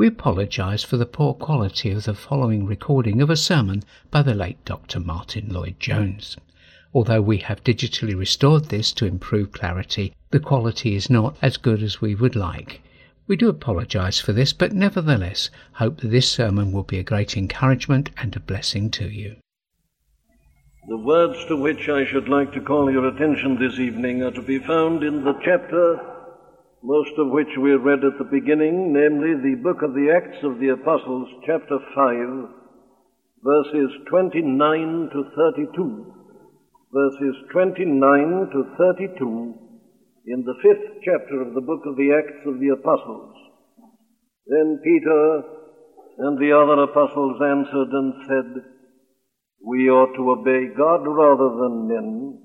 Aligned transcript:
We 0.00 0.06
apologise 0.06 0.82
for 0.82 0.96
the 0.96 1.04
poor 1.04 1.34
quality 1.34 1.90
of 1.90 2.04
the 2.04 2.14
following 2.14 2.64
recording 2.64 3.20
of 3.20 3.28
a 3.28 3.36
sermon 3.36 3.82
by 4.10 4.22
the 4.22 4.34
late 4.34 4.64
Dr. 4.64 4.98
Martyn 4.98 5.52
Lloyd-Jones. 5.52 6.38
Although 6.94 7.20
we 7.20 7.36
have 7.36 7.62
digitally 7.62 8.16
restored 8.16 8.70
this 8.70 8.92
to 8.92 9.04
improve 9.04 9.52
clarity, 9.52 10.14
the 10.30 10.40
quality 10.40 10.94
is 10.94 11.10
not 11.10 11.36
as 11.42 11.58
good 11.58 11.82
as 11.82 12.00
we 12.00 12.14
would 12.14 12.34
like. 12.34 12.80
We 13.26 13.36
do 13.36 13.50
apologise 13.50 14.18
for 14.18 14.32
this, 14.32 14.54
but 14.54 14.72
nevertheless 14.72 15.50
hope 15.72 15.98
that 15.98 16.08
this 16.08 16.32
sermon 16.32 16.72
will 16.72 16.84
be 16.84 16.98
a 16.98 17.02
great 17.02 17.36
encouragement 17.36 18.08
and 18.16 18.34
a 18.34 18.40
blessing 18.40 18.88
to 18.92 19.06
you. 19.06 19.36
The 20.88 20.96
words 20.96 21.44
to 21.48 21.56
which 21.58 21.90
I 21.90 22.06
should 22.06 22.26
like 22.26 22.54
to 22.54 22.62
call 22.62 22.90
your 22.90 23.06
attention 23.06 23.58
this 23.58 23.78
evening 23.78 24.22
are 24.22 24.30
to 24.30 24.40
be 24.40 24.60
found 24.60 25.02
in 25.02 25.24
the 25.24 25.34
chapter 25.44 26.09
most 26.82 27.12
of 27.18 27.28
which 27.28 27.52
we 27.60 27.72
read 27.72 28.04
at 28.04 28.16
the 28.16 28.24
beginning, 28.24 28.92
namely 28.92 29.34
the 29.36 29.60
book 29.62 29.82
of 29.82 29.92
the 29.92 30.08
Acts 30.08 30.42
of 30.42 30.58
the 30.58 30.70
Apostles, 30.70 31.28
chapter 31.44 31.78
5, 31.94 32.48
verses 33.44 33.90
29 34.08 35.10
to 35.12 35.24
32. 35.36 36.14
Verses 36.92 37.36
29 37.52 38.50
to 38.52 38.64
32 38.78 39.54
in 40.26 40.42
the 40.42 40.54
fifth 40.62 41.04
chapter 41.04 41.42
of 41.42 41.54
the 41.54 41.60
book 41.60 41.82
of 41.86 41.96
the 41.96 42.12
Acts 42.16 42.46
of 42.46 42.58
the 42.58 42.70
Apostles. 42.70 43.34
Then 44.46 44.80
Peter 44.82 45.42
and 46.18 46.38
the 46.38 46.52
other 46.52 46.82
apostles 46.82 47.40
answered 47.40 47.92
and 47.92 48.14
said, 48.26 48.64
We 49.64 49.88
ought 49.90 50.16
to 50.16 50.30
obey 50.32 50.74
God 50.76 51.04
rather 51.06 51.60
than 51.60 51.88
men. 51.88 52.42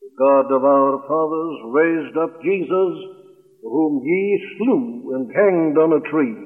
The 0.00 0.10
God 0.18 0.50
of 0.50 0.64
our 0.64 1.04
fathers 1.06 1.60
raised 1.72 2.16
up 2.16 2.42
Jesus 2.42 3.23
whom 3.64 4.02
ye 4.04 4.56
slew 4.56 5.14
and 5.16 5.32
hanged 5.34 5.78
on 5.78 5.96
a 5.96 6.10
tree, 6.10 6.36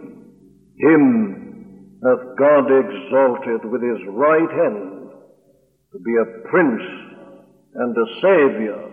him 0.79 1.99
hath 2.03 2.39
God 2.39 2.71
exalted 2.71 3.65
with 3.71 3.83
his 3.83 3.99
right 4.07 4.51
hand 4.51 5.10
to 5.93 5.99
be 5.99 6.15
a 6.15 6.49
prince 6.49 6.83
and 7.75 7.97
a 7.97 8.07
savior, 8.23 8.91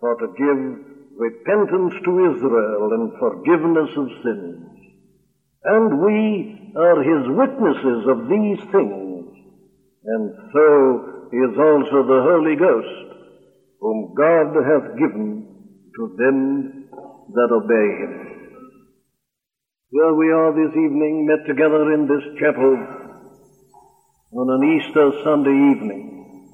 for 0.00 0.16
to 0.16 0.26
give 0.36 0.86
repentance 1.16 1.94
to 2.04 2.34
Israel 2.34 2.90
and 2.92 3.18
forgiveness 3.18 3.90
of 3.96 4.08
sins. 4.24 4.66
And 5.64 6.00
we 6.00 6.72
are 6.76 7.02
his 7.02 7.28
witnesses 7.30 8.06
of 8.08 8.28
these 8.28 8.58
things, 8.72 9.26
and 10.04 10.32
so 10.52 11.28
is 11.32 11.58
also 11.58 12.02
the 12.06 12.22
Holy 12.22 12.56
Ghost, 12.56 13.14
whom 13.80 14.14
God 14.14 14.54
hath 14.66 14.98
given 14.98 15.46
to 15.96 16.14
them 16.18 16.85
that 17.28 17.50
obey 17.50 17.88
him. 18.02 18.12
Here 19.90 20.14
we 20.14 20.30
are 20.30 20.52
this 20.54 20.76
evening 20.76 21.26
met 21.26 21.46
together 21.46 21.92
in 21.92 22.06
this 22.06 22.22
chapel 22.38 22.76
on 24.32 24.50
an 24.50 24.78
Easter 24.78 25.10
Sunday 25.24 25.74
evening. 25.74 26.46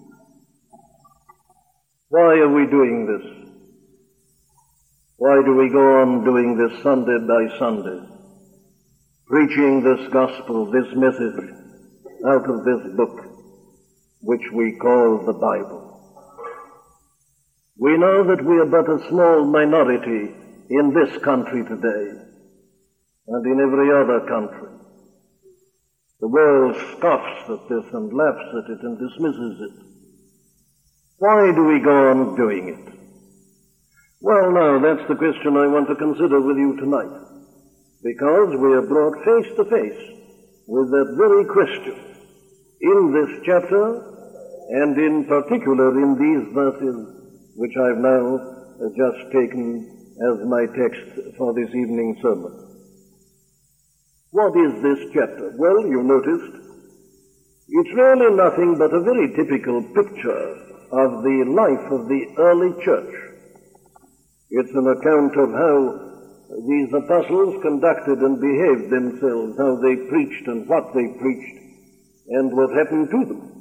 Why 2.09 2.39
are 2.39 2.49
we 2.49 2.67
doing 2.67 3.07
this? 3.07 3.27
Why 5.19 5.43
do 5.45 5.55
we 5.55 5.69
go 5.71 6.01
on 6.03 6.25
doing 6.25 6.57
this 6.57 6.83
Sunday 6.83 7.19
by 7.27 7.59
Sunday? 7.59 8.01
Preaching 9.27 9.83
this 9.83 10.09
gospel, 10.11 10.71
this 10.71 10.89
message 10.95 11.51
out 12.27 12.49
of 12.49 12.65
this 12.65 12.97
book, 12.97 13.21
which 14.23 14.43
we 14.55 14.77
call 14.81 15.25
the 15.27 15.33
Bible. 15.33 15.83
We 17.79 17.99
know 17.99 18.25
that 18.27 18.45
we 18.45 18.59
are 18.59 18.67
but 18.67 18.89
a 18.89 19.09
small 19.09 19.45
minority 19.45 20.42
in 20.73 20.93
this 20.97 21.13
country 21.23 21.63
today 21.65 22.05
and 23.29 23.47
in 23.47 23.61
every 23.61 23.93
other 23.93 24.21
country. 24.25 24.73
The 26.21 26.29
world 26.29 26.77
scoffs 26.97 27.51
at 27.51 27.69
this 27.69 27.85
and 27.93 28.13
laughs 28.13 28.49
at 28.57 28.71
it 28.73 28.81
and 28.83 28.97
dismisses 28.97 29.61
it. 29.61 29.77
Why 31.19 31.53
do 31.55 31.65
we 31.65 31.79
go 31.79 32.11
on 32.11 32.35
doing 32.37 32.69
it? 32.69 32.95
Well, 34.23 34.53
now, 34.53 34.81
that's 34.81 35.07
the 35.09 35.17
question 35.17 35.57
I 35.57 35.67
want 35.67 35.89
to 35.89 35.97
consider 35.97 36.41
with 36.41 36.57
you 36.57 36.77
tonight. 36.79 37.21
Because 38.03 38.55
we 38.57 38.73
are 38.73 38.87
brought 38.87 39.19
face 39.25 39.51
to 39.57 39.65
face 39.65 40.03
with 40.67 40.91
that 40.91 41.15
very 41.19 41.45
question 41.45 41.95
in 42.81 43.13
this 43.13 43.31
chapter 43.45 44.01
and 44.71 44.97
in 44.97 45.25
particular 45.27 45.91
in 46.01 46.17
these 46.19 46.55
verses 46.55 46.97
which 47.57 47.77
I've 47.77 47.99
now 47.99 48.39
uh, 48.39 48.89
just 48.97 49.31
taken 49.31 50.02
as 50.21 50.47
my 50.47 50.67
text 50.77 51.37
for 51.39 51.55
this 51.55 51.69
evening's 51.75 52.21
sermon. 52.21 52.53
What 54.31 54.57
is 54.57 54.83
this 54.83 55.01
chapter? 55.13 55.53
Well, 55.57 55.81
you 55.87 56.03
noticed 56.03 56.63
it's 57.69 57.95
really 57.95 58.37
nothing 58.37 58.77
but 58.79 58.93
a 58.93 59.01
very 59.01 59.33
typical 59.33 59.83
picture 59.95 60.45
of 60.93 61.23
the 61.25 61.45
life 61.49 61.87
of 61.93 62.09
the 62.09 62.23
early 62.37 62.73
church. 62.85 63.15
It's 64.51 64.75
an 64.75 64.89
account 64.89 65.37
of 65.37 65.49
how 65.53 66.13
these 66.69 66.93
apostles 66.93 67.63
conducted 67.63 68.19
and 68.21 68.41
behaved 68.41 68.93
themselves, 68.93 69.57
how 69.57 69.81
they 69.81 69.97
preached 70.09 70.47
and 70.49 70.69
what 70.69 70.93
they 70.93 71.09
preached, 71.19 71.59
and 72.29 72.53
what 72.53 72.77
happened 72.77 73.09
to 73.11 73.25
them. 73.25 73.53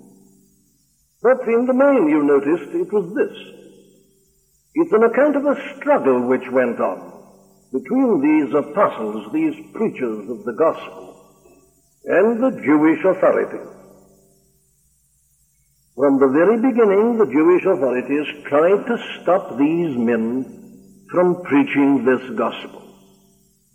But 1.23 1.47
in 1.47 1.65
the 1.65 1.73
main, 1.73 2.09
you 2.09 2.23
noticed, 2.23 2.75
it 2.75 2.91
was 2.91 3.07
this. 3.15 3.60
It's 4.73 4.93
an 4.93 5.03
account 5.03 5.35
of 5.35 5.45
a 5.45 5.59
struggle 5.75 6.27
which 6.27 6.49
went 6.51 6.79
on 6.79 7.11
between 7.73 8.21
these 8.21 8.53
apostles, 8.53 9.31
these 9.33 9.55
preachers 9.73 10.29
of 10.29 10.43
the 10.43 10.53
gospel, 10.53 11.15
and 12.05 12.39
the 12.41 12.51
Jewish 12.63 13.03
authorities. 13.03 13.67
From 15.95 16.19
the 16.19 16.31
very 16.31 16.57
beginning, 16.57 17.17
the 17.17 17.27
Jewish 17.31 17.65
authorities 17.65 18.27
tried 18.47 18.87
to 18.87 18.97
stop 19.21 19.57
these 19.57 19.95
men 19.97 20.45
from 21.11 21.43
preaching 21.43 22.05
this 22.05 22.23
gospel. 22.37 22.81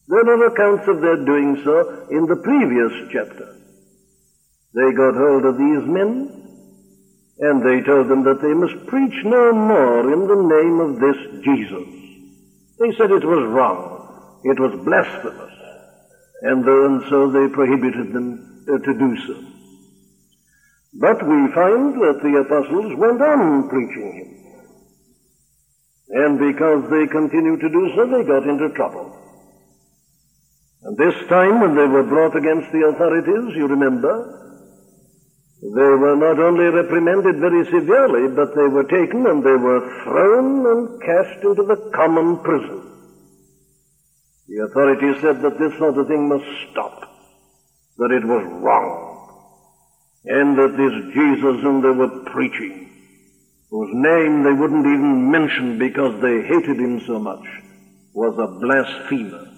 There 0.09 0.25
are 0.25 0.47
accounts 0.47 0.89
of 0.89 1.01
their 1.03 1.17
doing 1.17 1.61
so 1.63 2.07
in 2.11 2.25
the 2.27 2.41
previous 2.43 2.93
chapter. 3.13 3.57
They 4.75 4.93
got 4.97 5.15
hold 5.15 5.45
of 5.45 5.59
these 5.59 5.85
men 5.89 6.46
and 7.39 7.63
they 7.63 7.85
told 7.85 8.09
them 8.09 8.25
that 8.25 8.41
they 8.41 8.55
must 8.55 8.87
preach 8.87 9.25
no 9.25 9.53
more 9.53 10.13
in 10.13 10.27
the 10.27 10.41
name 10.41 10.81
of 10.81 11.01
this 11.01 11.45
Jesus. 11.45 11.87
They 12.79 12.93
said 12.97 13.11
it 13.11 13.25
was 13.25 13.45
wrong. 13.49 14.41
It 14.45 14.59
was 14.61 14.73
blasphemous. 14.85 15.53
And, 16.43 16.65
and 16.65 17.03
so 17.11 17.31
they 17.31 17.49
prohibited 17.53 18.13
them 18.13 18.65
uh, 18.69 18.79
to 18.79 18.93
do 18.99 19.17
so. 19.27 19.37
But 20.95 21.23
we 21.23 21.53
find 21.53 21.95
that 22.01 22.21
the 22.23 22.41
apostles 22.41 22.97
went 22.97 23.21
on 23.21 23.69
preaching 23.69 24.13
him. 24.13 24.37
And 26.09 26.39
because 26.39 26.89
they 26.89 27.07
continued 27.07 27.61
to 27.61 27.69
do 27.69 27.93
so, 27.97 28.07
they 28.07 28.25
got 28.25 28.49
into 28.49 28.73
trouble. 28.75 29.13
And 30.85 30.97
this 30.97 31.15
time, 31.29 31.61
when 31.61 31.75
they 31.75 31.87
were 31.87 32.05
brought 32.05 32.37
against 32.37 32.71
the 32.73 32.87
authorities, 32.95 33.57
you 33.57 33.67
remember, 33.67 34.56
they 35.63 35.91
were 35.97 36.17
not 36.17 36.39
only 36.39 36.65
reprimanded 36.65 37.41
very 37.41 37.65
severely, 37.65 38.29
but 38.29 38.55
they 38.55 38.69
were 38.69 38.85
taken 38.85 39.27
and 39.27 39.43
they 39.43 39.57
were 39.57 40.03
thrown 40.05 40.67
and 40.67 41.01
cast 41.01 41.43
into 41.43 41.65
the 41.65 41.91
common 41.95 42.39
prison. 42.45 42.83
The 44.49 44.69
authorities 44.69 45.23
said 45.23 45.41
that 45.43 45.59
this 45.59 45.77
sort 45.79 45.97
of 45.97 46.07
thing 46.07 46.29
must 46.29 46.45
stop, 46.71 47.01
that 47.97 48.13
it 48.13 48.25
was 48.25 48.45
wrong, 48.63 49.17
and 50.27 50.59
that 50.59 50.77
this 50.77 51.15
Jesus 51.15 51.63
whom 51.63 51.81
they 51.81 51.91
were 51.91 52.25
preaching, 52.31 52.91
whose 53.71 53.91
name 53.95 54.45
they 54.45 54.53
wouldn't 54.53 54.87
even 54.87 55.31
mention 55.31 55.79
because 55.79 56.21
they 56.21 56.43
hated 56.43 56.79
him 56.79 57.01
so 57.07 57.19
much, 57.19 57.45
was 58.13 58.37
a 58.39 58.47
blasphemer. 58.61 59.49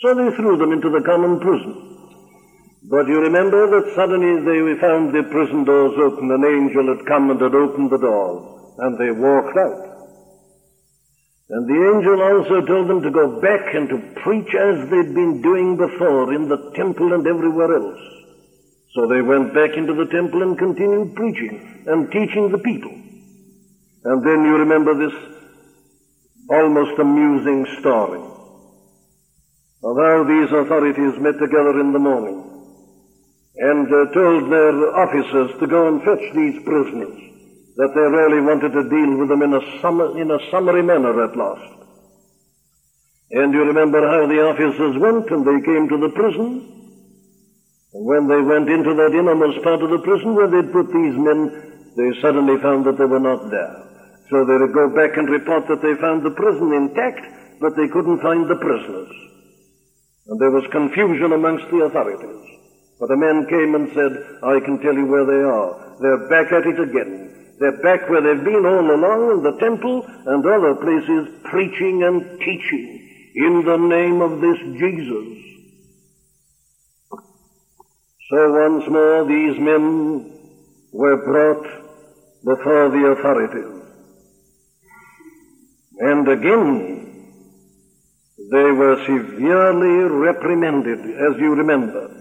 So 0.00 0.14
they 0.14 0.36
threw 0.36 0.56
them 0.58 0.72
into 0.72 0.90
the 0.90 1.02
common 1.06 1.40
prison. 1.40 1.97
But 2.88 3.06
you 3.06 3.20
remember 3.20 3.68
that 3.68 3.92
suddenly 3.94 4.40
they 4.48 4.80
found 4.80 5.12
the 5.12 5.28
prison 5.28 5.64
doors 5.64 5.92
open. 6.00 6.32
An 6.32 6.40
angel 6.40 6.88
had 6.88 7.04
come 7.04 7.28
and 7.28 7.38
had 7.38 7.54
opened 7.54 7.90
the 7.90 8.00
doors, 8.00 8.40
and 8.78 8.96
they 8.96 9.12
walked 9.12 9.58
out. 9.60 9.84
And 11.50 11.68
the 11.68 11.80
angel 11.84 12.16
also 12.16 12.64
told 12.64 12.88
them 12.88 13.02
to 13.02 13.10
go 13.10 13.40
back 13.40 13.74
and 13.74 13.88
to 13.90 13.98
preach 14.24 14.54
as 14.54 14.88
they'd 14.88 15.12
been 15.12 15.42
doing 15.42 15.76
before 15.76 16.32
in 16.32 16.48
the 16.48 16.72
temple 16.76 17.12
and 17.12 17.26
everywhere 17.26 17.76
else. 17.76 18.00
So 18.94 19.06
they 19.06 19.20
went 19.20 19.52
back 19.52 19.76
into 19.76 19.92
the 19.92 20.08
temple 20.08 20.42
and 20.42 20.56
continued 20.56 21.14
preaching 21.14 21.84
and 21.86 22.10
teaching 22.10 22.50
the 22.50 22.58
people. 22.58 22.92
And 24.04 24.24
then 24.24 24.44
you 24.48 24.64
remember 24.64 24.96
this 24.96 25.16
almost 26.48 26.98
amusing 26.98 27.66
story 27.80 28.20
of 29.84 29.96
how 29.96 30.24
these 30.24 30.50
authorities 30.52 31.20
met 31.20 31.36
together 31.38 31.80
in 31.80 31.92
the 31.92 31.98
morning 31.98 32.57
and 33.58 33.86
uh, 33.90 34.06
told 34.14 34.52
their 34.52 34.74
officers 34.94 35.50
to 35.58 35.66
go 35.66 35.88
and 35.88 35.98
fetch 36.06 36.22
these 36.34 36.62
prisoners, 36.62 37.18
that 37.74 37.90
they 37.90 38.06
really 38.06 38.40
wanted 38.40 38.70
to 38.70 38.86
deal 38.86 39.18
with 39.18 39.28
them 39.28 39.42
in 39.42 39.54
a, 39.54 39.62
summer, 39.82 40.14
in 40.14 40.30
a 40.30 40.38
summary 40.50 40.82
manner 40.82 41.24
at 41.24 41.34
last. 41.34 41.74
And 43.30 43.52
you 43.52 43.62
remember 43.66 43.98
how 43.98 44.26
the 44.26 44.40
officers 44.46 44.96
went 45.02 45.28
and 45.30 45.42
they 45.42 45.60
came 45.66 45.88
to 45.90 45.98
the 45.98 46.14
prison? 46.14 46.64
And 47.92 48.04
when 48.06 48.28
they 48.30 48.40
went 48.40 48.70
into 48.70 48.94
that 48.94 49.12
innermost 49.12 49.62
part 49.66 49.82
of 49.82 49.90
the 49.90 50.06
prison 50.06 50.34
where 50.34 50.48
they'd 50.48 50.72
put 50.72 50.86
these 50.94 51.16
men, 51.18 51.92
they 51.98 52.14
suddenly 52.22 52.62
found 52.62 52.86
that 52.86 52.96
they 52.96 53.10
were 53.10 53.20
not 53.20 53.50
there. 53.50 53.74
So 54.30 54.44
they 54.44 54.54
would 54.54 54.72
go 54.72 54.94
back 54.94 55.16
and 55.18 55.28
report 55.28 55.66
that 55.66 55.82
they 55.82 55.98
found 55.98 56.22
the 56.22 56.36
prison 56.36 56.72
intact, 56.72 57.26
but 57.60 57.74
they 57.74 57.88
couldn't 57.88 58.22
find 58.22 58.46
the 58.48 58.60
prisoners. 58.60 59.10
And 60.28 60.38
there 60.38 60.52
was 60.52 60.68
confusion 60.70 61.32
amongst 61.32 61.66
the 61.70 61.84
authorities. 61.90 62.57
But 62.98 63.08
the 63.08 63.16
man 63.16 63.46
came 63.46 63.74
and 63.74 63.88
said, 63.94 64.12
I 64.42 64.58
can 64.60 64.80
tell 64.80 64.94
you 64.94 65.06
where 65.06 65.24
they 65.24 65.42
are. 65.42 65.96
They're 66.00 66.28
back 66.28 66.52
at 66.52 66.66
it 66.66 66.80
again. 66.80 67.54
They're 67.60 67.82
back 67.82 68.08
where 68.08 68.22
they've 68.22 68.44
been 68.44 68.66
all 68.66 68.90
along 68.90 69.38
in 69.38 69.42
the 69.42 69.58
temple 69.58 70.04
and 70.06 70.46
other 70.46 70.74
places 70.76 71.28
preaching 71.44 72.02
and 72.02 72.38
teaching 72.40 73.08
in 73.34 73.64
the 73.64 73.76
name 73.76 74.20
of 74.20 74.40
this 74.40 74.58
Jesus. 74.78 75.38
So 78.30 78.52
once 78.52 78.84
more 78.88 79.24
these 79.26 79.58
men 79.58 80.38
were 80.92 81.16
brought 81.24 81.66
before 82.44 82.90
the 82.90 83.06
authorities. 83.16 83.78
And 86.00 86.28
again, 86.28 86.98
they 88.50 88.70
were 88.70 89.02
severely 89.04 90.04
reprimanded, 90.14 91.00
as 91.00 91.40
you 91.40 91.54
remember. 91.54 92.17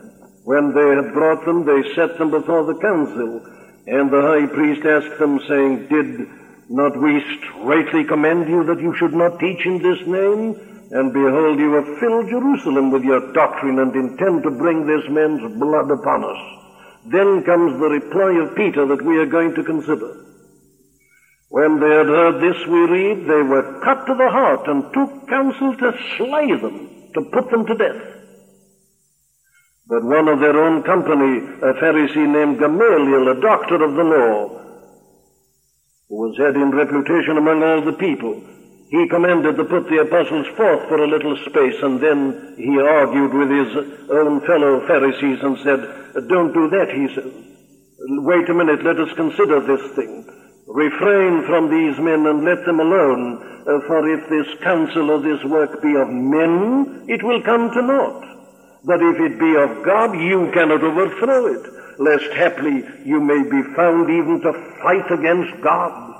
When 0.47 0.71
they 0.71 0.87
had 0.95 1.11
brought 1.11 1.43
them, 1.43 1.65
they 1.67 1.83
set 1.93 2.17
them 2.17 2.31
before 2.31 2.63
the 2.63 2.79
council, 2.79 3.43
and 3.85 4.07
the 4.07 4.23
high 4.23 4.47
priest 4.47 4.79
asked 4.87 5.19
them, 5.19 5.41
saying, 5.43 5.91
Did 5.91 6.23
not 6.69 6.95
we 6.95 7.19
straightly 7.35 8.05
command 8.05 8.47
you 8.47 8.63
that 8.63 8.79
you 8.79 8.95
should 8.95 9.11
not 9.11 9.43
teach 9.43 9.65
in 9.65 9.83
this 9.83 9.99
name? 10.07 10.55
And 10.91 11.11
behold, 11.11 11.59
you 11.59 11.73
have 11.73 11.99
filled 11.99 12.29
Jerusalem 12.31 12.91
with 12.91 13.03
your 13.03 13.33
doctrine 13.33 13.79
and 13.79 13.93
intend 13.93 14.43
to 14.43 14.51
bring 14.51 14.87
this 14.87 15.03
man's 15.11 15.43
blood 15.59 15.91
upon 15.91 16.23
us. 16.23 16.39
Then 17.11 17.43
comes 17.43 17.75
the 17.75 17.91
reply 17.99 18.39
of 18.39 18.55
Peter 18.55 18.87
that 18.87 19.03
we 19.03 19.17
are 19.17 19.27
going 19.27 19.53
to 19.53 19.67
consider. 19.67 20.15
When 21.49 21.81
they 21.81 21.91
had 21.91 22.07
heard 22.07 22.39
this, 22.39 22.65
we 22.67 22.87
read, 22.87 23.27
they 23.27 23.43
were 23.43 23.81
cut 23.83 24.07
to 24.07 24.15
the 24.15 24.31
heart 24.31 24.63
and 24.67 24.93
took 24.95 25.27
counsel 25.27 25.75
to 25.75 25.91
slay 26.15 26.55
them, 26.55 26.87
to 27.15 27.21
put 27.35 27.51
them 27.51 27.65
to 27.65 27.75
death. 27.75 28.17
But 29.89 30.03
one 30.03 30.27
of 30.27 30.39
their 30.39 30.57
own 30.59 30.83
company, 30.83 31.39
a 31.63 31.71
Pharisee 31.79 32.27
named 32.27 32.59
Gamaliel, 32.59 33.31
a 33.31 33.39
doctor 33.39 33.81
of 33.81 33.95
the 33.95 34.03
law, 34.03 34.49
who 36.09 36.15
was 36.15 36.35
had 36.37 36.55
in 36.55 36.71
reputation 36.71 37.37
among 37.37 37.63
all 37.63 37.81
the 37.81 37.93
people, 37.95 38.35
he 38.89 39.07
commanded 39.07 39.55
to 39.55 39.63
put 39.63 39.87
the 39.87 40.03
apostles 40.03 40.47
forth 40.57 40.87
for 40.89 41.03
a 41.03 41.07
little 41.07 41.37
space, 41.47 41.79
and 41.83 42.01
then 42.01 42.55
he 42.57 42.79
argued 42.79 43.33
with 43.33 43.49
his 43.49 43.71
own 44.11 44.41
fellow 44.43 44.85
Pharisees 44.87 45.39
and 45.43 45.57
said, 45.63 46.27
Don't 46.27 46.51
do 46.51 46.67
that, 46.67 46.91
he 46.91 47.07
said. 47.15 47.31
Wait 48.27 48.49
a 48.49 48.53
minute, 48.53 48.83
let 48.83 48.99
us 48.99 49.13
consider 49.15 49.61
this 49.61 49.95
thing. 49.95 50.27
Refrain 50.67 51.45
from 51.47 51.71
these 51.71 51.97
men 51.99 52.27
and 52.27 52.43
let 52.43 52.65
them 52.65 52.81
alone, 52.81 53.39
uh, 53.63 53.79
for 53.87 54.03
if 54.11 54.27
this 54.27 54.47
counsel 54.63 55.11
or 55.11 55.19
this 55.19 55.43
work 55.45 55.81
be 55.81 55.95
of 55.95 56.09
men, 56.09 57.05
it 57.07 57.23
will 57.23 57.41
come 57.43 57.71
to 57.71 57.81
naught. 57.81 58.36
But 58.83 59.01
if 59.01 59.19
it 59.19 59.39
be 59.39 59.55
of 59.55 59.83
God, 59.83 60.13
you 60.13 60.51
cannot 60.53 60.83
overthrow 60.83 61.47
it, 61.47 61.65
lest 61.99 62.31
haply 62.33 62.83
you 63.05 63.19
may 63.19 63.41
be 63.43 63.61
found 63.75 64.09
even 64.09 64.41
to 64.41 64.53
fight 64.81 65.11
against 65.11 65.61
God. 65.61 66.13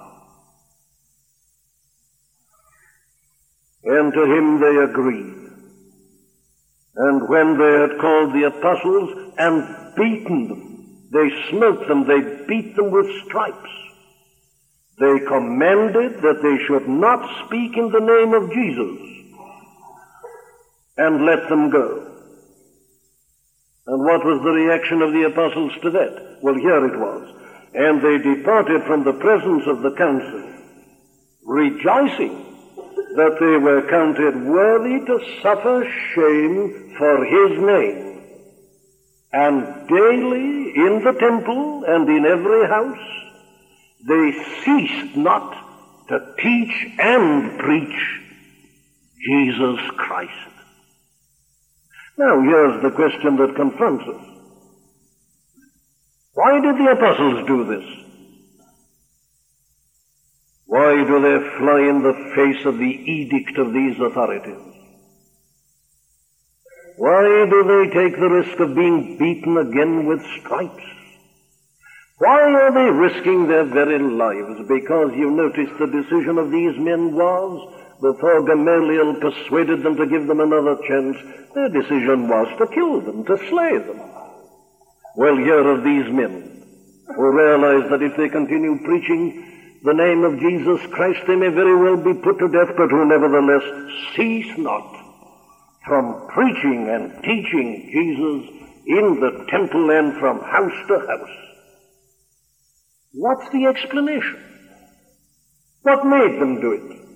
And 3.83 4.11
to 4.13 4.23
him 4.23 4.59
they 4.59 4.75
agreed. 4.83 5.33
And 6.95 7.29
when 7.29 7.57
they 7.57 7.73
had 7.79 7.99
called 7.99 8.33
the 8.33 8.47
apostles 8.47 9.33
and 9.37 9.95
beaten 9.95 10.47
them, 10.47 10.67
they 11.11 11.29
smote 11.51 11.87
them, 11.87 12.07
they 12.07 12.21
beat 12.47 12.75
them 12.75 12.91
with 12.91 13.07
stripes. 13.25 13.69
They 14.99 15.19
commanded 15.27 16.21
that 16.23 16.41
they 16.41 16.57
should 16.65 16.87
not 16.87 17.23
speak 17.45 17.77
in 17.77 17.91
the 17.91 17.99
name 17.99 18.33
of 18.33 18.51
Jesus 18.51 18.99
and 20.97 21.23
let 21.23 21.47
them 21.49 21.69
go. 21.69 22.16
And 23.87 24.03
what 24.03 24.25
was 24.25 24.41
the 24.43 24.51
reaction 24.51 25.01
of 25.01 25.13
the 25.13 25.23
apostles 25.23 25.71
to 25.81 25.89
that? 25.91 26.39
Well, 26.41 26.55
here 26.55 26.85
it 26.85 26.99
was. 26.99 27.23
And 27.73 28.01
they 28.01 28.17
departed 28.17 28.83
from 28.83 29.03
the 29.03 29.13
presence 29.13 29.63
of 29.65 29.81
the 29.81 29.95
council, 29.95 30.43
rejoicing 31.43 32.43
that 33.15 33.37
they 33.39 33.57
were 33.57 33.87
counted 33.89 34.43
worthy 34.43 35.05
to 35.05 35.41
suffer 35.41 35.85
shame 36.13 36.95
for 36.97 37.25
his 37.25 37.59
name. 37.59 38.07
And 39.31 39.87
daily 39.87 40.75
in 40.75 41.01
the 41.03 41.15
temple 41.19 41.83
and 41.87 42.09
in 42.09 42.25
every 42.25 42.67
house, 42.67 43.07
they 44.05 44.31
ceased 44.63 45.15
not 45.15 45.55
to 46.09 46.35
teach 46.39 46.87
and 46.99 47.57
preach 47.59 48.21
Jesus 49.27 49.79
Christ. 49.97 50.56
Now 52.17 52.41
here's 52.41 52.81
the 52.81 52.91
question 52.91 53.35
that 53.37 53.55
confronts 53.55 54.03
us. 54.07 54.23
Why 56.33 56.59
did 56.61 56.75
the 56.77 56.91
apostles 56.91 57.47
do 57.47 57.63
this? 57.65 57.85
Why 60.65 61.03
do 61.03 61.21
they 61.21 61.57
fly 61.57 61.79
in 61.89 62.01
the 62.01 62.31
face 62.35 62.65
of 62.65 62.77
the 62.77 62.83
edict 62.85 63.57
of 63.57 63.71
these 63.71 63.99
authorities? 63.99 64.67
Why 66.97 67.45
do 67.49 67.63
they 67.63 67.93
take 67.93 68.19
the 68.19 68.29
risk 68.29 68.59
of 68.59 68.75
being 68.75 69.17
beaten 69.19 69.57
again 69.57 70.07
with 70.07 70.21
stripes? 70.39 70.83
Why 72.17 72.41
are 72.51 72.73
they 72.73 72.89
risking 72.89 73.47
their 73.47 73.65
very 73.65 73.99
lives? 73.99 74.67
Because 74.67 75.11
you 75.15 75.29
notice 75.29 75.69
the 75.77 75.85
decision 75.85 76.39
of 76.39 76.49
these 76.49 76.75
men 76.79 77.13
was, 77.13 77.86
before 78.01 78.45
Gamaliel 78.45 79.15
persuaded 79.19 79.83
them 79.83 79.95
to 79.97 80.05
give 80.05 80.27
them 80.27 80.39
another 80.39 80.77
chance, 80.87 81.17
their 81.55 81.69
decision 81.69 82.27
was 82.27 82.47
to 82.57 82.67
kill 82.67 83.01
them, 83.01 83.25
to 83.25 83.37
slay 83.49 83.77
them. 83.77 83.99
Well, 85.15 85.37
here 85.37 85.65
are 85.67 85.81
these 85.81 86.13
men 86.13 86.63
who 87.15 87.31
realize 87.31 87.89
that 87.89 88.03
if 88.03 88.15
they 88.17 88.29
continue 88.29 88.77
preaching 88.83 89.79
the 89.83 89.93
name 89.93 90.23
of 90.23 90.39
Jesus 90.39 90.85
Christ, 90.91 91.21
they 91.27 91.35
may 91.35 91.49
very 91.49 91.75
well 91.75 91.97
be 91.97 92.13
put 92.13 92.37
to 92.39 92.49
death, 92.49 92.75
but 92.77 92.91
who 92.91 93.05
nevertheless 93.05 93.63
cease 94.15 94.57
not 94.57 94.93
from 95.87 96.27
preaching 96.27 96.89
and 96.89 97.23
teaching 97.23 97.89
Jesus 97.91 98.57
in 98.85 99.19
the 99.19 99.45
temple 99.49 99.89
and 99.89 100.19
from 100.19 100.39
house 100.41 100.87
to 100.87 100.99
house. 100.99 101.37
What's 103.13 103.49
the 103.49 103.65
explanation? 103.65 104.43
What 105.81 106.05
made 106.05 106.39
them 106.39 106.61
do 106.61 106.71
it? 106.73 107.06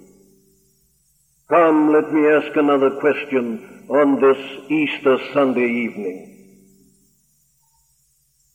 Come, 1.52 1.92
let 1.92 2.14
me 2.14 2.26
ask 2.30 2.56
another 2.56 2.92
question 3.02 3.86
on 3.90 4.22
this 4.22 4.38
Easter 4.70 5.18
Sunday 5.34 5.68
evening. 5.68 6.30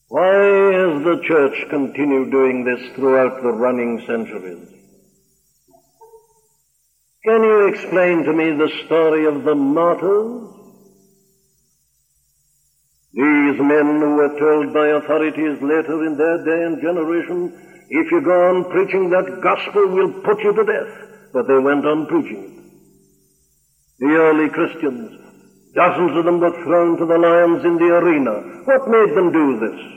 Why 0.08 0.32
has 0.32 1.04
the 1.04 1.20
church 1.22 1.68
continued 1.68 2.30
doing 2.30 2.64
this 2.64 2.80
throughout 2.94 3.42
the 3.42 3.52
running 3.52 4.00
centuries? 4.06 4.66
Can 7.26 7.44
you 7.44 7.66
explain 7.66 8.24
to 8.24 8.32
me 8.32 8.52
the 8.52 8.72
story 8.86 9.26
of 9.26 9.44
the 9.44 9.54
martyrs? 9.54 10.54
These 13.12 13.60
men 13.60 14.00
who 14.00 14.14
were 14.16 14.38
told 14.38 14.72
by 14.72 14.88
authorities 14.88 15.60
later 15.60 16.02
in 16.06 16.16
their 16.16 16.38
day 16.46 16.62
and 16.64 16.80
generation, 16.80 17.52
if 17.90 18.10
you 18.10 18.22
go 18.22 18.48
on 18.48 18.70
preaching 18.70 19.10
that 19.10 19.42
gospel, 19.42 19.86
we'll 19.86 20.22
put 20.22 20.42
you 20.42 20.54
to 20.54 20.64
death. 20.64 21.32
But 21.34 21.46
they 21.46 21.58
went 21.58 21.84
on 21.84 22.06
preaching. 22.06 22.55
The 23.98 24.12
early 24.12 24.50
Christians, 24.50 25.10
dozens 25.74 26.16
of 26.18 26.24
them 26.26 26.38
were 26.38 26.62
thrown 26.64 26.98
to 26.98 27.06
the 27.06 27.16
lions 27.16 27.64
in 27.64 27.76
the 27.76 27.96
arena. 27.96 28.62
What 28.66 28.88
made 28.88 29.16
them 29.16 29.32
do 29.32 29.58
this? 29.58 29.96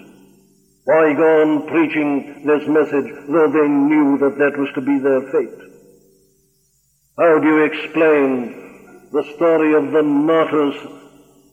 Why 0.85 1.13
go 1.13 1.41
on 1.41 1.67
preaching 1.67 2.45
this 2.45 2.65
message 2.65 3.11
though 3.27 3.51
they 3.51 3.67
knew 3.67 4.17
that 4.19 4.37
that 4.39 4.57
was 4.57 4.69
to 4.75 4.81
be 4.81 4.99
their 4.99 5.21
fate? 5.33 5.59
How 7.17 7.39
do 7.39 7.47
you 7.47 7.63
explain 7.63 9.09
the 9.11 9.23
story 9.35 9.73
of 9.73 9.91
the 9.91 10.03
martyrs 10.03 10.75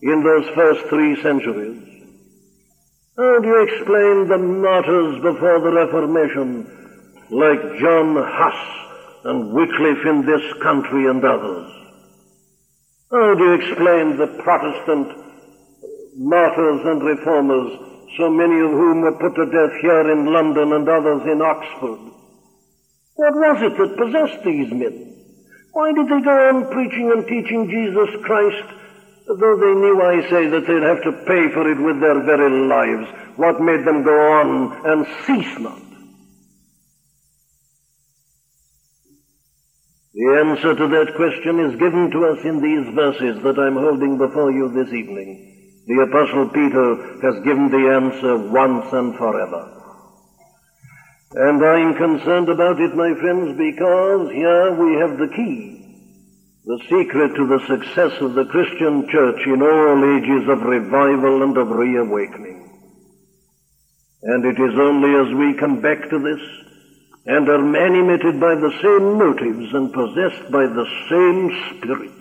in 0.02 0.22
those 0.22 0.48
first 0.54 0.86
three 0.88 1.20
centuries? 1.22 1.82
How 3.18 3.40
do 3.40 3.48
you 3.48 3.62
explain 3.62 4.28
the 4.28 4.38
martyrs 4.38 5.20
before 5.20 5.60
the 5.60 5.72
Reformation, 5.72 6.64
like 7.30 7.80
John 7.80 8.14
Huss 8.14 9.24
and 9.24 9.52
Wycliffe 9.52 10.06
in 10.06 10.24
this 10.24 10.62
country 10.62 11.10
and 11.10 11.24
others? 11.24 11.75
How 13.10 13.34
do 13.34 13.44
you 13.44 13.52
explain 13.54 14.16
the 14.16 14.26
Protestant 14.42 15.08
martyrs 16.16 16.80
and 16.84 17.02
reformers 17.02 17.86
so 18.16 18.30
many 18.30 18.58
of 18.60 18.70
whom 18.70 19.02
were 19.02 19.12
put 19.12 19.34
to 19.34 19.46
death 19.46 19.76
here 19.80 20.10
in 20.10 20.26
London 20.26 20.72
and 20.72 20.88
others 20.88 21.22
in 21.26 21.42
Oxford. 21.42 22.00
What 23.14 23.34
was 23.34 23.62
it 23.62 23.76
that 23.76 23.96
possessed 23.96 24.42
these 24.44 24.72
men? 24.72 25.12
Why 25.72 25.92
did 25.92 26.08
they 26.08 26.20
go 26.20 26.48
on 26.48 26.70
preaching 26.70 27.12
and 27.12 27.26
teaching 27.28 27.68
Jesus 27.68 28.08
Christ, 28.24 28.64
though 29.26 29.56
they 29.56 29.74
knew, 29.74 30.00
I 30.00 30.28
say, 30.30 30.46
that 30.48 30.66
they'd 30.66 30.82
have 30.82 31.02
to 31.02 31.12
pay 31.26 31.52
for 31.52 31.70
it 31.70 31.78
with 31.78 32.00
their 32.00 32.22
very 32.24 32.50
lives? 32.66 33.08
What 33.36 33.60
made 33.60 33.84
them 33.84 34.02
go 34.02 34.16
on 34.16 34.72
and 34.84 35.06
cease 35.26 35.58
not? 35.58 35.85
The 40.16 40.32
answer 40.48 40.72
to 40.74 40.88
that 40.96 41.12
question 41.14 41.60
is 41.60 41.76
given 41.76 42.10
to 42.10 42.24
us 42.24 42.40
in 42.42 42.64
these 42.64 42.88
verses 42.96 43.36
that 43.44 43.60
I'm 43.60 43.76
holding 43.76 44.16
before 44.16 44.50
you 44.50 44.72
this 44.72 44.88
evening. 44.88 45.84
The 45.86 46.08
Apostle 46.08 46.48
Peter 46.56 47.20
has 47.20 47.44
given 47.44 47.68
the 47.68 47.92
answer 47.92 48.48
once 48.48 48.88
and 48.96 49.14
forever. 49.20 49.76
And 51.36 51.60
I'm 51.60 52.00
concerned 52.00 52.48
about 52.48 52.80
it, 52.80 52.96
my 52.96 53.12
friends, 53.20 53.60
because 53.60 54.32
here 54.32 54.72
we 54.80 54.96
have 55.04 55.18
the 55.20 55.28
key, 55.36 55.84
the 56.64 56.80
secret 56.88 57.36
to 57.36 57.44
the 57.52 57.60
success 57.68 58.16
of 58.22 58.32
the 58.32 58.46
Christian 58.46 59.06
church 59.12 59.44
in 59.44 59.60
all 59.60 60.00
ages 60.16 60.48
of 60.48 60.64
revival 60.64 61.42
and 61.42 61.58
of 61.58 61.68
reawakening. 61.68 62.64
And 64.22 64.46
it 64.46 64.56
is 64.56 64.80
only 64.80 65.12
as 65.12 65.28
we 65.36 65.60
come 65.60 65.82
back 65.82 66.08
to 66.08 66.18
this 66.18 66.65
and 67.26 67.48
are 67.48 67.76
animated 67.76 68.38
by 68.40 68.54
the 68.54 68.72
same 68.82 69.18
motives 69.18 69.74
and 69.74 69.92
possessed 69.92 70.50
by 70.52 70.66
the 70.66 70.86
same 71.10 71.50
spirit 71.74 72.16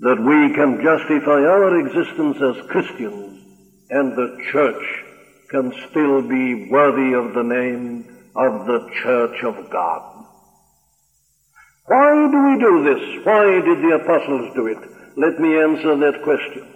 that 0.00 0.20
we 0.20 0.54
can 0.54 0.80
justify 0.82 1.42
our 1.42 1.78
existence 1.78 2.36
as 2.40 2.70
Christians 2.70 3.42
and 3.90 4.12
the 4.12 4.36
church 4.52 5.04
can 5.50 5.72
still 5.90 6.22
be 6.22 6.68
worthy 6.70 7.14
of 7.14 7.34
the 7.34 7.42
name 7.42 8.06
of 8.36 8.66
the 8.66 8.80
Church 9.02 9.42
of 9.44 9.70
God. 9.70 10.02
Why 11.86 12.28
do 12.30 12.38
we 12.48 12.58
do 12.58 12.74
this? 12.84 13.24
Why 13.24 13.60
did 13.60 13.78
the 13.82 13.98
apostles 14.02 14.54
do 14.54 14.66
it? 14.66 14.78
Let 15.16 15.38
me 15.38 15.58
answer 15.58 15.96
that 15.96 16.22
question. 16.22 16.66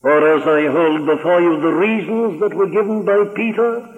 For 0.00 0.36
as 0.36 0.42
I 0.46 0.70
hold 0.72 1.06
before 1.06 1.40
you 1.40 1.60
the 1.60 1.74
reasons 1.74 2.40
that 2.40 2.54
were 2.54 2.70
given 2.70 3.04
by 3.04 3.24
Peter, 3.34 3.97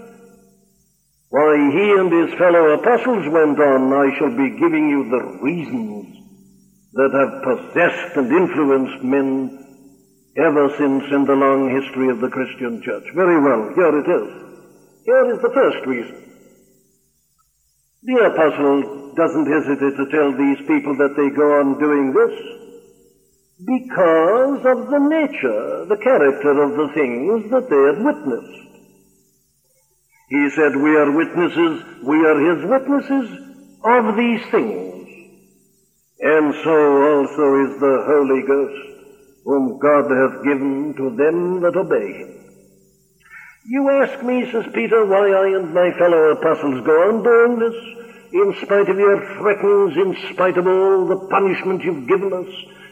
why 1.30 1.54
he 1.70 1.86
and 1.94 2.10
his 2.10 2.38
fellow 2.38 2.74
apostles 2.74 3.22
went 3.30 3.54
on, 3.54 3.92
I 3.94 4.18
shall 4.18 4.34
be 4.34 4.58
giving 4.58 4.90
you 4.90 5.06
the 5.10 5.24
reasons 5.38 6.10
that 6.92 7.14
have 7.14 7.42
possessed 7.46 8.16
and 8.18 8.34
influenced 8.34 9.04
men 9.04 9.46
ever 10.36 10.74
since 10.74 11.04
in 11.14 11.24
the 11.24 11.38
long 11.38 11.70
history 11.70 12.10
of 12.10 12.18
the 12.18 12.34
Christian 12.34 12.82
church. 12.82 13.06
Very 13.14 13.38
well, 13.38 13.70
here 13.78 13.94
it 13.94 14.08
is. 14.10 14.28
Here 15.06 15.34
is 15.34 15.38
the 15.40 15.54
first 15.54 15.86
reason. 15.86 16.18
The 18.02 18.26
apostle 18.26 19.14
doesn't 19.14 19.46
hesitate 19.46 19.96
to 20.02 20.10
tell 20.10 20.34
these 20.34 20.66
people 20.66 20.98
that 20.98 21.14
they 21.14 21.30
go 21.30 21.46
on 21.62 21.78
doing 21.78 22.10
this 22.10 22.34
because 23.62 24.66
of 24.66 24.78
the 24.90 25.02
nature, 25.14 25.86
the 25.86 26.00
character 26.02 26.58
of 26.58 26.74
the 26.74 26.88
things 26.94 27.50
that 27.54 27.70
they 27.70 27.82
have 27.86 28.02
witnessed. 28.02 28.69
He 30.30 30.48
said, 30.54 30.76
we 30.76 30.94
are 30.96 31.10
witnesses, 31.10 31.82
we 32.06 32.24
are 32.24 32.38
his 32.38 32.64
witnesses 32.64 33.26
of 33.84 34.16
these 34.16 34.42
things. 34.50 35.08
And 36.20 36.54
so 36.62 36.76
also 37.02 37.44
is 37.66 37.80
the 37.80 38.04
Holy 38.06 38.42
Ghost 38.46 38.90
whom 39.44 39.78
God 39.78 40.04
hath 40.04 40.44
given 40.44 40.94
to 40.96 41.10
them 41.16 41.60
that 41.62 41.76
obey 41.76 42.12
him. 42.12 42.40
You 43.66 43.90
ask 43.90 44.22
me, 44.22 44.50
says 44.52 44.66
Peter, 44.72 45.04
why 45.04 45.30
I 45.32 45.56
and 45.56 45.74
my 45.74 45.90
fellow 45.98 46.30
apostles 46.30 46.84
go 46.86 47.08
on 47.08 47.22
doing 47.22 47.58
this, 47.58 47.74
in 48.32 48.54
spite 48.62 48.88
of 48.88 48.98
your 48.98 49.18
threats, 49.38 49.96
in 49.96 50.16
spite 50.32 50.56
of 50.56 50.66
all 50.66 51.08
the 51.08 51.26
punishment 51.30 51.82
you've 51.82 52.06
given 52.06 52.32
us, 52.32 52.48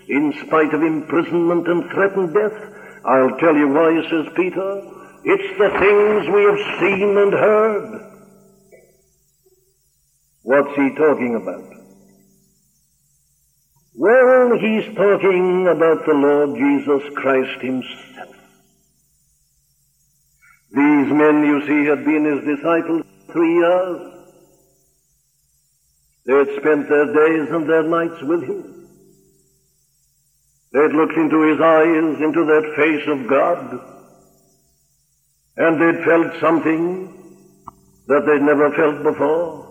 in 0.09 0.33
spite 0.45 0.75
of 0.75 0.83
imprisonment 0.83 1.69
and 1.69 1.91
threatened 1.91 2.35
death. 2.35 2.59
I'll 3.05 3.37
tell 3.39 3.55
you 3.55 3.69
why, 3.69 4.03
says 4.11 4.33
Peter. 4.35 4.98
It's 5.25 5.59
the 5.59 5.71
things 5.79 6.29
we 6.35 6.43
have 6.45 6.81
seen 6.81 7.19
and 7.19 7.33
heard. 7.33 8.09
What's 10.43 10.75
he 10.77 10.95
talking 10.95 11.35
about? 11.35 11.79
Well, 13.95 14.59
he's 14.59 14.95
talking 14.97 15.67
about 15.67 16.07
the 16.07 16.15
Lord 16.15 16.57
Jesus 16.57 17.15
Christ 17.17 17.61
himself. 17.61 18.37
These 20.71 21.13
men, 21.13 21.45
you 21.45 21.67
see, 21.67 21.85
had 21.89 22.05
been 22.05 22.25
his 22.25 22.57
disciples 22.57 23.03
three 23.33 23.55
years. 23.55 24.15
They 26.27 26.35
had 26.35 26.49
spent 26.61 26.89
their 26.89 27.07
days 27.07 27.51
and 27.51 27.69
their 27.69 27.83
nights 27.83 28.23
with 28.23 28.45
him. 28.45 28.89
They 30.73 30.81
had 30.81 30.93
looked 30.93 31.17
into 31.17 31.43
his 31.51 31.61
eyes, 31.61 32.21
into 32.21 32.45
that 32.45 32.75
face 32.77 33.09
of 33.09 33.27
God, 33.27 33.98
and 35.59 35.75
they'd 35.81 36.05
felt 36.05 36.41
something 36.41 37.13
that 38.07 38.23
they'd 38.27 38.47
never 38.47 38.71
felt 38.73 39.03
before. 39.03 39.67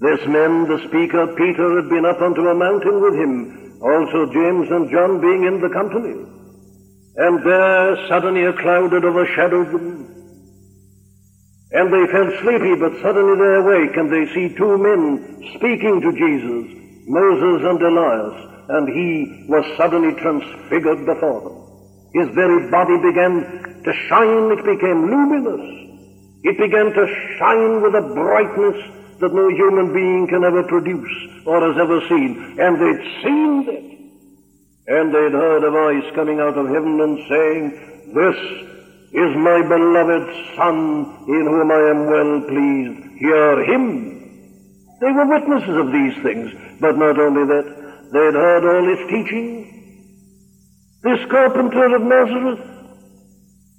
This 0.00 0.26
man, 0.26 0.68
the 0.68 0.80
speaker, 0.88 1.28
Peter, 1.36 1.76
had 1.76 1.88
been 1.88 2.04
up 2.04 2.20
onto 2.20 2.48
a 2.48 2.54
mountain 2.54 3.00
with 3.00 3.14
him, 3.14 3.80
also 3.80 4.32
James 4.32 4.68
and 4.70 4.90
John 4.90 5.20
being 5.20 5.44
in 5.44 5.60
the 5.60 5.68
company. 5.68 6.24
And 7.16 7.44
there 7.44 8.08
suddenly 8.08 8.44
a 8.44 8.52
cloud 8.52 8.92
had 8.92 9.04
overshadowed 9.04 9.72
them. 9.72 10.16
And 11.72 11.92
they 11.92 12.12
felt 12.12 12.40
sleepy, 12.40 12.74
but 12.80 13.00
suddenly 13.02 13.36
they 13.36 13.54
awake 13.60 13.96
and 13.96 14.08
they 14.12 14.24
see 14.32 14.56
two 14.56 14.78
men 14.78 15.20
speaking 15.56 16.00
to 16.00 16.12
Jesus, 16.12 16.64
Moses 17.08 17.60
and 17.64 17.82
Elias, 17.82 18.36
and 18.68 18.88
he 18.88 19.46
was 19.48 19.64
suddenly 19.76 20.14
transfigured 20.20 21.04
before 21.04 21.40
them. 21.40 21.56
His 22.14 22.34
very 22.34 22.70
body 22.70 22.96
began 23.04 23.75
to 23.86 23.92
shine, 24.08 24.50
it 24.50 24.64
became 24.66 25.06
luminous. 25.06 25.62
It 26.42 26.58
began 26.58 26.90
to 26.90 27.06
shine 27.38 27.82
with 27.82 27.94
a 27.94 28.02
brightness 28.02 28.78
that 29.20 29.32
no 29.32 29.48
human 29.48 29.94
being 29.94 30.26
can 30.26 30.42
ever 30.42 30.64
produce 30.64 31.14
or 31.46 31.62
has 31.62 31.78
ever 31.78 32.00
seen. 32.08 32.58
And 32.58 32.74
they'd 32.82 33.04
seen 33.22 33.64
it. 33.70 33.86
And 34.88 35.14
they'd 35.14 35.32
heard 35.32 35.62
a 35.62 35.70
voice 35.70 36.14
coming 36.14 36.40
out 36.40 36.58
of 36.58 36.66
heaven 36.66 37.00
and 37.00 37.18
saying, 37.30 38.12
This 38.14 38.38
is 39.14 39.36
my 39.38 39.62
beloved 39.62 40.26
Son 40.56 41.06
in 41.28 41.46
whom 41.46 41.70
I 41.70 41.82
am 41.90 42.06
well 42.10 42.40
pleased. 42.42 43.18
Hear 43.18 43.64
him. 43.64 44.16
They 45.00 45.12
were 45.12 45.26
witnesses 45.26 45.76
of 45.76 45.92
these 45.92 46.16
things. 46.22 46.50
But 46.80 46.98
not 46.98 47.18
only 47.18 47.46
that, 47.46 47.66
they'd 48.12 48.34
heard 48.34 48.64
all 48.66 48.84
his 48.90 49.08
teaching. 49.08 49.76
This 51.02 51.24
carpenter 51.30 51.94
of 51.94 52.02
Nazareth, 52.02 52.75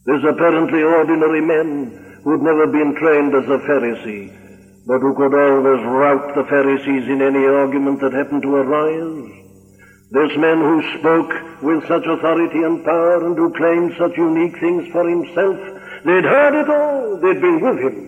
this 0.08 0.24
apparently 0.24 0.82
ordinary 0.84 1.42
man 1.42 2.20
who'd 2.24 2.42
never 2.42 2.66
been 2.66 2.96
trained 2.96 3.36
as 3.36 3.44
a 3.44 3.60
Pharisee, 3.68 4.32
but 4.88 5.02
who 5.02 5.14
could 5.14 5.36
always 5.36 5.84
rout 5.84 6.34
the 6.34 6.46
Pharisees 6.46 7.10
in 7.10 7.22
any 7.22 7.46
argument 7.46 8.00
that 8.00 8.14
happened 8.14 8.42
to 8.42 8.56
arise. 8.56 9.38
This 10.12 10.32
man 10.38 10.60
who 10.60 10.82
spoke 10.98 11.62
with 11.62 11.86
such 11.90 12.06
authority 12.08 12.64
and 12.64 12.86
power 12.86 13.28
and 13.28 13.38
who 13.38 13.54
claimed 13.54 13.94
such 14.00 14.16
unique 14.16 14.58
things 14.62 14.88
for 14.94 15.04
himself, 15.04 15.60
they'd 16.06 16.24
heard 16.24 16.56
it 16.56 16.70
all, 16.70 17.20
they'd 17.20 17.42
been 17.42 17.60
with 17.60 17.80
him. 17.80 18.08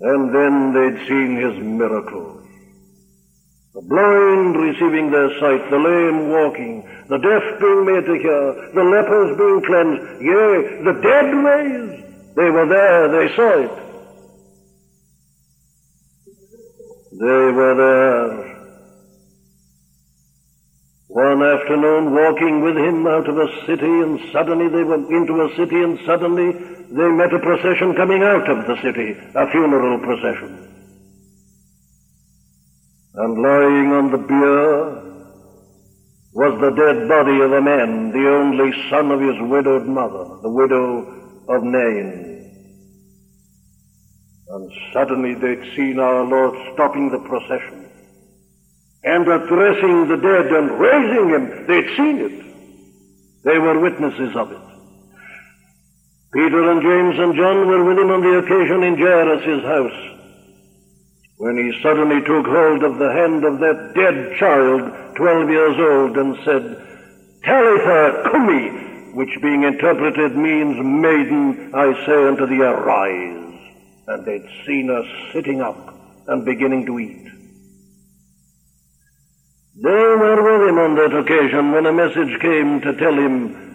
And 0.00 0.34
then 0.34 0.72
they'd 0.74 1.06
seen 1.06 1.36
his 1.36 1.62
miracles. 1.62 2.35
The 3.76 3.82
blind 3.82 4.56
receiving 4.56 5.10
their 5.10 5.28
sight, 5.38 5.68
the 5.68 5.76
lame 5.76 6.30
walking, 6.30 6.80
the 7.10 7.18
deaf 7.18 7.60
being 7.60 7.84
made 7.84 8.06
to 8.08 8.16
hear, 8.16 8.72
the 8.72 8.82
lepers 8.88 9.36
being 9.36 9.60
cleansed, 9.68 10.00
yea, 10.16 10.80
the 10.80 10.96
dead 11.04 11.28
raised. 11.44 12.00
They 12.36 12.48
were 12.48 12.64
there, 12.64 13.08
they 13.12 13.36
saw 13.36 13.52
it. 13.60 13.70
They 17.20 17.52
were 17.52 17.74
there. 17.76 18.56
One 21.08 21.42
afternoon 21.42 22.14
walking 22.14 22.62
with 22.62 22.78
him 22.78 23.06
out 23.06 23.28
of 23.28 23.36
a 23.36 23.66
city 23.66 23.84
and 23.84 24.18
suddenly 24.32 24.68
they 24.68 24.84
went 24.84 25.10
into 25.10 25.42
a 25.42 25.54
city 25.54 25.76
and 25.76 25.98
suddenly 26.06 26.52
they 26.52 27.08
met 27.12 27.34
a 27.34 27.40
procession 27.40 27.94
coming 27.94 28.22
out 28.22 28.48
of 28.48 28.66
the 28.66 28.76
city, 28.80 29.20
a 29.34 29.50
funeral 29.50 29.98
procession. 29.98 30.66
And 33.16 33.40
lying 33.40 33.92
on 33.92 34.10
the 34.10 34.18
bier 34.18 35.06
was 36.34 36.60
the 36.60 36.70
dead 36.76 37.08
body 37.08 37.40
of 37.40 37.50
a 37.50 37.62
man, 37.62 38.12
the 38.12 38.28
only 38.28 38.70
son 38.90 39.10
of 39.10 39.20
his 39.20 39.40
widowed 39.40 39.86
mother, 39.86 40.24
the 40.42 40.52
widow 40.52 41.00
of 41.48 41.62
Nain. 41.64 42.26
And 44.48 44.72
suddenly 44.92 45.32
they'd 45.32 45.74
seen 45.74 45.98
our 45.98 46.24
Lord 46.24 46.74
stopping 46.74 47.10
the 47.10 47.18
procession 47.20 47.88
and 49.04 49.26
addressing 49.26 50.08
the 50.08 50.16
dead 50.16 50.52
and 50.52 50.78
raising 50.78 51.28
him. 51.30 51.66
They'd 51.66 51.96
seen 51.96 52.18
it. 52.18 52.44
They 53.44 53.58
were 53.58 53.80
witnesses 53.80 54.36
of 54.36 54.52
it. 54.52 54.60
Peter 56.34 56.70
and 56.70 56.82
James 56.82 57.18
and 57.18 57.34
John 57.34 57.66
were 57.66 57.82
with 57.82 57.98
him 57.98 58.10
on 58.10 58.20
the 58.20 58.38
occasion 58.38 58.82
in 58.82 58.98
Jairus' 58.98 59.64
house. 59.64 60.15
When 61.38 61.56
he 61.56 61.82
suddenly 61.82 62.20
took 62.20 62.46
hold 62.46 62.82
of 62.82 62.98
the 62.98 63.12
hand 63.12 63.44
of 63.44 63.58
that 63.60 63.92
dead 63.94 64.36
child, 64.38 65.16
twelve 65.16 65.50
years 65.50 65.76
old, 65.78 66.16
and 66.16 66.36
said, 66.44 66.82
Talitha 67.44 68.30
cumi, 68.30 69.12
which 69.12 69.42
being 69.42 69.62
interpreted 69.64 70.36
means, 70.36 70.76
Maiden, 70.78 71.74
I 71.74 71.92
say 72.06 72.26
unto 72.26 72.46
thee, 72.46 72.62
arise. 72.62 73.54
And 74.08 74.24
they'd 74.24 74.48
seen 74.66 74.88
her 74.88 75.04
sitting 75.32 75.60
up 75.60 75.94
and 76.26 76.44
beginning 76.44 76.86
to 76.86 76.98
eat. 76.98 77.26
They 79.82 79.90
were 79.90 80.42
with 80.42 80.68
him 80.70 80.78
on 80.78 80.94
that 80.96 81.14
occasion 81.14 81.72
when 81.72 81.84
a 81.84 81.92
message 81.92 82.40
came 82.40 82.80
to 82.80 82.96
tell 82.96 83.12
him 83.12 83.65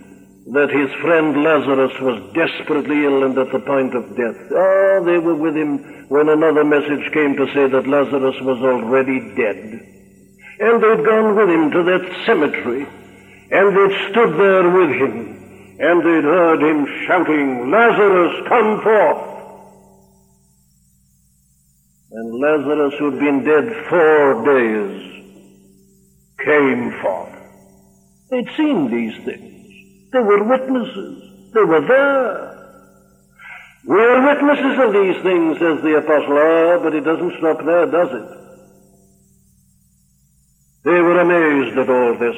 that 0.48 0.74
his 0.74 0.90
friend 1.02 1.44
Lazarus 1.44 1.94
was 2.02 2.18
desperately 2.34 3.06
ill 3.06 3.24
and 3.24 3.38
at 3.38 3.52
the 3.52 3.60
point 3.60 3.94
of 3.94 4.10
death. 4.18 4.42
Ah, 4.50 5.04
they 5.06 5.20
were 5.20 5.36
with 5.36 5.56
him 5.56 5.78
when 6.10 6.30
another 6.30 6.64
message 6.64 7.14
came 7.14 7.36
to 7.38 7.46
say 7.54 7.68
that 7.70 7.88
Lazarus 7.88 8.36
was 8.42 8.58
already 8.58 9.20
dead. 9.36 9.86
And 10.60 10.82
they'd 10.82 11.06
gone 11.06 11.36
with 11.36 11.50
him 11.50 11.72
to 11.72 11.84
that 11.84 12.26
cemetery, 12.26 12.88
and 13.52 13.78
they'd 13.78 14.10
stood 14.10 14.34
there 14.38 14.70
with 14.70 14.90
him, 14.90 15.78
and 15.80 16.02
they'd 16.02 16.26
heard 16.26 16.62
him 16.62 16.88
shouting, 17.06 17.70
Lazarus, 17.70 18.48
come 18.50 18.82
forth! 18.82 19.28
And 22.12 22.40
Lazarus, 22.40 22.94
who'd 23.00 23.20
been 23.20 23.44
dead 23.44 23.86
four 23.90 24.44
days, 24.44 25.24
came 26.44 26.92
forth. 27.02 27.36
They'd 28.32 28.50
seen 28.58 28.90
these 28.90 29.24
things. 29.24 29.61
They 30.12 30.20
were 30.20 30.44
witnesses. 30.44 31.52
They 31.54 31.64
were 31.64 31.82
there. 31.88 32.52
We 33.88 33.98
are 33.98 34.28
witnesses 34.28 34.78
of 34.80 34.94
these 34.94 35.24
things, 35.24 35.58
says 35.58 35.82
the 35.82 35.98
apostle. 35.98 36.38
Ah, 36.38 36.80
but 36.84 36.94
it 36.94 37.02
doesn't 37.02 37.38
stop 37.40 37.64
there, 37.66 37.86
does 37.88 38.10
it? 38.12 38.38
They 40.84 41.00
were 41.00 41.20
amazed 41.20 41.78
at 41.78 41.90
all 41.90 42.18
this. 42.18 42.36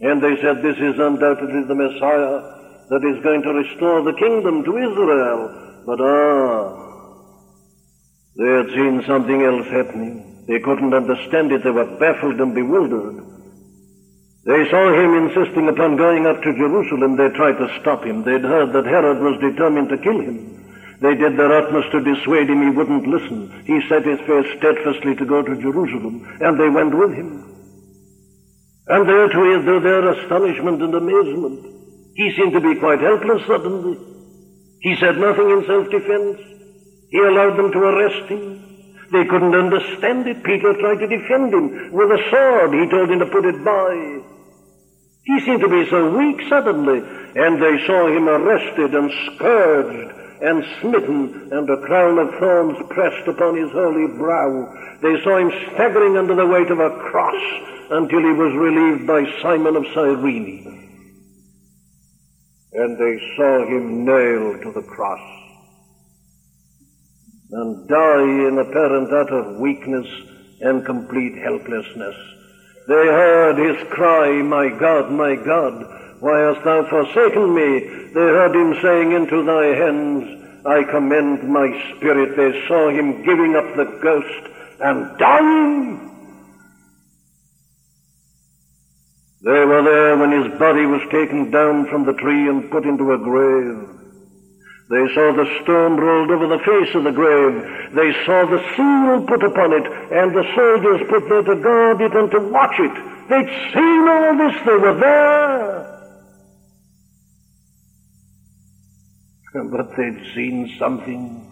And 0.00 0.22
they 0.22 0.40
said, 0.40 0.62
this 0.62 0.78
is 0.78 0.98
undoubtedly 0.98 1.64
the 1.64 1.74
Messiah 1.74 2.40
that 2.88 3.04
is 3.04 3.22
going 3.22 3.42
to 3.42 3.52
restore 3.52 4.02
the 4.02 4.14
kingdom 4.14 4.64
to 4.64 4.76
Israel. 4.78 5.82
But 5.86 6.00
ah, 6.00 6.80
they 8.36 8.48
had 8.48 8.68
seen 8.70 9.02
something 9.06 9.42
else 9.42 9.66
happening. 9.66 10.44
They 10.48 10.58
couldn't 10.58 10.94
understand 10.94 11.52
it. 11.52 11.62
They 11.62 11.70
were 11.70 11.98
baffled 11.98 12.40
and 12.40 12.54
bewildered. 12.54 13.24
They 14.44 14.64
saw 14.70 14.88
him 14.92 15.28
insisting 15.28 15.68
upon 15.68 15.96
going 15.96 16.26
up 16.26 16.40
to 16.42 16.56
Jerusalem. 16.56 17.16
They 17.16 17.28
tried 17.36 17.58
to 17.58 17.68
stop 17.80 18.04
him. 18.04 18.24
They'd 18.24 18.40
heard 18.40 18.72
that 18.72 18.86
Herod 18.86 19.20
was 19.20 19.38
determined 19.40 19.90
to 19.90 19.98
kill 19.98 20.18
him. 20.18 20.56
They 21.00 21.14
did 21.14 21.36
their 21.36 21.52
utmost 21.52 21.92
to 21.92 22.00
dissuade 22.00 22.48
him. 22.48 22.62
He 22.62 22.70
wouldn't 22.70 23.06
listen. 23.06 23.64
He 23.66 23.80
set 23.88 24.04
his 24.04 24.20
face 24.20 24.48
steadfastly 24.56 25.16
to 25.16 25.26
go 25.26 25.42
to 25.42 25.60
Jerusalem, 25.60 26.24
and 26.40 26.58
they 26.58 26.68
went 26.68 26.94
with 26.94 27.12
him. 27.12 27.44
And 28.88 29.08
there 29.08 29.28
to 29.28 29.80
their 29.80 30.08
astonishment 30.08 30.82
and 30.82 30.94
amazement, 30.94 31.64
he 32.16 32.34
seemed 32.36 32.52
to 32.52 32.60
be 32.60 32.80
quite 32.80 33.00
helpless 33.00 33.46
suddenly. 33.46 33.98
He 34.80 34.96
said 34.96 35.18
nothing 35.18 35.50
in 35.50 35.64
self-defense. 35.66 36.38
He 37.10 37.18
allowed 37.18 37.56
them 37.56 37.72
to 37.72 37.78
arrest 37.78 38.28
him. 38.30 38.69
They 39.12 39.24
couldn't 39.24 39.54
understand 39.54 40.26
it. 40.28 40.44
Peter 40.44 40.72
tried 40.74 41.00
to 41.00 41.08
defend 41.08 41.52
him 41.52 41.92
with 41.92 42.10
a 42.10 42.22
sword. 42.30 42.74
He 42.74 42.88
told 42.88 43.10
him 43.10 43.18
to 43.18 43.26
put 43.26 43.44
it 43.44 43.64
by. 43.64 44.20
He 45.24 45.40
seemed 45.40 45.60
to 45.60 45.68
be 45.68 45.88
so 45.90 46.16
weak 46.16 46.40
suddenly, 46.48 47.02
and 47.34 47.60
they 47.60 47.86
saw 47.86 48.06
him 48.06 48.28
arrested 48.28 48.94
and 48.94 49.10
scourged 49.26 50.16
and 50.42 50.64
smitten, 50.80 51.50
and 51.52 51.68
a 51.68 51.76
crown 51.86 52.18
of 52.18 52.30
thorns 52.38 52.78
pressed 52.88 53.28
upon 53.28 53.56
his 53.56 53.70
holy 53.72 54.06
brow. 54.16 54.96
They 55.02 55.20
saw 55.22 55.36
him 55.36 55.52
staggering 55.72 56.16
under 56.16 56.34
the 56.34 56.46
weight 56.46 56.70
of 56.70 56.78
a 56.78 56.90
cross 57.10 57.42
until 57.90 58.20
he 58.20 58.32
was 58.32 58.54
relieved 58.54 59.06
by 59.06 59.24
Simon 59.42 59.76
of 59.76 59.84
Cyrene. 59.92 60.88
And 62.72 62.96
they 62.96 63.20
saw 63.36 63.66
him 63.66 64.04
nailed 64.04 64.62
to 64.62 64.72
the 64.72 64.82
cross 64.82 65.39
and 67.52 67.88
die 67.88 68.48
in 68.48 68.58
apparent 68.58 69.12
utter 69.12 69.58
weakness 69.58 70.06
and 70.60 70.84
complete 70.84 71.36
helplessness. 71.42 72.16
They 72.86 73.06
heard 73.06 73.58
his 73.58 73.88
cry, 73.90 74.42
My 74.42 74.68
God, 74.68 75.10
my 75.10 75.36
God, 75.36 75.84
why 76.20 76.40
hast 76.40 76.64
thou 76.64 76.88
forsaken 76.88 77.54
me? 77.54 77.80
They 78.14 78.20
heard 78.20 78.54
him 78.54 78.74
saying, 78.82 79.12
Into 79.12 79.44
thy 79.44 79.66
hands 79.66 80.40
I 80.66 80.84
commend 80.84 81.48
my 81.48 81.68
spirit. 81.96 82.36
They 82.36 82.66
saw 82.68 82.90
him 82.90 83.22
giving 83.24 83.56
up 83.56 83.74
the 83.76 83.98
ghost 84.02 84.52
and 84.80 85.18
dying. 85.18 86.10
They 89.42 89.64
were 89.64 89.82
there 89.82 90.18
when 90.18 90.32
his 90.32 90.58
body 90.58 90.84
was 90.84 91.00
taken 91.10 91.50
down 91.50 91.86
from 91.88 92.04
the 92.04 92.12
tree 92.12 92.48
and 92.48 92.70
put 92.70 92.84
into 92.84 93.12
a 93.12 93.18
grave. 93.18 93.99
They 94.90 95.06
saw 95.14 95.30
the 95.30 95.46
stone 95.62 95.96
rolled 95.96 96.32
over 96.32 96.48
the 96.48 96.58
face 96.58 96.92
of 96.96 97.04
the 97.04 97.12
grave. 97.12 97.94
They 97.94 98.10
saw 98.26 98.44
the 98.44 98.58
seal 98.74 99.24
put 99.24 99.44
upon 99.44 99.72
it, 99.72 99.86
and 99.86 100.34
the 100.34 100.42
soldiers 100.56 101.06
put 101.08 101.28
there 101.28 101.42
to 101.42 101.62
guard 101.62 102.00
it 102.00 102.12
and 102.12 102.28
to 102.32 102.40
watch 102.40 102.74
it. 102.80 102.92
They'd 103.30 103.72
seen 103.72 104.08
all 104.08 104.36
this. 104.36 104.56
They 104.66 104.76
were 104.76 104.98
there. 104.98 105.86
But 109.70 109.96
they'd 109.96 110.34
seen 110.34 110.76
something 110.78 111.46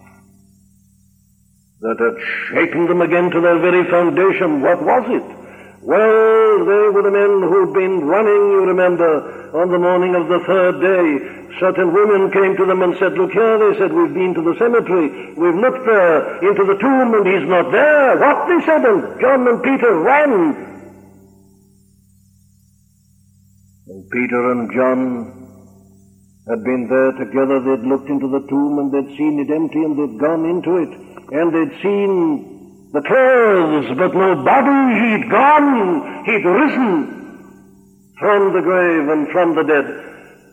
that 1.80 1.98
had 1.98 2.16
shaken 2.50 2.86
them 2.86 3.02
again 3.02 3.30
to 3.30 3.40
their 3.40 3.58
very 3.60 3.88
foundation. 3.88 4.62
What 4.62 4.82
was 4.82 5.04
it? 5.10 5.38
Well, 5.82 6.58
they 6.64 6.88
were 6.90 7.02
the 7.02 7.10
men 7.10 7.48
who'd 7.48 7.72
been 7.72 8.04
running, 8.04 8.50
you 8.50 8.66
remember, 8.66 9.60
on 9.60 9.70
the 9.70 9.78
morning 9.78 10.16
of 10.16 10.26
the 10.26 10.40
third 10.44 10.80
day. 10.80 11.47
Certain 11.58 11.92
women 11.92 12.30
came 12.30 12.56
to 12.56 12.64
them 12.64 12.82
and 12.82 12.94
said, 12.98 13.18
look 13.18 13.32
here, 13.32 13.58
they 13.58 13.78
said, 13.78 13.92
we've 13.92 14.14
been 14.14 14.32
to 14.34 14.42
the 14.42 14.54
cemetery. 14.58 15.34
We've 15.34 15.58
looked 15.58 15.84
there 15.86 16.38
into 16.38 16.62
the 16.62 16.78
tomb 16.78 17.14
and 17.14 17.26
he's 17.26 17.48
not 17.48 17.72
there. 17.72 18.16
What? 18.16 18.46
They 18.46 18.64
said, 18.64 18.84
and 18.86 19.20
John 19.20 19.48
and 19.48 19.62
Peter 19.62 19.98
ran. 19.98 20.30
And 23.88 24.10
Peter 24.10 24.52
and 24.52 24.72
John 24.72 25.34
had 26.48 26.62
been 26.62 26.86
there 26.86 27.12
together. 27.18 27.58
They'd 27.58 27.88
looked 27.88 28.08
into 28.08 28.28
the 28.28 28.46
tomb 28.46 28.78
and 28.78 28.92
they'd 28.94 29.16
seen 29.18 29.40
it 29.40 29.50
empty 29.50 29.82
and 29.82 29.98
they'd 29.98 30.18
gone 30.20 30.46
into 30.46 30.76
it. 30.78 30.94
And 31.34 31.50
they'd 31.50 31.82
seen 31.82 32.90
the 32.92 33.02
clothes, 33.02 33.98
but 33.98 34.14
no 34.14 34.44
body. 34.44 34.94
He'd 34.94 35.28
gone. 35.28 36.24
He'd 36.24 36.46
risen 36.46 37.18
from 38.20 38.52
the 38.52 38.60
grave 38.60 39.08
and 39.08 39.28
from 39.32 39.56
the 39.56 39.64
dead. 39.64 40.07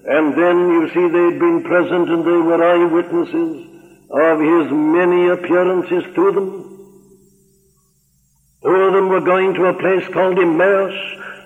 And 0.06 0.34
then 0.38 0.58
you 0.70 0.90
see 0.94 1.02
they'd 1.02 1.40
been 1.40 1.64
present 1.64 2.10
and 2.10 2.24
they 2.24 2.38
were 2.38 2.64
eyewitnesses 2.64 3.68
of 4.12 4.40
his 4.40 4.72
many 4.72 5.30
appearances 5.30 6.04
to 6.16 6.32
them. 6.32 6.48
Two 8.62 8.70
of 8.70 8.94
them 8.94 9.10
were 9.10 9.22
going 9.22 9.54
to 9.56 9.66
a 9.66 9.74
place 9.74 10.08
called 10.14 10.38
Emmaus 10.38 10.94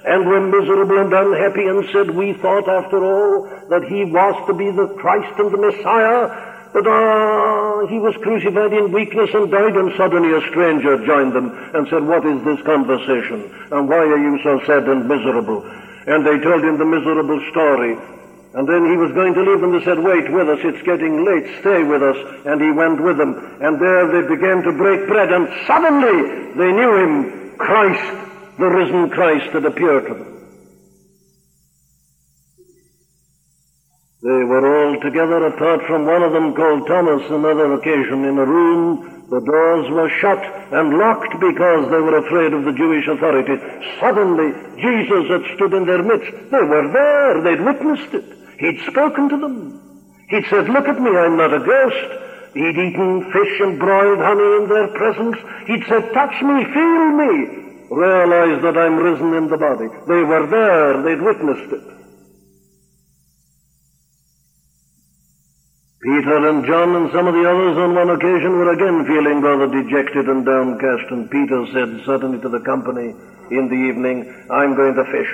and 0.06 0.28
were 0.28 0.42
miserable 0.42 1.00
and 1.00 1.14
unhappy 1.14 1.68
and 1.68 1.88
said, 1.92 2.12
we 2.12 2.34
thought 2.34 2.68
after 2.68 3.04
all 3.04 3.44
that 3.70 3.84
he 3.88 4.06
was 4.06 4.36
to 4.48 4.54
be 4.54 4.72
the 4.72 4.88
Christ 5.00 5.40
and 5.40 5.52
the 5.52 5.58
Messiah 5.58 6.50
but 6.72 6.86
ah, 6.86 7.88
he 7.88 7.98
was 7.98 8.14
crucified 8.22 8.74
in 8.74 8.92
weakness 8.92 9.34
and 9.34 9.50
died, 9.50 9.76
and 9.76 9.92
suddenly 9.98 10.38
a 10.38 10.42
stranger 10.50 11.04
joined 11.04 11.34
them 11.34 11.50
and 11.74 11.88
said, 11.90 12.06
What 12.06 12.26
is 12.26 12.44
this 12.46 12.62
conversation? 12.62 13.50
And 13.72 13.90
why 13.90 14.06
are 14.06 14.22
you 14.22 14.38
so 14.44 14.62
sad 14.68 14.86
and 14.86 15.08
miserable? 15.08 15.66
And 16.06 16.26
they 16.26 16.38
told 16.38 16.64
him 16.64 16.78
the 16.78 16.86
miserable 16.86 17.42
story. 17.50 17.98
And 18.54 18.68
then 18.68 18.90
he 18.90 18.98
was 18.98 19.12
going 19.14 19.36
to 19.36 19.44
leave 19.44 19.62
them. 19.62 19.78
They 19.78 19.86
said, 19.86 20.00
Wait 20.00 20.32
with 20.32 20.50
us, 20.50 20.60
it's 20.64 20.82
getting 20.82 21.24
late, 21.24 21.46
stay 21.62 21.84
with 21.84 22.02
us. 22.02 22.18
And 22.46 22.60
he 22.60 22.72
went 22.72 23.02
with 23.02 23.18
them. 23.18 23.38
And 23.62 23.80
there 23.80 24.10
they 24.10 24.28
began 24.28 24.64
to 24.64 24.72
break 24.74 25.08
bread, 25.08 25.32
and 25.32 25.48
suddenly 25.68 26.56
they 26.58 26.72
knew 26.74 26.96
him, 26.98 27.58
Christ, 27.58 28.58
the 28.58 28.66
risen 28.66 29.10
Christ 29.12 29.54
had 29.54 29.66
appeared 29.66 30.08
to 30.08 30.14
them. 30.16 30.40
They 34.22 34.44
were 34.44 34.66
all 34.66 35.00
together 35.00 35.46
apart 35.46 35.86
from 35.86 36.06
one 36.06 36.24
of 36.24 36.34
them 36.34 36.54
called 36.54 36.88
Thomas 36.88 37.30
another 37.30 37.74
occasion 37.74 38.26
in 38.26 38.38
a 38.38 38.46
room. 38.46 39.28
The 39.30 39.40
doors 39.40 39.90
were 39.92 40.10
shut 40.20 40.44
and 40.74 40.98
locked 40.98 41.40
because 41.40 41.90
they 41.90 42.02
were 42.02 42.18
afraid 42.18 42.52
of 42.52 42.66
the 42.66 42.74
Jewish 42.74 43.08
authorities. 43.08 43.62
Suddenly, 44.00 44.52
Jesus 44.82 45.30
had 45.30 45.56
stood 45.56 45.74
in 45.74 45.86
their 45.86 46.04
midst. 46.04 46.32
They 46.50 46.64
were 46.66 46.92
there. 46.92 47.42
They'd 47.44 47.64
witnessed 47.64 48.14
it. 48.14 48.39
He'd 48.60 48.80
spoken 48.88 49.30
to 49.30 49.38
them. 49.38 49.80
He'd 50.30 50.46
said, 50.50 50.70
look 50.70 50.88
at 50.88 51.00
me, 51.00 51.10
I'm 51.10 51.38
not 51.38 51.54
a 51.54 51.60
ghost. 51.60 52.54
He'd 52.54 52.78
eaten 52.78 53.32
fish 53.32 53.60
and 53.62 53.80
broiled 53.80 54.20
honey 54.20 54.64
in 54.64 54.70
their 54.70 54.88
presence. 54.90 55.38
He'd 55.66 55.86
said, 55.88 56.14
touch 56.14 56.42
me, 56.44 56.66
feel 56.66 57.10
me. 57.16 57.88
Realize 57.90 58.62
that 58.62 58.78
I'm 58.78 58.98
risen 58.98 59.34
in 59.34 59.48
the 59.48 59.58
body. 59.58 59.88
They 60.08 60.24
were 60.24 60.46
there. 60.46 61.02
They'd 61.02 61.22
witnessed 61.22 61.74
it. 61.74 61.84
Peter 66.02 66.48
and 66.48 66.66
John 66.66 66.96
and 66.96 67.12
some 67.12 67.28
of 67.28 67.34
the 67.34 67.50
others 67.50 67.78
on 67.78 67.96
one 67.96 68.10
occasion 68.10 68.52
were 68.52 68.72
again 68.72 69.06
feeling 69.06 69.42
rather 69.42 69.68
dejected 69.68 70.28
and 70.28 70.46
downcast, 70.46 71.12
and 71.12 71.30
Peter 71.30 71.66
said 71.74 72.06
suddenly 72.06 72.40
to 72.40 72.50
the 72.50 72.62
company 72.62 73.16
in 73.52 73.68
the 73.68 73.76
evening, 73.76 74.48
I'm 74.50 74.76
going 74.76 74.96
to 74.96 75.04
fish. 75.06 75.34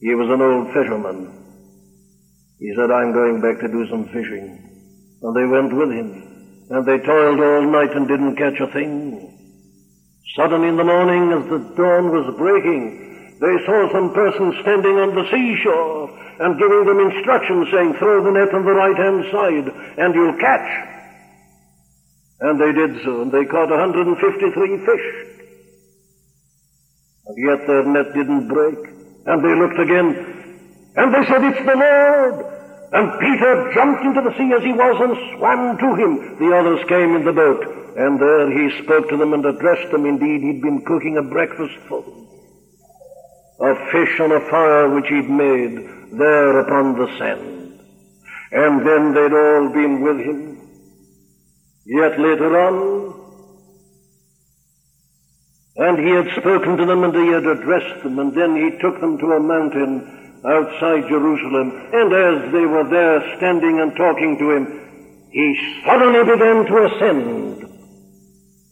He 0.00 0.14
was 0.14 0.30
an 0.30 0.40
old 0.40 0.68
fisherman. 0.68 1.42
He 2.62 2.70
said, 2.78 2.94
I'm 2.94 3.10
going 3.10 3.42
back 3.42 3.58
to 3.58 3.66
do 3.66 3.90
some 3.90 4.06
fishing. 4.14 4.54
And 5.20 5.34
they 5.34 5.50
went 5.50 5.74
with 5.74 5.90
him. 5.90 6.70
And 6.70 6.86
they 6.86 7.02
toiled 7.02 7.40
all 7.42 7.66
night 7.66 7.90
and 7.90 8.06
didn't 8.06 8.36
catch 8.36 8.54
a 8.60 8.70
thing. 8.70 9.18
Suddenly 10.36 10.68
in 10.68 10.76
the 10.76 10.86
morning, 10.86 11.32
as 11.34 11.42
the 11.50 11.58
dawn 11.74 12.14
was 12.14 12.32
breaking, 12.38 13.34
they 13.42 13.66
saw 13.66 13.90
some 13.90 14.14
person 14.14 14.54
standing 14.62 14.94
on 14.94 15.10
the 15.10 15.26
seashore 15.26 16.06
and 16.38 16.56
giving 16.56 16.86
them 16.86 17.00
instructions 17.10 17.66
saying, 17.74 17.94
throw 17.98 18.22
the 18.22 18.30
net 18.30 18.54
on 18.54 18.64
the 18.64 18.70
right 18.70 18.96
hand 18.96 19.26
side 19.34 19.66
and 19.98 20.14
you'll 20.14 20.38
catch. 20.38 20.70
And 22.46 22.60
they 22.62 22.70
did 22.70 23.02
so, 23.02 23.22
and 23.22 23.32
they 23.32 23.44
caught 23.44 23.70
153 23.70 24.86
fish. 24.86 25.06
And 27.26 27.36
yet 27.42 27.66
their 27.66 27.84
net 27.86 28.14
didn't 28.14 28.46
break. 28.46 28.78
And 29.26 29.42
they 29.42 29.54
looked 29.58 29.80
again, 29.80 30.31
and 30.96 31.14
they 31.14 31.24
said, 31.26 31.42
it's 31.44 31.64
the 31.64 31.76
Lord. 31.76 32.52
And 32.92 33.18
Peter 33.18 33.72
jumped 33.72 34.04
into 34.04 34.20
the 34.20 34.36
sea 34.36 34.52
as 34.52 34.62
he 34.62 34.72
was 34.72 35.00
and 35.00 35.38
swam 35.38 35.78
to 35.78 35.94
him. 35.96 36.38
The 36.38 36.54
others 36.54 36.84
came 36.88 37.16
in 37.16 37.24
the 37.24 37.32
boat, 37.32 37.64
and 37.96 38.20
there 38.20 38.50
he 38.52 38.82
spoke 38.82 39.08
to 39.08 39.16
them 39.16 39.32
and 39.32 39.46
addressed 39.46 39.90
them. 39.90 40.04
Indeed, 40.04 40.42
he'd 40.42 40.60
been 40.60 40.84
cooking 40.84 41.16
a 41.16 41.22
breakfast 41.22 41.74
for 41.88 42.02
them. 42.02 42.28
A 43.60 43.74
fish 43.92 44.20
on 44.20 44.32
a 44.32 44.40
fire 44.50 44.90
which 44.90 45.08
he'd 45.08 45.30
made 45.30 46.12
there 46.18 46.58
upon 46.60 46.98
the 46.98 47.06
sand. 47.18 47.80
And 48.52 48.86
then 48.86 49.14
they'd 49.14 49.32
all 49.32 49.72
been 49.72 50.02
with 50.02 50.18
him. 50.18 50.60
Yet 51.86 52.20
later 52.20 52.60
on, 52.60 53.14
and 55.76 55.98
he 55.98 56.10
had 56.10 56.28
spoken 56.36 56.76
to 56.76 56.84
them 56.84 57.02
and 57.04 57.14
he 57.14 57.28
had 57.28 57.46
addressed 57.46 58.02
them, 58.02 58.18
and 58.18 58.34
then 58.34 58.54
he 58.54 58.78
took 58.78 59.00
them 59.00 59.16
to 59.16 59.26
a 59.32 59.40
mountain 59.40 60.21
outside 60.44 61.08
Jerusalem, 61.08 61.70
and 61.92 62.12
as 62.12 62.52
they 62.52 62.66
were 62.66 62.88
there 62.88 63.36
standing 63.36 63.80
and 63.80 63.96
talking 63.96 64.38
to 64.38 64.50
him, 64.50 65.28
he 65.30 65.80
suddenly 65.86 66.24
began 66.24 66.66
to 66.66 66.84
ascend, 66.86 67.62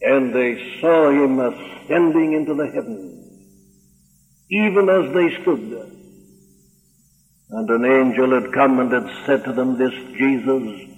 and 0.02 0.34
they 0.34 0.78
saw 0.80 1.10
him 1.10 1.38
ascending 1.38 2.32
into 2.32 2.54
the 2.54 2.66
heavens, 2.66 3.24
even 4.50 4.88
as 4.88 5.14
they 5.14 5.42
stood 5.42 5.70
there. 5.70 5.90
And 7.52 7.70
an 7.70 7.84
angel 7.84 8.40
had 8.40 8.52
come 8.52 8.78
and 8.80 8.92
had 8.92 9.26
said 9.26 9.44
to 9.44 9.52
them, 9.52 9.78
This 9.78 9.94
Jesus 10.16 10.96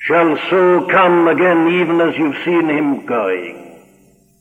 shall 0.00 0.36
so 0.50 0.86
come 0.88 1.28
again 1.28 1.68
even 1.68 2.00
as 2.00 2.16
you've 2.16 2.44
seen 2.44 2.68
him 2.68 3.06
going. 3.06 3.64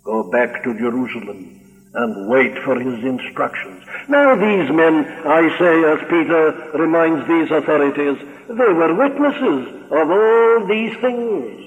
Go 0.04 0.30
back 0.32 0.64
to 0.64 0.74
Jerusalem 0.78 1.57
and 1.98 2.30
wait 2.30 2.58
for 2.64 2.80
his 2.80 3.04
instructions. 3.04 3.84
Now 4.08 4.36
these 4.36 4.70
men, 4.72 5.06
I 5.26 5.42
say, 5.58 5.76
as 5.84 6.00
Peter 6.10 6.72
reminds 6.78 7.28
these 7.28 7.52
authorities, 7.52 8.18
they 8.48 8.72
were 8.74 8.94
witnesses 8.94 9.92
of 9.92 10.10
all 10.10 10.68
these 10.68 10.96
things. 11.02 11.64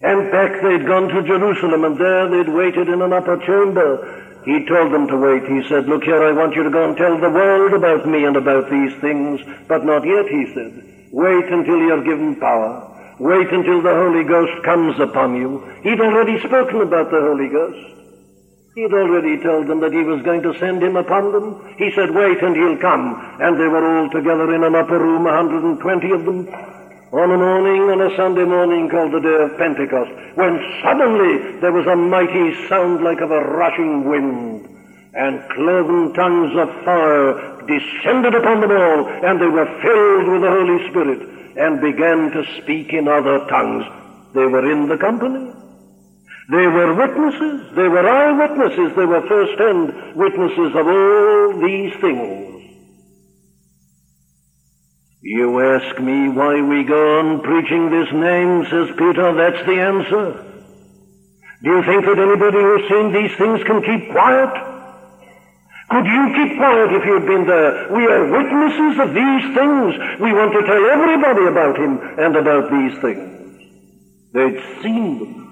And 0.00 0.30
back 0.30 0.62
they'd 0.62 0.86
gone 0.86 1.08
to 1.08 1.26
Jerusalem 1.26 1.84
and 1.84 1.98
there 1.98 2.28
they'd 2.28 2.52
waited 2.52 2.88
in 2.88 3.02
an 3.02 3.12
upper 3.12 3.36
chamber 3.44 4.18
he 4.48 4.64
told 4.64 4.92
them 4.92 5.06
to 5.08 5.16
wait. 5.16 5.44
He 5.44 5.60
said, 5.68 5.88
Look 5.88 6.04
here, 6.04 6.24
I 6.24 6.32
want 6.32 6.54
you 6.54 6.62
to 6.62 6.70
go 6.70 6.88
and 6.88 6.96
tell 6.96 7.20
the 7.20 7.28
world 7.28 7.74
about 7.74 8.08
me 8.08 8.24
and 8.24 8.34
about 8.34 8.70
these 8.70 8.94
things, 9.00 9.40
but 9.68 9.84
not 9.84 10.06
yet, 10.06 10.24
he 10.24 10.46
said. 10.54 10.72
Wait 11.12 11.44
until 11.52 11.76
you're 11.76 12.02
given 12.02 12.36
power. 12.36 12.86
Wait 13.18 13.52
until 13.52 13.82
the 13.82 13.92
Holy 13.92 14.24
Ghost 14.24 14.64
comes 14.64 14.98
upon 15.00 15.36
you. 15.36 15.60
He'd 15.82 16.00
already 16.00 16.38
spoken 16.40 16.80
about 16.80 17.10
the 17.10 17.20
Holy 17.20 17.48
Ghost. 17.48 17.97
He'd 18.74 18.92
already 18.92 19.42
told 19.42 19.66
them 19.66 19.80
that 19.80 19.92
he 19.92 20.02
was 20.02 20.22
going 20.22 20.42
to 20.42 20.56
send 20.58 20.82
him 20.82 20.96
upon 20.96 21.32
them. 21.32 21.74
He 21.78 21.90
said, 21.92 22.10
wait 22.10 22.42
and 22.42 22.54
he'll 22.54 22.78
come. 22.78 23.16
And 23.40 23.58
they 23.58 23.66
were 23.66 23.82
all 23.82 24.10
together 24.10 24.54
in 24.54 24.62
an 24.62 24.74
upper 24.74 24.98
room, 24.98 25.24
120 25.24 26.10
of 26.12 26.24
them, 26.24 26.48
on 27.10 27.30
a 27.30 27.38
morning, 27.38 27.82
on 27.90 28.00
a 28.02 28.14
Sunday 28.16 28.44
morning 28.44 28.88
called 28.88 29.12
the 29.12 29.20
day 29.20 29.42
of 29.42 29.56
Pentecost, 29.56 30.12
when 30.36 30.60
suddenly 30.82 31.58
there 31.60 31.72
was 31.72 31.86
a 31.86 31.96
mighty 31.96 32.68
sound 32.68 33.02
like 33.02 33.20
of 33.20 33.30
a 33.30 33.40
rushing 33.40 34.04
wind, 34.04 34.68
and 35.14 35.40
cloven 35.50 36.12
tongues 36.12 36.54
of 36.56 36.68
fire 36.84 37.64
descended 37.66 38.34
upon 38.34 38.60
them 38.60 38.72
all, 38.72 39.08
and 39.08 39.40
they 39.40 39.48
were 39.48 39.66
filled 39.80 40.28
with 40.28 40.42
the 40.42 40.50
Holy 40.50 40.88
Spirit, 40.90 41.56
and 41.56 41.80
began 41.80 42.30
to 42.30 42.44
speak 42.62 42.92
in 42.92 43.08
other 43.08 43.38
tongues. 43.48 43.86
They 44.34 44.46
were 44.46 44.70
in 44.70 44.86
the 44.86 44.98
company. 44.98 45.50
They 46.50 46.66
were 46.66 46.94
witnesses. 46.94 47.74
They 47.76 47.88
were 47.88 48.08
eyewitnesses. 48.08 48.96
They 48.96 49.04
were 49.04 49.26
first-hand 49.28 50.16
witnesses 50.16 50.74
of 50.74 50.86
all 50.86 51.60
these 51.60 51.94
things. 52.00 52.46
You 55.20 55.60
ask 55.60 56.00
me 56.00 56.30
why 56.30 56.62
we 56.62 56.84
go 56.84 57.18
on 57.18 57.42
preaching 57.42 57.90
this 57.90 58.10
name, 58.12 58.64
says 58.64 58.88
Peter. 58.96 59.34
That's 59.34 59.66
the 59.66 59.78
answer. 59.78 60.44
Do 61.62 61.70
you 61.70 61.82
think 61.82 62.06
that 62.06 62.18
anybody 62.18 62.58
who's 62.58 62.88
seen 62.88 63.12
these 63.12 63.36
things 63.36 63.62
can 63.64 63.82
keep 63.82 64.10
quiet? 64.12 64.48
Could 65.90 66.06
you 66.06 66.32
keep 66.34 66.56
quiet 66.56 66.92
if 66.92 67.04
you'd 67.04 67.26
been 67.26 67.46
there? 67.46 67.92
We 67.92 68.06
are 68.06 68.30
witnesses 68.30 69.00
of 69.00 69.12
these 69.12 69.54
things. 69.54 70.20
We 70.20 70.32
want 70.32 70.52
to 70.52 70.62
tell 70.64 70.84
everybody 70.86 71.46
about 71.46 71.76
him 71.76 71.98
and 72.18 72.36
about 72.36 72.70
these 72.70 72.98
things. 73.02 73.60
They'd 74.32 74.62
seen 74.82 75.18
them. 75.18 75.47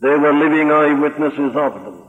They 0.00 0.16
were 0.16 0.32
living 0.32 0.70
eyewitnesses 0.70 1.56
of 1.56 1.74
them. 1.84 2.02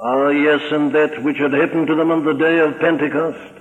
Ah, 0.00 0.28
yes, 0.28 0.60
and 0.72 0.92
that 0.92 1.22
which 1.22 1.38
had 1.38 1.52
happened 1.52 1.86
to 1.88 1.94
them 1.94 2.10
on 2.10 2.24
the 2.24 2.34
day 2.34 2.58
of 2.58 2.78
Pentecost 2.80 3.52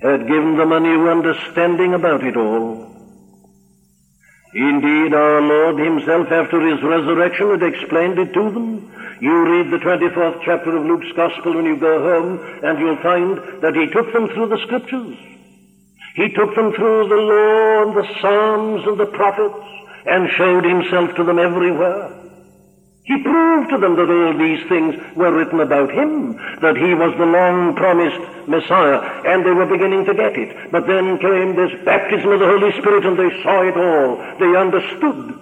had 0.00 0.28
given 0.28 0.56
them 0.56 0.72
a 0.72 0.80
new 0.80 1.08
understanding 1.08 1.94
about 1.94 2.22
it 2.22 2.36
all. 2.36 2.92
Indeed, 4.54 5.14
our 5.14 5.40
Lord 5.40 5.78
himself, 5.78 6.30
after 6.30 6.60
his 6.60 6.82
resurrection, 6.82 7.50
had 7.50 7.62
explained 7.62 8.18
it 8.18 8.32
to 8.34 8.50
them. 8.50 8.92
You 9.20 9.44
read 9.44 9.70
the 9.70 9.78
24th 9.78 10.42
chapter 10.44 10.76
of 10.76 10.84
Luke's 10.84 11.12
Gospel 11.16 11.54
when 11.54 11.64
you 11.64 11.76
go 11.76 12.00
home, 12.02 12.38
and 12.62 12.78
you'll 12.78 13.02
find 13.02 13.62
that 13.62 13.74
he 13.74 13.86
took 13.88 14.12
them 14.12 14.28
through 14.28 14.48
the 14.48 14.62
Scriptures. 14.66 15.16
He 16.16 16.30
took 16.30 16.54
them 16.54 16.72
through 16.72 17.08
the 17.08 17.14
law 17.14 17.82
and 17.84 17.94
the 17.94 18.20
Psalms 18.20 18.86
and 18.86 18.98
the 18.98 19.04
prophets, 19.04 19.68
and 20.06 20.30
showed 20.30 20.64
himself 20.64 21.14
to 21.16 21.24
them 21.24 21.38
everywhere. 21.38 22.10
He 23.04 23.22
proved 23.22 23.68
to 23.70 23.78
them 23.78 23.96
that 23.96 24.10
all 24.10 24.32
these 24.38 24.66
things 24.66 24.96
were 25.14 25.30
written 25.30 25.60
about 25.60 25.92
him, 25.92 26.32
that 26.62 26.76
he 26.76 26.94
was 26.94 27.14
the 27.18 27.26
long 27.26 27.76
promised 27.76 28.48
Messiah, 28.48 28.98
and 29.28 29.44
they 29.44 29.52
were 29.52 29.66
beginning 29.66 30.06
to 30.06 30.14
get 30.14 30.38
it. 30.38 30.72
But 30.72 30.86
then 30.86 31.18
came 31.18 31.54
this 31.54 31.84
baptism 31.84 32.32
of 32.32 32.40
the 32.40 32.46
Holy 32.46 32.72
Spirit 32.80 33.04
and 33.04 33.18
they 33.18 33.42
saw 33.42 33.62
it 33.62 33.76
all. 33.76 34.16
They 34.40 34.56
understood. 34.56 35.38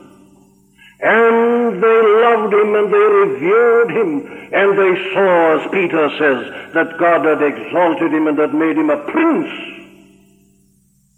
And 1.01 1.83
they 1.83 2.01
loved 2.21 2.53
him 2.53 2.75
and 2.75 2.93
they 2.93 3.07
revered 3.23 3.91
him. 3.95 4.11
And 4.53 4.79
they 4.79 5.13
saw, 5.15 5.61
as 5.61 5.71
Peter 5.71 6.11
says, 6.19 6.73
that 6.75 6.99
God 6.99 7.25
had 7.25 7.43
exalted 7.43 8.13
him 8.13 8.27
and 8.27 8.39
had 8.39 8.55
made 8.55 8.77
him 8.77 8.91
a 8.91 8.99
prince. 9.11 9.84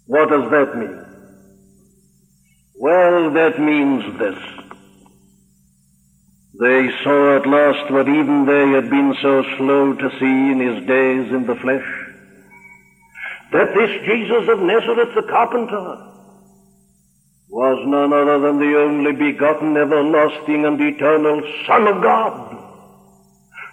What 0.07 0.29
does 0.29 0.49
that 0.51 0.77
mean? 0.77 1.05
Well, 2.75 3.31
that 3.33 3.59
means 3.59 4.17
this. 4.17 4.37
They 6.59 6.89
saw 7.03 7.35
at 7.35 7.45
last 7.45 7.91
what 7.91 8.07
even 8.07 8.45
they 8.45 8.69
had 8.69 8.89
been 8.89 9.13
so 9.21 9.43
slow 9.57 9.93
to 9.93 10.09
see 10.19 10.51
in 10.51 10.59
his 10.59 10.87
days 10.87 11.31
in 11.31 11.45
the 11.45 11.55
flesh. 11.55 11.85
That 13.51 13.75
this 13.75 13.91
Jesus 14.05 14.47
of 14.47 14.59
Nazareth 14.59 15.13
the 15.13 15.27
carpenter 15.29 16.07
was 17.49 17.79
none 17.87 18.13
other 18.13 18.39
than 18.39 18.59
the 18.59 18.77
only 18.79 19.11
begotten, 19.11 19.75
everlasting, 19.75 20.65
and 20.65 20.79
eternal 20.79 21.41
Son 21.67 21.87
of 21.87 22.01
God, 22.01 22.57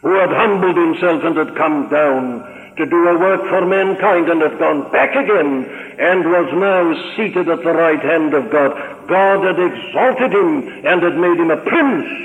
who 0.02 0.14
had 0.14 0.30
humbled 0.30 0.76
himself 0.76 1.22
and 1.24 1.36
had 1.36 1.56
come 1.56 1.88
down 1.88 2.63
to 2.76 2.86
do 2.86 3.08
a 3.08 3.18
work 3.18 3.42
for 3.48 3.64
mankind 3.66 4.28
and 4.28 4.42
had 4.42 4.58
gone 4.58 4.90
back 4.90 5.14
again 5.14 5.64
and 5.98 6.24
was 6.24 6.52
now 6.54 7.14
seated 7.16 7.48
at 7.48 7.62
the 7.62 7.72
right 7.72 8.00
hand 8.00 8.34
of 8.34 8.50
God. 8.50 8.72
God 9.08 9.44
had 9.44 9.58
exalted 9.58 10.32
him 10.32 10.86
and 10.86 11.02
had 11.02 11.16
made 11.16 11.38
him 11.38 11.50
a 11.50 11.60
prince 11.62 12.24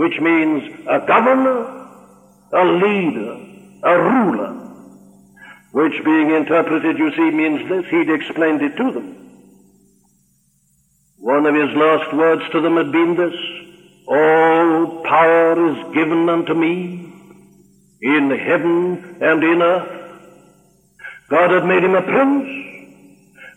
which 0.00 0.18
means 0.18 0.62
a 0.88 0.98
governor, 1.06 1.60
a 2.54 2.64
leader, 2.64 3.36
a 3.82 3.98
ruler, 3.98 4.52
which 5.72 6.02
being 6.06 6.30
interpreted, 6.30 6.96
you 6.96 7.10
see, 7.14 7.30
means 7.30 7.68
this. 7.68 7.84
He'd 7.90 8.08
explained 8.08 8.62
it 8.62 8.78
to 8.78 8.92
them. 8.92 9.16
One 11.18 11.44
of 11.44 11.54
his 11.54 11.76
last 11.76 12.14
words 12.14 12.42
to 12.52 12.62
them 12.62 12.78
had 12.78 12.90
been 12.90 13.14
this, 13.14 13.34
All 14.08 15.02
power 15.04 15.68
is 15.68 15.94
given 15.94 16.30
unto 16.30 16.54
me 16.54 17.09
in 18.02 18.30
heaven 18.30 19.18
and 19.20 19.44
in 19.44 19.62
earth. 19.62 20.00
God 21.28 21.50
had 21.50 21.64
made 21.64 21.84
him 21.84 21.94
a 21.94 22.02
prince. 22.02 22.48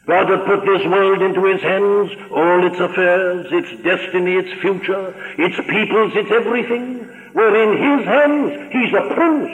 God 0.06 0.30
had 0.30 0.46
put 0.46 0.66
this 0.66 0.86
world 0.86 1.22
into 1.22 1.46
his 1.46 1.62
hands, 1.62 2.12
all 2.30 2.68
its 2.68 2.80
affairs, 2.80 3.48
its 3.52 3.84
destiny, 3.84 4.36
its 4.36 4.62
future, 4.62 5.16
its 5.38 5.56
peoples, 5.70 6.12
its 6.16 6.30
everything 6.30 7.08
were 7.34 7.56
in 7.56 7.72
his 7.78 8.06
hands. 8.06 8.74
He's 8.74 8.94
a 8.94 9.14
prince. 9.14 9.50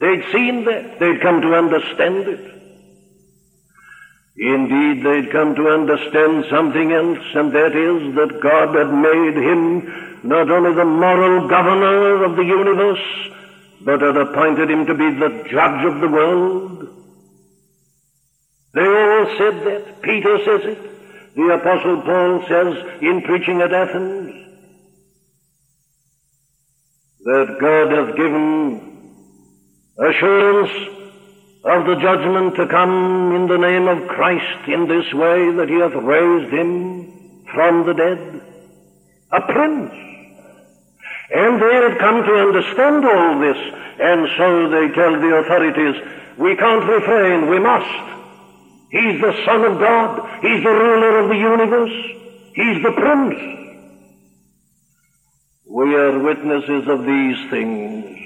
They'd 0.00 0.24
seen 0.32 0.64
that. 0.64 0.98
They'd 0.98 1.20
come 1.20 1.40
to 1.42 1.54
understand 1.54 2.26
it. 2.26 2.52
Indeed, 4.36 5.04
they'd 5.04 5.30
come 5.30 5.54
to 5.54 5.68
understand 5.68 6.46
something 6.50 6.90
else, 6.90 7.24
and 7.34 7.52
that 7.52 7.76
is 7.76 8.14
that 8.16 8.40
God 8.42 8.74
had 8.74 8.92
made 8.92 9.36
him 9.36 10.11
not 10.24 10.50
only 10.50 10.74
the 10.74 10.84
moral 10.84 11.48
governor 11.48 12.24
of 12.24 12.36
the 12.36 12.44
universe, 12.44 13.32
but 13.84 14.00
had 14.00 14.16
appointed 14.16 14.70
him 14.70 14.86
to 14.86 14.94
be 14.94 15.10
the 15.18 15.46
judge 15.50 15.84
of 15.84 16.00
the 16.00 16.08
world. 16.08 16.88
They 18.74 18.86
all 18.86 19.26
said 19.36 19.64
that. 19.64 20.02
Peter 20.02 20.38
says 20.44 20.60
it. 20.64 21.34
The 21.34 21.58
apostle 21.60 22.02
Paul 22.02 22.44
says 22.48 23.00
in 23.00 23.22
preaching 23.22 23.60
at 23.60 23.72
Athens 23.72 24.34
that 27.24 27.56
God 27.60 27.92
hath 27.92 28.16
given 28.16 29.16
assurance 29.98 30.70
of 31.64 31.86
the 31.86 31.94
judgment 31.96 32.56
to 32.56 32.66
come 32.66 33.34
in 33.36 33.46
the 33.46 33.56
name 33.56 33.88
of 33.88 34.08
Christ 34.08 34.68
in 34.68 34.88
this 34.88 35.12
way 35.14 35.52
that 35.56 35.68
he 35.68 35.78
hath 35.78 35.94
raised 35.94 36.52
him 36.52 37.44
from 37.54 37.86
the 37.86 37.94
dead. 37.94 38.42
A 39.30 39.40
prince. 39.40 40.11
And 41.34 41.60
they 41.60 41.74
had 41.74 41.98
come 41.98 42.22
to 42.24 42.34
understand 42.34 43.04
all 43.04 43.40
this, 43.40 43.56
and 43.98 44.28
so 44.36 44.68
they 44.68 44.88
tell 44.94 45.18
the 45.18 45.36
authorities, 45.36 45.96
we 46.38 46.56
can't 46.56 46.86
refrain, 46.86 47.48
we 47.48 47.58
must. 47.58 48.12
He's 48.90 49.20
the 49.22 49.34
Son 49.46 49.64
of 49.64 49.78
God. 49.78 50.42
He's 50.42 50.62
the 50.62 50.70
ruler 50.70 51.20
of 51.20 51.28
the 51.30 51.36
universe. 51.36 51.92
He's 52.54 52.82
the 52.82 52.92
Prince. 52.92 53.52
We 55.64 55.94
are 55.94 56.18
witnesses 56.18 56.86
of 56.88 57.06
these 57.06 57.50
things. 57.50 58.18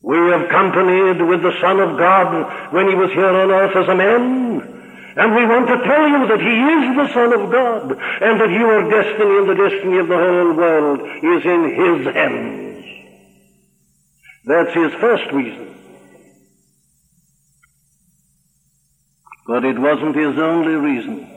We 0.00 0.16
have 0.16 0.48
companied 0.48 1.20
with 1.20 1.42
the 1.42 1.52
Son 1.60 1.80
of 1.80 1.98
God 1.98 2.72
when 2.72 2.88
he 2.88 2.94
was 2.94 3.10
here 3.10 3.28
on 3.28 3.50
earth 3.50 3.76
as 3.76 3.88
a 3.88 3.94
man. 3.94 4.75
And 5.16 5.34
we 5.34 5.46
want 5.46 5.66
to 5.68 5.78
tell 5.82 6.08
you 6.08 6.26
that 6.28 6.40
he 6.40 6.56
is 6.76 6.96
the 6.96 7.14
Son 7.14 7.32
of 7.32 7.50
God 7.50 7.90
and 7.90 8.40
that 8.40 8.50
your 8.50 8.90
destiny 8.90 9.38
and 9.38 9.48
the 9.48 9.54
destiny 9.54 9.98
of 9.98 10.08
the 10.08 10.16
whole 10.16 10.52
world 10.54 11.00
is 11.00 11.44
in 11.44 11.62
his 11.72 12.14
hands. 12.14 12.84
That's 14.44 14.74
his 14.74 14.92
first 15.00 15.32
reason. 15.32 15.74
But 19.46 19.64
it 19.64 19.78
wasn't 19.78 20.16
his 20.16 20.38
only 20.38 20.74
reason. 20.74 21.32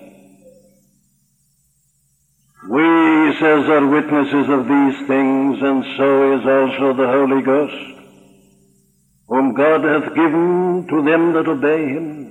We, 2.69 2.83
he 2.83 3.39
says, 3.39 3.69
are 3.69 3.87
witnesses 3.87 4.49
of 4.49 4.67
these 4.67 5.07
things, 5.07 5.61
and 5.61 5.85
so 5.95 6.37
is 6.37 6.45
also 6.45 6.93
the 6.93 7.07
Holy 7.07 7.41
Ghost, 7.41 7.99
whom 9.27 9.53
God 9.53 9.85
hath 9.85 10.13
given 10.13 10.85
to 10.89 11.01
them 11.01 11.33
that 11.33 11.47
obey 11.47 11.87
him. 11.87 12.28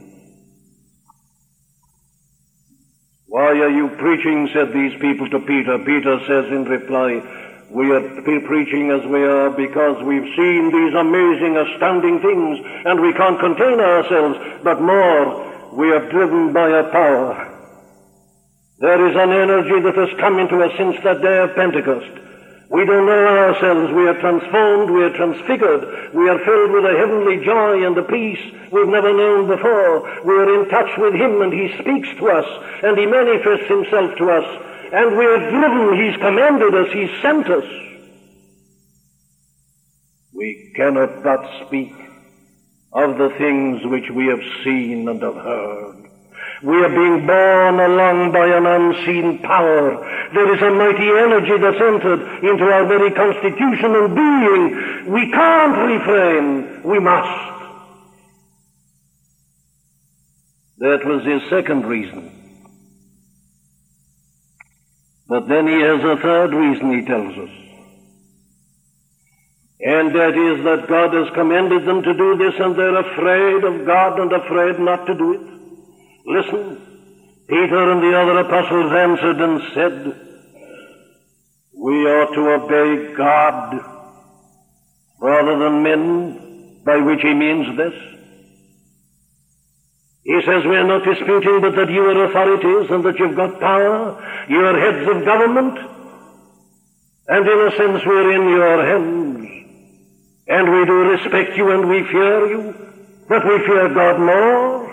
Why 3.38 3.54
are 3.54 3.70
you 3.70 3.86
preaching, 4.02 4.50
said 4.52 4.72
these 4.72 4.98
people 5.00 5.30
to 5.30 5.38
Peter. 5.38 5.78
Peter 5.78 6.18
says 6.26 6.50
in 6.50 6.64
reply, 6.64 7.22
we 7.70 7.88
are 7.94 8.02
preaching 8.50 8.90
as 8.90 9.06
we 9.06 9.22
are 9.22 9.48
because 9.48 10.02
we've 10.02 10.26
seen 10.34 10.72
these 10.74 10.94
amazing, 10.94 11.56
astounding 11.56 12.18
things, 12.18 12.58
and 12.84 13.00
we 13.00 13.12
can't 13.12 13.38
contain 13.38 13.78
ourselves, 13.78 14.36
but 14.64 14.82
more, 14.82 15.70
we 15.72 15.92
are 15.92 16.10
driven 16.10 16.52
by 16.52 16.68
a 16.68 16.90
power. 16.90 17.30
There 18.80 19.06
is 19.06 19.14
an 19.14 19.30
energy 19.30 19.82
that 19.86 19.94
has 19.94 20.18
come 20.18 20.40
into 20.40 20.60
us 20.60 20.72
since 20.76 20.96
that 21.04 21.22
day 21.22 21.38
of 21.38 21.54
Pentecost. 21.54 22.10
We 22.70 22.84
don't 22.84 23.06
know 23.06 23.26
ourselves. 23.26 23.92
We 23.92 24.06
are 24.08 24.20
transformed. 24.20 24.90
We 24.90 25.02
are 25.02 25.16
transfigured. 25.16 26.12
We 26.12 26.28
are 26.28 26.38
filled 26.44 26.70
with 26.70 26.84
a 26.84 26.98
heavenly 26.98 27.42
joy 27.42 27.86
and 27.86 27.96
a 27.96 28.02
peace 28.02 28.40
we've 28.70 28.88
never 28.88 29.12
known 29.12 29.48
before. 29.48 30.02
We 30.24 30.34
are 30.34 30.62
in 30.62 30.68
touch 30.68 30.90
with 30.98 31.14
Him 31.14 31.40
and 31.40 31.52
He 31.52 31.72
speaks 31.80 32.08
to 32.18 32.28
us 32.28 32.46
and 32.82 32.98
He 32.98 33.06
manifests 33.06 33.68
Himself 33.68 34.16
to 34.18 34.30
us. 34.30 34.64
And 34.92 35.16
we 35.16 35.24
are 35.24 35.50
driven. 35.50 35.96
He's 36.00 36.16
commanded 36.20 36.74
us. 36.74 36.92
He's 36.92 37.22
sent 37.22 37.48
us. 37.48 37.64
We 40.34 40.72
cannot 40.76 41.22
but 41.22 41.66
speak 41.66 41.92
of 42.92 43.16
the 43.16 43.30
things 43.38 43.84
which 43.86 44.10
we 44.10 44.26
have 44.26 44.42
seen 44.62 45.08
and 45.08 45.22
have 45.22 45.34
heard. 45.34 46.07
We 46.62 46.74
are 46.74 46.88
being 46.88 47.24
borne 47.24 47.78
along 47.78 48.32
by 48.32 48.46
an 48.48 48.66
unseen 48.66 49.38
power. 49.42 49.94
There 50.34 50.54
is 50.54 50.60
a 50.60 50.70
mighty 50.70 51.08
energy 51.08 51.56
that's 51.56 51.80
entered 51.80 52.44
into 52.44 52.64
our 52.64 52.84
very 52.86 53.12
constitution 53.12 53.94
and 53.94 54.14
being. 54.14 55.12
We 55.12 55.30
can't 55.30 55.78
refrain. 55.78 56.82
We 56.82 56.98
must. 56.98 57.54
That 60.78 61.04
was 61.04 61.24
his 61.24 61.48
second 61.48 61.86
reason. 61.86 62.32
But 65.28 65.46
then 65.46 65.68
he 65.68 65.80
has 65.80 66.02
a 66.02 66.16
third 66.20 66.54
reason, 66.54 66.98
he 66.98 67.06
tells 67.06 67.36
us. 67.38 67.50
And 69.80 70.14
that 70.14 70.34
is 70.36 70.64
that 70.64 70.88
God 70.88 71.14
has 71.14 71.32
commanded 71.34 71.84
them 71.86 72.02
to 72.02 72.14
do 72.14 72.36
this 72.36 72.54
and 72.58 72.74
they're 72.74 72.96
afraid 72.96 73.62
of 73.62 73.86
God 73.86 74.18
and 74.18 74.32
afraid 74.32 74.80
not 74.80 75.06
to 75.06 75.14
do 75.14 75.34
it. 75.34 75.57
Listen, 76.28 76.76
Peter 77.48 77.90
and 77.90 78.02
the 78.02 78.14
other 78.14 78.38
apostles 78.40 78.92
answered 78.92 79.40
and 79.40 79.62
said, 79.72 80.28
we 81.74 81.94
ought 82.04 82.34
to 82.34 82.50
obey 82.50 83.14
God 83.14 83.80
rather 85.22 85.58
than 85.58 85.82
men, 85.82 86.82
by 86.84 86.98
which 86.98 87.22
he 87.22 87.32
means 87.32 87.74
this. 87.78 87.94
He 90.24 90.38
says 90.44 90.64
we 90.66 90.76
are 90.76 90.86
not 90.86 91.04
disputing 91.04 91.62
but 91.62 91.74
that 91.76 91.90
you 91.90 92.02
are 92.02 92.24
authorities 92.26 92.90
and 92.90 93.02
that 93.04 93.18
you've 93.18 93.34
got 93.34 93.58
power, 93.58 94.44
you 94.50 94.58
are 94.58 94.78
heads 94.78 95.08
of 95.08 95.24
government, 95.24 95.78
and 97.28 97.48
in 97.48 97.58
a 97.68 97.70
sense 97.74 98.04
we're 98.04 98.32
in 98.32 98.48
your 98.50 98.84
hands. 98.84 99.48
And 100.46 100.72
we 100.72 100.84
do 100.84 100.92
respect 100.92 101.56
you 101.56 101.70
and 101.70 101.88
we 101.88 102.04
fear 102.04 102.46
you, 102.48 102.74
but 103.30 103.46
we 103.46 103.64
fear 103.64 103.94
God 103.94 104.20
more. 104.20 104.87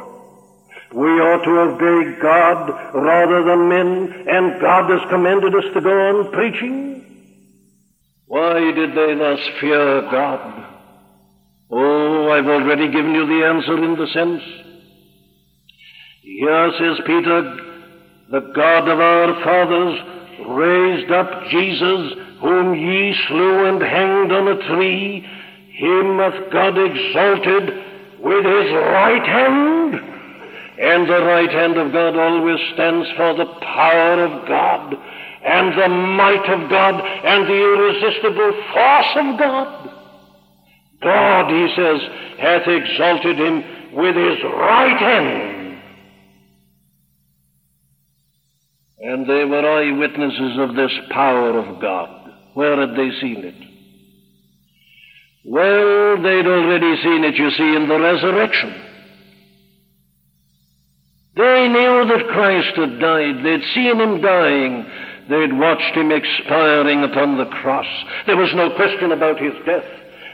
We 0.95 1.09
ought 1.19 1.43
to 1.43 1.59
obey 1.59 2.21
God 2.21 2.69
rather 2.95 3.43
than 3.43 3.67
men, 3.67 4.27
and 4.29 4.61
God 4.61 4.89
has 4.89 5.09
commanded 5.09 5.53
us 5.53 5.65
to 5.73 5.81
go 5.81 5.91
on 5.91 6.31
preaching. 6.31 6.95
Why 8.27 8.71
did 8.71 8.91
they 8.91 9.15
thus 9.15 9.39
fear 9.59 10.03
God? 10.03 10.71
Oh, 11.69 12.31
I've 12.31 12.47
already 12.47 12.89
given 12.93 13.13
you 13.13 13.25
the 13.27 13.45
answer 13.45 13.83
in 13.83 13.97
the 13.97 14.07
sense. 14.07 14.41
Here 16.21 16.71
says 16.79 17.05
Peter, 17.05 17.41
the 18.31 18.53
God 18.55 18.87
of 18.87 18.97
our 18.97 19.43
fathers 19.43 19.99
raised 20.47 21.11
up 21.11 21.43
Jesus, 21.49 22.13
whom 22.39 22.73
ye 22.73 23.13
slew 23.27 23.65
and 23.65 23.81
hanged 23.81 24.31
on 24.31 24.47
a 24.47 24.75
tree, 24.75 25.27
him 25.73 26.19
hath 26.19 26.53
God 26.53 26.77
exalted 26.77 27.83
with 28.23 28.45
his 28.45 28.71
right 28.71 29.27
hand. 29.27 30.14
And 30.77 31.07
the 31.07 31.23
right 31.23 31.51
hand 31.51 31.77
of 31.77 31.91
God 31.93 32.17
always 32.17 32.59
stands 32.73 33.07
for 33.15 33.33
the 33.33 33.45
power 33.61 34.25
of 34.25 34.47
God 34.47 34.95
and 35.45 35.79
the 35.79 35.87
might 35.87 36.49
of 36.49 36.69
God 36.69 36.95
and 36.95 37.47
the 37.47 37.53
irresistible 37.53 38.51
force 38.73 39.11
of 39.15 39.39
God. 39.39 39.89
God, 41.01 41.51
he 41.51 41.75
says, 41.75 42.01
hath 42.39 42.67
exalted 42.67 43.37
him 43.37 43.63
with 43.93 44.15
his 44.15 44.43
right 44.43 44.97
hand. 44.97 45.81
And 48.99 49.29
they 49.29 49.45
were 49.45 49.69
eyewitnesses 49.69 50.57
of 50.57 50.75
this 50.75 50.91
power 51.11 51.59
of 51.59 51.79
God. 51.79 52.09
Where 52.55 52.79
had 52.79 52.97
they 52.97 53.11
seen 53.21 53.45
it? 53.45 53.55
Well, 55.45 56.23
they'd 56.23 56.47
already 56.47 57.01
seen 57.03 57.23
it, 57.23 57.35
you 57.35 57.51
see, 57.51 57.75
in 57.75 57.87
the 57.87 57.99
resurrection. 57.99 58.94
They 61.35 61.67
knew 61.67 62.05
that 62.07 62.31
Christ 62.31 62.77
had 62.77 62.99
died. 62.99 63.43
They'd 63.43 63.63
seen 63.73 63.99
him 63.99 64.21
dying. 64.21 64.85
They'd 65.29 65.57
watched 65.57 65.95
him 65.95 66.11
expiring 66.11 67.03
upon 67.03 67.37
the 67.37 67.45
cross. 67.45 67.87
There 68.25 68.37
was 68.37 68.53
no 68.55 68.73
question 68.75 69.11
about 69.11 69.39
his 69.39 69.53
death. 69.65 69.85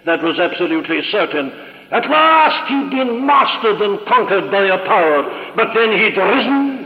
That 0.05 0.21
was 0.21 0.39
absolutely 0.39 1.01
certain. 1.11 1.51
At 1.91 2.09
last 2.09 2.69
he'd 2.69 2.91
been 2.91 3.25
mastered 3.25 3.81
and 3.81 3.99
conquered 4.07 4.51
by 4.51 4.65
a 4.65 4.85
power, 4.85 5.53
but 5.55 5.73
then 5.73 5.91
he'd 5.91 6.17
risen 6.17 6.81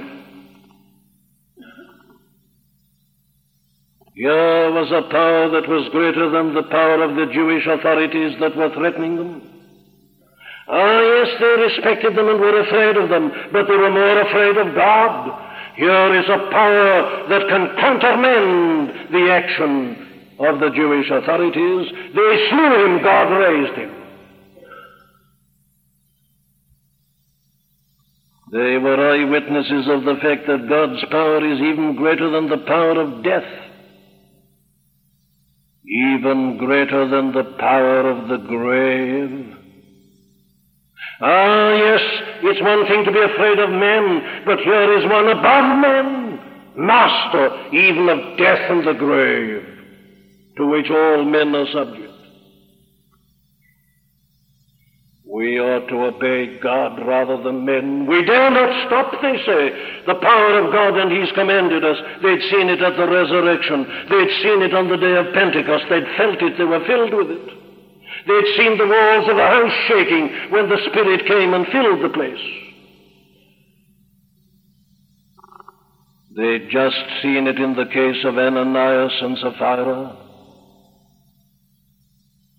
Here 4.15 4.71
was 4.71 4.89
a 4.91 5.11
power 5.11 5.49
that 5.49 5.67
was 5.67 5.89
greater 5.91 6.29
than 6.29 6.53
the 6.53 6.63
power 6.63 7.03
of 7.03 7.17
the 7.17 7.25
Jewish 7.33 7.67
authorities 7.67 8.39
that 8.39 8.55
were 8.55 8.73
threatening 8.73 9.17
them. 9.17 9.54
Ah, 10.67 10.99
yes, 10.99 11.27
they 11.39 11.61
respected 11.61 12.15
them 12.15 12.27
and 12.27 12.39
were 12.39 12.59
afraid 12.61 12.97
of 12.97 13.09
them, 13.09 13.31
but 13.51 13.67
they 13.67 13.77
were 13.77 13.91
more 13.91 14.21
afraid 14.21 14.57
of 14.57 14.73
God. 14.73 15.41
Here 15.75 16.15
is 16.15 16.25
a 16.25 16.49
power 16.51 17.27
that 17.29 17.47
can 17.49 17.75
countermand 17.77 19.11
the 19.11 19.29
action 19.31 20.05
of 20.39 20.59
the 20.59 20.71
Jewish 20.75 21.09
authorities. 21.11 21.91
They 22.15 22.47
slew 22.49 22.85
him, 22.85 23.03
God 23.03 23.29
raised 23.31 23.77
him. 23.77 23.91
They 28.51 28.77
were 28.77 29.13
eyewitnesses 29.13 29.87
of 29.89 30.03
the 30.05 30.15
fact 30.21 30.47
that 30.47 30.69
God's 30.69 31.03
power 31.11 31.45
is 31.45 31.59
even 31.59 31.95
greater 31.97 32.29
than 32.31 32.47
the 32.49 32.65
power 32.65 33.01
of 33.01 33.23
death, 33.23 33.43
even 35.85 36.57
greater 36.57 37.07
than 37.07 37.33
the 37.33 37.55
power 37.59 38.09
of 38.09 38.29
the 38.29 38.37
grave. 38.47 39.64
Ah, 41.21 41.73
yes, 41.73 42.01
it's 42.43 42.61
one 42.61 42.85
thing 42.87 43.05
to 43.05 43.11
be 43.11 43.21
afraid 43.21 43.59
of 43.59 43.69
men, 43.69 44.43
but 44.45 44.59
here 44.59 44.97
is 44.97 45.05
one 45.05 45.27
above 45.29 45.79
men, 45.79 46.39
master 46.75 47.69
even 47.71 48.09
of 48.09 48.37
death 48.37 48.69
and 48.69 48.85
the 48.85 48.93
grave, 48.93 49.63
to 50.57 50.67
which 50.67 50.89
all 50.89 51.23
men 51.23 51.55
are 51.55 51.67
subject. 51.71 52.11
We 55.25 55.59
ought 55.59 55.87
to 55.87 56.15
obey 56.15 56.59
God 56.59 56.99
rather 57.05 57.41
than 57.41 57.65
men. 57.65 58.05
We 58.07 58.23
dare 58.23 58.51
not 58.51 58.87
stop, 58.87 59.21
they 59.21 59.35
say, 59.45 60.03
the 60.07 60.15
power 60.15 60.59
of 60.59 60.71
God, 60.71 60.97
and 60.97 61.11
He's 61.11 61.31
commanded 61.33 61.83
us. 61.83 61.97
They'd 62.23 62.41
seen 62.51 62.69
it 62.69 62.81
at 62.81 62.95
the 62.95 63.07
resurrection. 63.07 63.83
They'd 64.09 64.31
seen 64.43 64.61
it 64.61 64.73
on 64.73 64.87
the 64.87 64.95
day 64.95 65.15
of 65.15 65.33
Pentecost. 65.33 65.85
They'd 65.89 66.07
felt 66.15 66.41
it. 66.41 66.57
They 66.57 66.63
were 66.63 66.85
filled 66.85 67.13
with 67.13 67.31
it. 67.31 67.64
They'd 68.27 68.55
seen 68.57 68.77
the 68.77 68.87
walls 68.87 69.29
of 69.29 69.37
a 69.37 69.47
house 69.47 69.73
shaking 69.87 70.51
when 70.51 70.67
the 70.67 70.79
Spirit 70.89 71.27
came 71.27 71.53
and 71.53 71.67
filled 71.67 72.03
the 72.03 72.09
place. 72.09 72.41
They'd 76.35 76.69
just 76.69 76.97
seen 77.21 77.47
it 77.47 77.59
in 77.59 77.75
the 77.75 77.85
case 77.85 78.25
of 78.25 78.37
Ananias 78.37 79.13
and 79.21 79.37
Sapphira. 79.37 80.17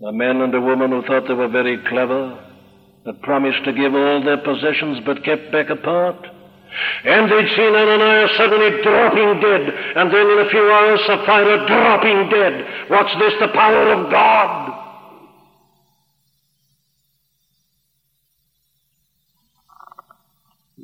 A 0.07 0.13
man 0.13 0.41
and 0.41 0.55
a 0.55 0.61
woman 0.61 0.93
who 0.93 1.03
thought 1.03 1.27
they 1.27 1.35
were 1.35 1.49
very 1.49 1.79
clever, 1.89 2.39
had 3.05 3.21
promised 3.23 3.65
to 3.65 3.73
give 3.73 3.95
all 3.95 4.23
their 4.23 4.39
possessions 4.39 5.01
but 5.05 5.25
kept 5.25 5.53
back 5.53 5.69
a 5.69 5.77
part. 5.77 6.27
And 7.05 7.31
they'd 7.31 7.55
seen 7.57 7.75
Ananias 7.75 8.31
suddenly 8.37 8.83
dropping 8.83 9.41
dead, 9.41 9.63
and 9.97 10.13
then 10.13 10.31
in 10.31 10.39
a 10.47 10.51
few 10.51 10.71
hours 10.71 11.01
Sapphira 11.07 11.67
dropping 11.67 12.31
dead. 12.31 12.89
What's 12.89 13.15
this? 13.19 13.35
The 13.41 13.49
power 13.49 13.93
of 13.93 14.11
God. 14.11 14.76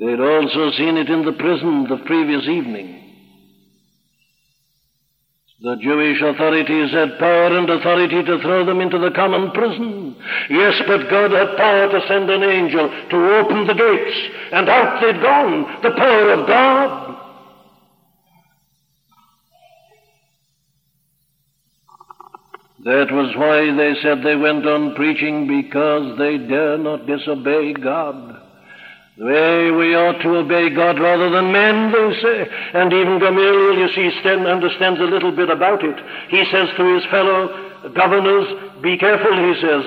They'd 0.03 0.19
also 0.19 0.73
seen 0.73 0.97
it 0.97 1.09
in 1.09 1.25
the 1.25 1.39
prison 1.39 1.87
the 1.89 2.03
previous 2.05 2.43
evening. 2.49 2.99
The 5.61 5.77
Jewish 5.77 6.21
authorities 6.21 6.91
had 6.91 7.21
power 7.21 7.57
and 7.57 7.71
authority 7.71 8.21
to 8.25 8.41
throw 8.43 8.67
them 8.67 8.81
into 8.81 8.99
the 8.99 9.13
common 9.15 9.53
prison. 9.53 10.17
Yes, 10.51 10.83
but 10.89 11.09
God 11.09 11.31
had 11.31 11.57
power 11.57 11.89
to 11.89 12.07
send 12.09 12.29
an 12.31 12.43
angel 12.43 12.89
to 13.11 13.17
open 13.39 13.69
the 13.69 13.75
gates, 13.75 14.19
and 14.51 14.69
out 14.69 15.01
they'd 15.01 15.23
gone. 15.23 15.83
The 15.85 15.93
power 15.93 16.33
of 16.33 16.49
God. 16.49 17.19
That 22.83 23.13
was 23.13 23.37
why 23.37 23.73
they 23.77 23.95
said 24.03 24.25
they 24.25 24.35
went 24.35 24.67
on 24.67 24.97
preaching 24.97 25.47
because 25.47 26.19
they 26.19 26.39
dare 26.39 26.77
not 26.77 27.07
disobey 27.07 27.75
God. 27.75 28.42
Way 29.23 29.71
we 29.71 29.95
ought 29.95 30.19
to 30.27 30.43
obey 30.43 30.75
God 30.75 30.99
rather 30.99 31.31
than 31.31 31.53
men, 31.55 31.95
they 31.95 32.11
say. 32.19 32.51
And 32.75 32.93
even 32.93 33.23
Gamaliel, 33.23 33.79
you 33.79 33.89
see, 33.95 34.11
understands 34.27 34.99
a 34.99 35.07
little 35.07 35.31
bit 35.31 35.49
about 35.49 35.85
it. 35.85 35.95
He 36.27 36.43
says 36.51 36.67
to 36.75 36.83
his 36.95 37.07
fellow 37.07 37.95
governors, 37.95 38.51
be 38.83 38.99
careful, 38.99 39.31
he 39.31 39.55
says. 39.63 39.85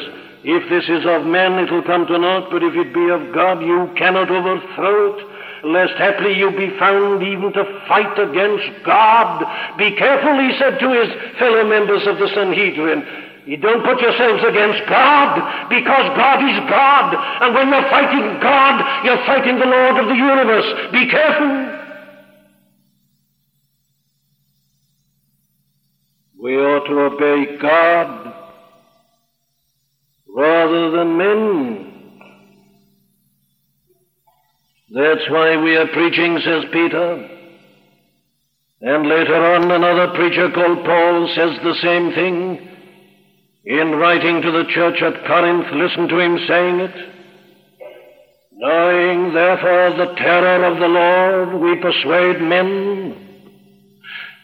If 0.47 0.69
this 0.71 0.87
is 0.87 1.03
of 1.03 1.27
men, 1.27 1.59
it 1.59 1.69
will 1.69 1.83
come 1.83 2.07
to 2.07 2.17
naught, 2.17 2.47
but 2.49 2.63
if 2.63 2.79
it 2.79 2.93
be 2.93 3.09
of 3.11 3.35
God, 3.35 3.59
you 3.59 3.91
cannot 3.97 4.31
overthrow 4.31 5.19
it 5.19 5.35
lest 5.65 5.97
haply 5.97 6.37
you 6.37 6.51
be 6.51 6.69
found 6.77 7.23
even 7.23 7.51
to 7.51 7.65
fight 7.87 8.13
against 8.19 8.85
God. 8.85 9.43
Be 9.77 9.95
careful, 9.97 10.37
he 10.39 10.53
said 10.59 10.79
to 10.79 10.89
his 10.93 11.09
fellow 11.39 11.67
members 11.67 12.05
of 12.05 12.19
the 12.19 12.29
Sanhedrin. 12.33 13.03
You 13.45 13.57
don't 13.57 13.85
put 13.85 14.01
yourselves 14.01 14.43
against 14.43 14.89
God 14.89 15.69
because 15.69 16.17
God 16.17 16.41
is 16.41 16.59
God. 16.67 17.13
And 17.41 17.53
when 17.53 17.69
you're 17.69 17.89
fighting 17.89 18.39
God, 18.41 19.05
you're 19.05 19.25
fighting 19.25 19.59
the 19.59 19.65
Lord 19.65 19.97
of 20.01 20.07
the 20.07 20.15
universe. 20.15 20.91
Be 20.91 21.09
careful. 21.09 21.81
We 26.41 26.57
ought 26.57 26.85
to 26.87 26.99
obey 26.99 27.57
God 27.61 28.33
rather 30.27 30.91
than 30.91 31.17
men. 31.17 31.91
That's 34.89 35.29
why 35.29 35.57
we 35.57 35.75
are 35.75 35.87
preaching, 35.87 36.39
says 36.43 36.63
Peter. 36.71 37.29
And 38.81 39.07
later 39.07 39.35
on, 39.35 39.71
another 39.71 40.13
preacher 40.15 40.49
called 40.51 40.83
Paul 40.83 41.27
says 41.35 41.57
the 41.63 41.75
same 41.81 42.11
thing. 42.13 42.74
In 43.65 43.95
writing 43.95 44.43
to 44.43 44.51
the 44.51 44.65
church 44.69 45.01
at 45.01 45.25
Corinth, 45.25 45.65
listen 45.73 46.07
to 46.07 46.19
him 46.19 46.37
saying 46.47 46.79
it. 46.81 46.95
Knowing 48.51 49.33
therefore 49.33 49.97
the 49.97 50.13
terror 50.15 50.65
of 50.65 50.79
the 50.79 50.87
Lord, 50.87 51.61
we 51.61 51.81
persuade 51.81 52.41
men. 52.41 53.25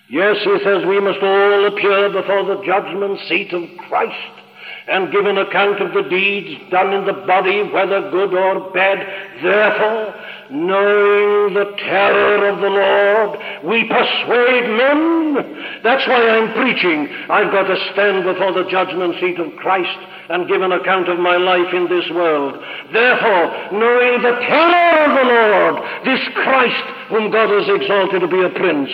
Yes, 0.09 0.37
he 0.43 0.57
says 0.63 0.85
we 0.87 0.99
must 0.99 1.21
all 1.21 1.67
appear 1.67 2.09
before 2.09 2.45
the 2.45 2.63
judgment 2.65 3.19
seat 3.29 3.53
of 3.53 3.63
Christ 3.87 4.41
and 4.89 5.11
give 5.11 5.25
an 5.25 5.37
account 5.37 5.81
of 5.81 5.93
the 5.93 6.09
deeds 6.09 6.71
done 6.71 6.91
in 6.91 7.05
the 7.05 7.13
body, 7.13 7.61
whether 7.71 8.09
good 8.09 8.33
or 8.33 8.71
bad. 8.71 8.97
Therefore, 9.43 10.15
knowing 10.51 11.53
the 11.53 11.71
terror 11.77 12.49
of 12.49 12.59
the 12.59 12.69
Lord, 12.69 13.39
we 13.63 13.87
persuade 13.87 14.67
men. 14.69 15.81
That's 15.83 16.05
why 16.07 16.29
I'm 16.29 16.53
preaching. 16.53 17.07
I've 17.29 17.51
got 17.51 17.63
to 17.63 17.91
stand 17.93 18.23
before 18.23 18.51
the 18.53 18.69
judgment 18.69 19.15
seat 19.19 19.39
of 19.39 19.55
Christ 19.57 19.97
and 20.29 20.47
give 20.47 20.61
an 20.61 20.71
account 20.71 21.09
of 21.09 21.19
my 21.19 21.37
life 21.37 21.73
in 21.73 21.87
this 21.89 22.09
world. 22.11 22.55
Therefore, 22.93 23.79
knowing 23.79 24.21
the 24.21 24.37
terror 24.47 25.05
of 25.05 25.11
the 25.17 25.33
Lord, 25.33 26.05
this 26.05 26.21
Christ 26.35 26.83
whom 27.09 27.31
God 27.31 27.49
has 27.49 27.81
exalted 27.81 28.21
to 28.21 28.27
be 28.27 28.43
a 28.43 28.49
prince, 28.49 28.89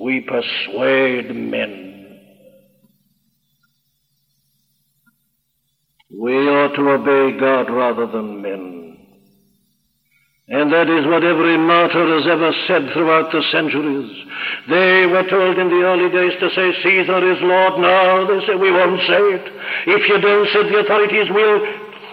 we 0.00 0.20
persuade 0.20 1.34
men. 1.34 1.84
We 6.10 6.32
ought 6.48 6.74
to 6.74 6.90
obey 6.90 7.38
God 7.38 7.70
rather 7.70 8.06
than 8.06 8.42
men. 8.42 8.77
And 10.48 10.72
that 10.72 10.88
is 10.88 11.04
what 11.04 11.24
every 11.24 11.58
martyr 11.60 12.08
has 12.08 12.24
ever 12.24 12.52
said 12.66 12.88
throughout 12.96 13.28
the 13.30 13.44
centuries. 13.52 14.08
They 14.64 15.04
were 15.04 15.28
told 15.28 15.58
in 15.60 15.68
the 15.68 15.84
early 15.84 16.08
days 16.08 16.40
to 16.40 16.48
say 16.56 16.72
Caesar 16.82 17.20
is 17.20 17.36
Lord. 17.44 17.80
Now 17.84 18.24
they 18.24 18.40
say 18.46 18.56
we 18.56 18.72
won't 18.72 19.00
say 19.04 19.20
it. 19.36 19.44
If 19.92 20.08
you 20.08 20.16
don't, 20.16 20.48
said 20.48 20.72
the 20.72 20.80
authorities, 20.80 21.28
we'll 21.28 21.60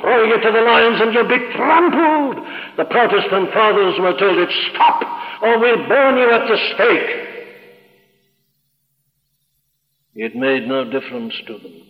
throw 0.01 0.23
you 0.27 0.35
to 0.35 0.51
the 0.51 0.61
lions 0.67 0.99
and 0.99 1.13
you'll 1.13 1.31
be 1.31 1.47
trampled. 1.55 2.43
The 2.75 2.83
Protestant 2.91 3.53
fathers 3.55 3.95
were 4.03 4.19
told 4.19 4.37
it, 4.37 4.51
stop, 4.73 4.99
or 5.41 5.57
we'll 5.57 5.87
burn 5.87 6.17
you 6.17 6.29
at 6.29 6.47
the 6.51 6.57
stake. 6.75 7.25
It 10.15 10.35
made 10.35 10.67
no 10.67 10.83
difference 10.83 11.33
to 11.47 11.53
them. 11.53 11.81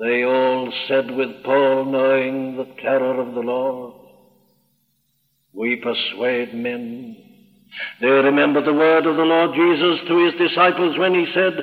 They 0.00 0.24
all 0.24 0.72
said 0.88 1.08
with 1.12 1.44
Paul, 1.44 1.84
knowing 1.84 2.56
the 2.56 2.66
terror 2.82 3.20
of 3.20 3.34
the 3.34 3.40
Lord, 3.40 4.01
we 5.54 5.76
persuade 5.76 6.54
men. 6.54 7.16
They 8.00 8.08
remember 8.08 8.62
the 8.62 8.74
word 8.74 9.06
of 9.06 9.16
the 9.16 9.24
Lord 9.24 9.54
Jesus 9.54 10.06
to 10.06 10.24
his 10.26 10.34
disciples 10.34 10.98
when 10.98 11.14
he 11.14 11.26
said, 11.32 11.54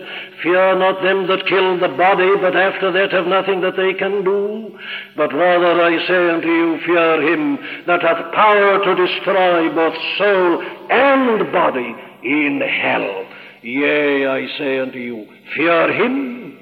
Fear 0.41 0.79
not 0.79 1.03
them 1.03 1.27
that 1.27 1.45
kill 1.45 1.79
the 1.79 1.95
body, 1.95 2.31
but 2.41 2.55
after 2.55 2.91
that 2.91 3.11
have 3.11 3.27
nothing 3.27 3.61
that 3.61 3.75
they 3.75 3.93
can 3.93 4.23
do. 4.23 4.77
But 5.15 5.33
rather 5.33 5.81
I 5.81 6.07
say 6.07 6.29
unto 6.31 6.47
you, 6.47 6.79
fear 6.85 7.21
him 7.21 7.59
that 7.85 8.01
hath 8.01 8.33
power 8.33 8.83
to 8.83 8.95
destroy 8.95 9.69
both 9.73 9.95
soul 10.17 10.63
and 10.89 11.51
body 11.51 11.95
in 12.23 12.61
hell. 12.61 13.25
Yea, 13.61 14.25
I 14.25 14.47
say 14.57 14.79
unto 14.79 14.97
you, 14.97 15.27
fear 15.55 15.93
him. 15.93 16.57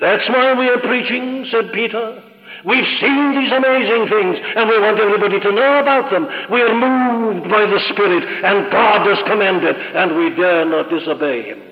That's 0.00 0.28
why 0.28 0.54
we 0.54 0.68
are 0.68 0.80
preaching, 0.80 1.46
said 1.50 1.72
Peter. 1.72 2.22
We've 2.64 2.90
seen 3.00 3.38
these 3.38 3.52
amazing 3.52 4.08
things, 4.08 4.36
and 4.56 4.68
we 4.68 4.80
want 4.80 4.98
everybody 4.98 5.38
to 5.40 5.52
know 5.52 5.78
about 5.78 6.10
them. 6.10 6.26
We 6.50 6.60
are 6.62 6.74
moved 6.74 7.48
by 7.48 7.66
the 7.66 7.80
Spirit, 7.92 8.24
and 8.24 8.70
God 8.72 9.06
has 9.06 9.18
commanded, 9.26 9.76
and 9.76 10.16
we 10.16 10.34
dare 10.34 10.64
not 10.64 10.90
disobey 10.90 11.42
Him. 11.42 11.62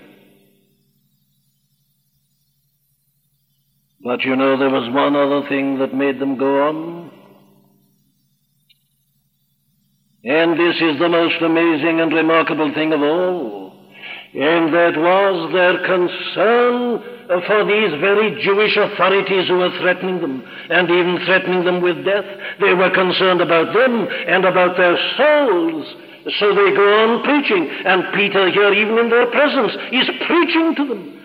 But 4.02 4.22
you 4.22 4.36
know, 4.36 4.56
there 4.56 4.70
was 4.70 4.88
one 4.94 5.16
other 5.16 5.48
thing 5.48 5.78
that 5.80 5.92
made 5.92 6.20
them 6.20 6.38
go 6.38 6.68
on. 6.68 7.10
And 10.22 10.52
this 10.58 10.76
is 10.76 10.98
the 11.00 11.08
most 11.08 11.42
amazing 11.42 12.00
and 12.00 12.12
remarkable 12.12 12.72
thing 12.74 12.92
of 12.92 13.00
all. 13.00 13.72
And 14.34 14.72
that 14.74 14.96
was 14.96 15.52
their 15.52 15.78
concern 15.86 17.15
for 17.26 17.64
these 17.64 17.90
very 18.00 18.40
Jewish 18.42 18.76
authorities 18.76 19.48
who 19.48 19.58
were 19.58 19.76
threatening 19.80 20.20
them, 20.20 20.44
and 20.70 20.90
even 20.90 21.18
threatening 21.26 21.64
them 21.64 21.82
with 21.82 22.04
death. 22.04 22.26
They 22.60 22.74
were 22.74 22.90
concerned 22.90 23.40
about 23.40 23.74
them 23.74 24.06
and 24.28 24.44
about 24.44 24.76
their 24.76 24.96
souls. 25.16 25.86
So 26.38 26.54
they 26.54 26.74
go 26.74 26.86
on 27.02 27.22
preaching, 27.22 27.68
and 27.86 28.02
Peter 28.14 28.50
here, 28.50 28.72
even 28.72 28.98
in 28.98 29.10
their 29.10 29.30
presence, 29.30 29.72
is 29.92 30.10
preaching 30.26 30.74
to 30.76 30.88
them. 30.88 31.15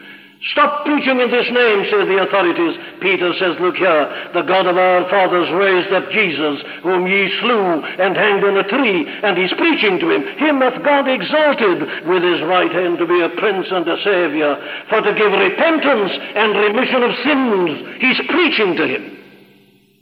Stop 0.50 0.86
preaching 0.86 1.22
in 1.22 1.30
this 1.30 1.46
name, 1.54 1.86
say 1.86 2.02
the 2.02 2.26
authorities. 2.26 2.74
Peter 3.00 3.30
says, 3.38 3.62
Look 3.62 3.76
here, 3.76 4.10
the 4.34 4.42
God 4.42 4.66
of 4.66 4.76
our 4.76 5.08
fathers 5.08 5.46
raised 5.54 5.94
up 5.94 6.10
Jesus, 6.10 6.66
whom 6.82 7.06
ye 7.06 7.30
slew 7.42 7.86
and 8.02 8.18
hanged 8.18 8.44
on 8.44 8.58
a 8.58 8.66
tree, 8.66 9.06
and 9.06 9.38
he's 9.38 9.54
preaching 9.54 10.00
to 10.00 10.10
him. 10.10 10.26
Him 10.42 10.58
hath 10.66 10.82
God 10.82 11.06
exalted 11.06 12.10
with 12.10 12.24
his 12.26 12.42
right 12.42 12.74
hand 12.74 12.98
to 12.98 13.06
be 13.06 13.22
a 13.22 13.30
prince 13.38 13.68
and 13.70 13.86
a 13.86 14.02
savior, 14.02 14.58
for 14.90 15.02
to 15.06 15.14
give 15.14 15.30
repentance 15.30 16.12
and 16.34 16.58
remission 16.58 17.04
of 17.06 17.14
sins. 17.22 18.02
He's 18.02 18.22
preaching 18.26 18.76
to 18.82 18.88
him. 18.90 19.18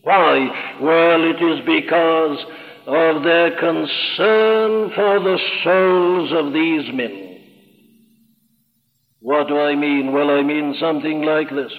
Why? 0.03 0.79
Well, 0.79 1.19
it 1.19 1.43
is 1.43 1.59
because 1.67 2.39
of 2.87 3.23
their 3.27 3.59
concern 3.59 4.95
for 4.95 5.19
the 5.19 5.37
souls 5.67 6.31
of 6.31 6.53
these 6.53 6.87
men. 6.95 7.28
What 9.21 9.47
do 9.47 9.59
I 9.59 9.75
mean? 9.75 10.13
Well, 10.13 10.29
I 10.29 10.41
mean 10.41 10.75
something 10.79 11.21
like 11.23 11.49
this. 11.49 11.71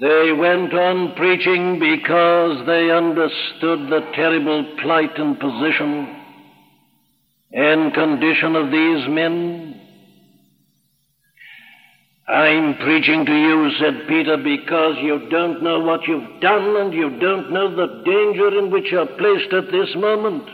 They 0.00 0.32
went 0.32 0.72
on 0.72 1.14
preaching 1.14 1.78
because 1.78 2.66
they 2.66 2.90
understood 2.90 3.90
the 3.90 4.00
terrible 4.14 4.76
plight 4.80 5.18
and 5.18 5.38
position 5.38 6.16
and 7.52 7.92
condition 7.92 8.56
of 8.56 8.70
these 8.70 9.08
men. 9.08 9.80
I'm 12.26 12.76
preaching 12.76 13.26
to 13.26 13.32
you, 13.32 13.70
said 13.78 14.08
Peter, 14.08 14.38
because 14.38 14.94
you 15.02 15.28
don't 15.30 15.62
know 15.62 15.80
what 15.80 16.06
you've 16.06 16.40
done 16.40 16.76
and 16.76 16.94
you 16.94 17.18
don't 17.18 17.52
know 17.52 17.74
the 17.74 18.02
danger 18.06 18.58
in 18.58 18.70
which 18.70 18.90
you're 18.90 19.04
placed 19.04 19.52
at 19.52 19.70
this 19.70 19.94
moment. 19.96 20.44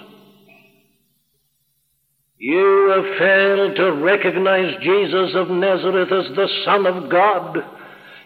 You 2.39 2.93
have 2.93 3.19
failed 3.19 3.77
to 3.77 4.05
recognize 4.05 4.77
Jesus 4.83 5.33
of 5.35 5.49
Nazareth 5.49 6.13
as 6.13 6.37
the 6.37 6.49
Son 6.67 6.85
of 6.85 7.11
God. 7.11 7.65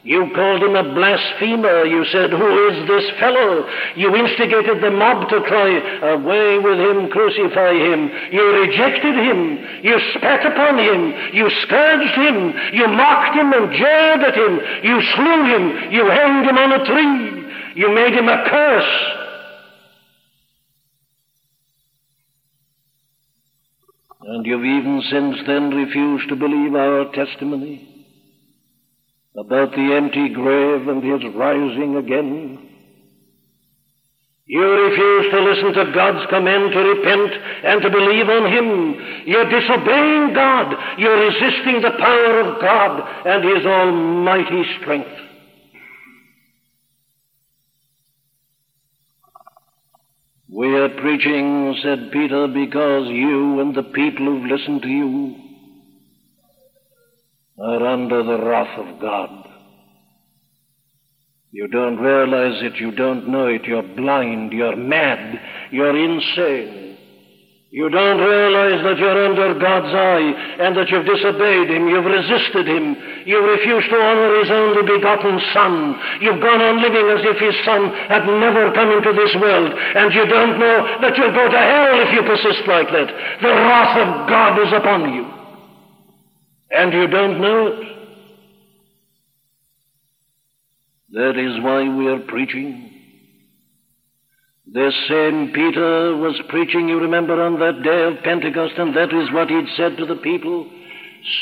You 0.03 0.33
called 0.35 0.65
him 0.65 0.75
a 0.75 0.95
blasphemer. 0.95 1.85
You 1.85 2.05
said, 2.07 2.31
Who 2.31 2.69
is 2.69 2.89
this 2.89 3.07
fellow? 3.21 3.69
You 3.95 4.17
instigated 4.17 4.83
the 4.83 4.91
mob 4.91 5.29
to 5.29 5.41
cry, 5.43 5.79
Away 6.11 6.59
with 6.59 6.81
him, 6.81 7.09
crucify 7.11 7.75
him. 7.75 8.11
You 8.33 8.43
rejected 8.67 9.15
him. 9.15 9.85
You 9.85 10.01
spat 10.17 10.45
upon 10.45 10.79
him. 10.79 11.15
You 11.33 11.49
scourged 11.63 12.15
him. 12.19 12.55
You 12.73 12.89
mocked 12.89 13.37
him 13.37 13.53
and 13.53 13.71
jeered 13.71 14.23
at 14.27 14.35
him. 14.35 14.61
You 14.83 15.03
slew 15.15 15.45
him. 15.55 15.93
You 15.93 16.07
hanged 16.07 16.47
him 16.49 16.59
on 16.59 16.73
a 16.73 16.85
tree. 16.85 17.77
You 17.77 17.95
made 17.95 18.15
him 18.15 18.29
a 18.29 18.43
curse. 18.49 19.20
And 24.31 24.47
you've 24.47 24.65
even 24.65 25.03
since 25.11 25.39
then 25.45 25.71
refused 25.71 26.29
to 26.29 26.37
believe 26.37 26.73
our 26.77 27.11
testimony 27.13 28.07
about 29.37 29.73
the 29.73 29.93
empty 29.93 30.29
grave 30.29 30.87
and 30.87 31.03
his 31.03 31.35
rising 31.35 31.97
again. 31.97 32.69
You 34.47 34.63
refuse 34.63 35.33
to 35.33 35.41
listen 35.41 35.73
to 35.75 35.93
God's 35.93 36.31
command 36.31 36.73
to 36.73 36.79
repent 36.79 37.33
and 37.65 37.83
to 37.83 37.91
believe 37.91 38.29
on 38.29 38.53
Him. 38.53 39.27
You're 39.27 39.51
disobeying 39.51 40.33
God. 40.33 40.77
You're 40.97 41.27
resisting 41.27 41.83
the 41.83 41.99
power 41.99 42.41
of 42.41 42.61
God 42.61 43.27
and 43.27 43.45
His 43.45 43.67
almighty 43.67 44.63
strength. 44.81 45.30
We 50.53 50.67
are 50.75 50.89
preaching, 50.89 51.77
said 51.81 52.11
Peter, 52.13 52.49
because 52.49 53.07
you 53.09 53.61
and 53.61 53.73
the 53.73 53.85
people 53.85 54.27
who've 54.27 54.51
listened 54.51 54.83
to 54.83 54.89
you 54.89 55.37
are 57.63 57.87
under 57.87 58.25
the 58.25 58.45
wrath 58.45 58.79
of 58.79 59.01
God. 59.01 59.31
You 61.53 61.69
don't 61.69 61.99
realize 61.99 62.63
it, 62.63 62.81
you 62.81 62.91
don't 62.91 63.29
know 63.29 63.47
it, 63.47 63.65
you're 63.65 63.83
blind, 63.83 64.53
you're 64.53 64.77
mad, 64.77 65.41
you're 65.71 65.97
insane. 65.97 66.90
You 67.71 67.89
don't 67.89 68.19
realize 68.19 68.83
that 68.83 68.99
you're 68.99 69.25
under 69.31 69.55
God's 69.55 69.95
eye 69.95 70.27
and 70.59 70.75
that 70.75 70.91
you've 70.91 71.07
disobeyed 71.07 71.71
Him, 71.71 71.87
you've 71.87 72.05
resisted 72.05 72.67
Him, 72.67 72.99
you 73.25 73.39
refuse 73.47 73.87
to 73.87 73.95
honor 73.95 74.43
His 74.43 74.51
only 74.51 74.83
begotten 74.83 75.39
Son. 75.55 75.95
You've 76.21 76.43
gone 76.43 76.61
on 76.61 76.83
living 76.83 77.07
as 77.15 77.23
if 77.23 77.39
His 77.39 77.55
Son 77.65 77.95
had 78.11 78.27
never 78.27 78.75
come 78.75 78.91
into 78.91 79.15
this 79.15 79.31
world, 79.39 79.71
and 79.71 80.13
you 80.13 80.27
don't 80.27 80.59
know 80.59 80.99
that 81.01 81.17
you'll 81.17 81.31
go 81.31 81.47
to 81.47 81.59
hell 81.63 81.95
if 81.95 82.11
you 82.11 82.23
persist 82.27 82.67
like 82.67 82.91
that. 82.91 83.07
The 83.41 83.55
wrath 83.55 83.97
of 84.03 84.29
God 84.29 84.59
is 84.67 84.73
upon 84.75 85.15
you. 85.15 85.31
And 86.73 86.93
you 86.93 87.07
don't 87.07 87.41
know 87.41 87.67
it. 87.69 87.87
That 91.13 91.39
is 91.39 91.63
why 91.63 91.89
we 91.89 92.09
are 92.09 92.21
preaching. 92.27 92.90
This 94.73 94.95
same 95.09 95.51
Peter 95.53 96.17
was 96.17 96.41
preaching, 96.49 96.89
you 96.89 97.01
remember, 97.01 97.43
on 97.43 97.59
that 97.59 97.83
day 97.83 98.03
of 98.07 98.23
Pentecost, 98.23 98.79
and 98.79 98.95
that 98.95 99.13
is 99.13 99.33
what 99.33 99.51
he'd 99.51 99.67
said 99.77 99.97
to 99.97 100.07
the 100.07 100.23
people. 100.23 100.71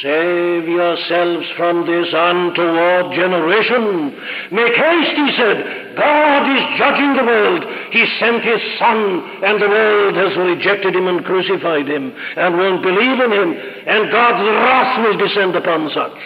Save 0.01 0.65
yourselves 0.65 1.45
from 1.59 1.85
this 1.85 2.09
untoward 2.09 3.13
generation. 3.13 4.17
Make 4.51 4.73
haste, 4.73 5.17
he 5.21 5.29
said. 5.37 5.93
God 5.95 6.43
is 6.57 6.79
judging 6.81 7.21
the 7.21 7.29
world. 7.29 7.63
He 7.93 8.01
sent 8.19 8.43
his 8.43 8.65
Son, 8.81 8.97
and 9.45 9.61
the 9.61 9.69
world 9.69 10.17
has 10.17 10.33
rejected 10.35 10.97
him 10.97 11.07
and 11.07 11.23
crucified 11.23 11.87
him, 11.87 12.11
and 12.11 12.57
won't 12.57 12.83
believe 12.83 13.21
in 13.21 13.33
him, 13.33 13.51
and 13.53 14.11
God's 14.11 14.41
wrath 14.41 15.05
will 15.05 15.19
descend 15.21 15.55
upon 15.55 15.91
such. 15.93 16.19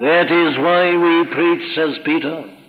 That 0.00 0.26
is 0.26 0.58
why 0.58 0.90
we 0.90 1.32
preach, 1.32 1.74
says 1.76 2.02
Peter. 2.04 2.61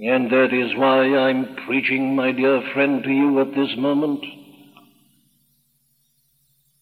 And 0.00 0.30
that 0.30 0.52
is 0.52 0.76
why 0.76 1.02
I'm 1.06 1.56
preaching, 1.66 2.14
my 2.14 2.30
dear 2.30 2.62
friend, 2.72 3.02
to 3.02 3.10
you 3.10 3.40
at 3.40 3.48
this 3.48 3.74
moment. 3.76 4.24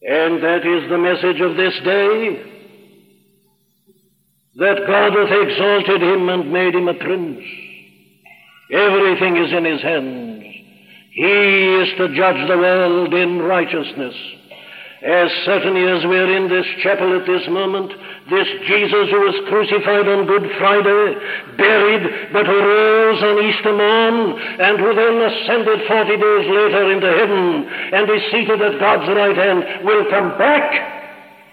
And 0.03 0.43
that 0.43 0.67
is 0.67 0.91
the 0.91 0.99
message 0.99 1.41
of 1.41 1.57
this 1.57 1.75
day 1.83 2.53
that 4.57 4.87
God 4.87 5.13
hath 5.13 5.49
exalted 5.49 6.03
him 6.03 6.29
and 6.29 6.53
made 6.53 6.75
him 6.75 6.89
a 6.89 6.95
prince. 6.95 7.43
Everything 8.73 9.37
is 9.37 9.53
in 9.53 9.65
his 9.65 9.83
hands. 9.83 10.43
He 11.13 11.23
is 11.23 11.89
to 11.99 12.15
judge 12.15 12.49
the 12.49 12.59
world 12.59 13.15
in 13.15 13.39
righteousness. 13.39 14.15
As 15.05 15.29
certainly 15.45 15.85
as 15.85 16.09
we 16.09 16.17
are 16.17 16.37
in 16.41 16.49
this 16.49 16.65
chapel 16.81 17.21
at 17.21 17.27
this 17.29 17.45
moment, 17.53 17.93
this 18.33 18.49
Jesus 18.65 19.13
who 19.13 19.21
was 19.29 19.45
crucified 19.45 20.09
on 20.09 20.25
Good 20.25 20.49
Friday, 20.57 21.05
buried, 21.61 22.33
but 22.33 22.49
who 22.49 22.57
rose 22.57 23.21
on 23.21 23.45
Easter 23.45 23.77
morn, 23.77 24.41
and 24.41 24.81
who 24.81 24.97
then 24.97 25.21
ascended 25.21 25.85
forty 25.85 26.17
days 26.17 26.47
later 26.49 26.93
into 26.97 27.13
heaven, 27.13 27.69
and 27.93 28.09
is 28.09 28.25
seated 28.33 28.57
at 28.57 28.81
God's 28.81 29.09
right 29.13 29.37
hand, 29.37 29.85
will 29.85 30.09
come 30.09 30.33
back. 30.41 30.65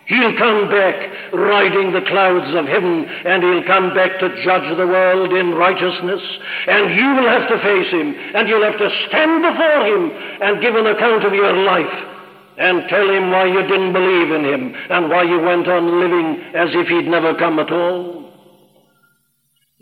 He'll 0.07 0.37
come 0.39 0.71
back 0.71 0.95
riding 1.35 1.91
the 1.91 2.07
clouds 2.07 2.47
of 2.55 2.63
heaven, 2.63 3.03
and 3.03 3.43
he'll 3.43 3.67
come 3.67 3.93
back 3.93 4.23
to 4.23 4.39
judge 4.39 4.71
the 4.77 4.87
world 4.87 5.35
in 5.35 5.51
righteousness, 5.51 6.23
and 6.67 6.95
you 6.95 7.07
will 7.19 7.27
have 7.27 7.51
to 7.51 7.59
face 7.59 7.91
him, 7.91 8.15
and 8.39 8.47
you'll 8.47 8.63
have 8.63 8.79
to 8.79 8.89
stand 9.11 9.43
before 9.43 9.83
him 9.83 10.11
and 10.39 10.61
give 10.63 10.75
an 10.75 10.87
account 10.87 11.25
of 11.27 11.33
your 11.35 11.51
life 11.67 12.12
and 12.57 12.87
tell 12.89 13.09
him 13.09 13.31
why 13.31 13.45
you 13.45 13.61
didn't 13.63 13.93
believe 13.93 14.31
in 14.31 14.45
him 14.45 14.75
and 14.89 15.09
why 15.09 15.23
you 15.23 15.39
went 15.39 15.67
on 15.67 15.99
living 15.99 16.43
as 16.55 16.69
if 16.73 16.87
he'd 16.87 17.09
never 17.09 17.35
come 17.35 17.59
at 17.59 17.71
all. 17.71 18.31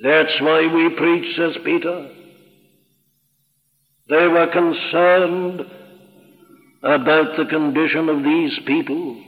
That's 0.01 0.41
why 0.41 0.61
we 0.73 0.95
preach, 0.95 1.35
says 1.35 1.57
Peter. 1.63 2.09
They 4.09 4.27
were 4.27 4.47
concerned 4.51 5.61
about 6.83 7.37
the 7.37 7.45
condition 7.45 8.09
of 8.09 8.23
these 8.23 8.59
people, 8.65 9.21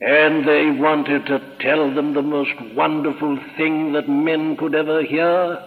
and 0.00 0.46
they 0.46 0.78
wanted 0.78 1.26
to 1.26 1.56
tell 1.60 1.94
them 1.94 2.12
the 2.12 2.22
most 2.22 2.52
wonderful 2.74 3.38
thing 3.56 3.92
that 3.94 4.08
men 4.08 4.56
could 4.56 4.74
ever 4.74 5.02
hear. 5.02 5.58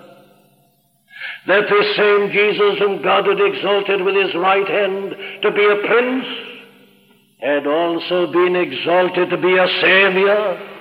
That 1.48 1.64
this 1.70 1.96
same 1.96 2.30
Jesus 2.32 2.80
whom 2.80 3.02
God 3.02 3.26
had 3.26 3.42
exalted 3.42 4.04
with 4.04 4.16
his 4.16 4.36
right 4.36 4.68
hand 4.68 5.16
to 5.42 5.52
be 5.52 5.66
a 5.66 5.88
prince 5.88 6.26
had 7.40 7.68
also 7.68 8.32
been 8.32 8.56
exalted 8.56 9.30
to 9.30 9.38
be 9.38 9.58
a 9.58 9.68
Savior. 9.82 10.74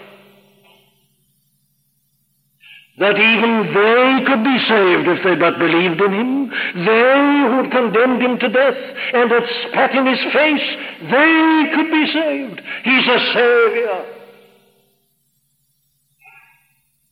that 2.99 3.17
even 3.19 3.75
they 3.75 4.25
could 4.25 4.43
be 4.43 4.59
saved 4.65 5.07
if 5.09 5.21
they 5.23 5.37
but 5.37 5.59
believed 5.59 6.01
in 6.01 6.13
him. 6.13 6.49
They 6.49 7.45
who 7.53 7.71
condemned 7.71 8.23
him 8.23 8.39
to 8.39 8.49
death 8.49 8.81
and 9.13 9.31
had 9.31 9.43
spat 9.69 9.95
in 9.95 10.07
his 10.07 10.23
face, 10.33 10.69
they 11.03 11.73
could 11.75 11.91
be 11.91 12.07
saved. 12.13 12.61
He's 12.85 13.07
a 13.07 13.19
Savior. 13.35 14.13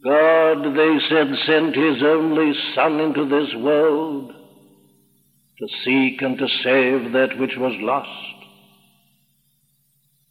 God, 0.04 0.76
they 0.76 0.98
said, 1.08 1.28
sent 1.46 1.76
his 1.76 2.02
only 2.02 2.52
Son 2.74 3.00
into 3.00 3.26
this 3.26 3.54
world 3.56 4.32
to 5.58 5.68
seek 5.84 6.20
and 6.20 6.38
to 6.38 6.46
save 6.62 7.12
that 7.12 7.38
which 7.38 7.56
was 7.56 7.72
lost. 7.80 8.33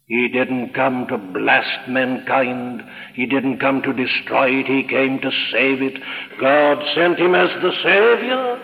He 0.06 0.28
didn't 0.28 0.74
come 0.74 1.06
to 1.08 1.16
blast 1.16 1.88
mankind. 1.88 2.82
He 3.14 3.24
didn't 3.24 3.58
come 3.58 3.80
to 3.82 3.92
destroy 3.92 4.60
it. 4.60 4.66
He 4.66 4.84
came 4.84 5.18
to 5.20 5.30
save 5.50 5.80
it. 5.80 5.96
God 6.38 6.76
sent 6.94 7.18
him 7.18 7.34
as 7.34 7.48
the 7.62 7.72
Savior. 7.82 8.60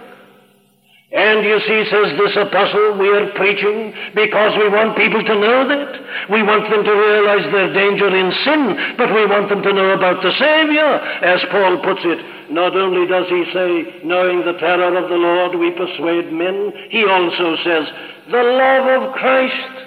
And 1.13 1.43
you 1.43 1.59
see, 1.67 1.91
says 1.91 2.13
this 2.21 2.37
apostle, 2.37 2.99
we 3.01 3.09
are 3.09 3.33
preaching 3.35 3.91
because 4.15 4.53
we 4.61 4.69
want 4.69 4.97
people 4.97 5.25
to 5.25 5.35
know 5.41 5.67
that. 5.67 6.31
We 6.31 6.45
want 6.45 6.71
them 6.71 6.85
to 6.85 6.95
realize 6.95 7.51
their 7.51 7.73
danger 7.73 8.15
in 8.15 8.31
sin, 8.45 8.95
but 8.97 9.11
we 9.11 9.27
want 9.27 9.49
them 9.49 9.63
to 9.63 9.73
know 9.73 9.91
about 9.91 10.23
the 10.23 10.31
Savior, 10.39 10.87
as 11.25 11.41
Paul 11.51 11.83
puts 11.83 12.05
it. 12.05 12.53
Not 12.53 12.77
only 12.77 13.09
does 13.09 13.27
he 13.27 13.43
say, 13.51 14.07
knowing 14.07 14.45
the 14.45 14.55
terror 14.61 14.95
of 14.95 15.09
the 15.09 15.19
Lord, 15.19 15.59
we 15.59 15.73
persuade 15.73 16.31
men, 16.31 16.71
he 16.91 17.03
also 17.03 17.57
says, 17.65 17.91
the 18.31 18.45
love 18.45 19.03
of 19.03 19.15
Christ 19.15 19.80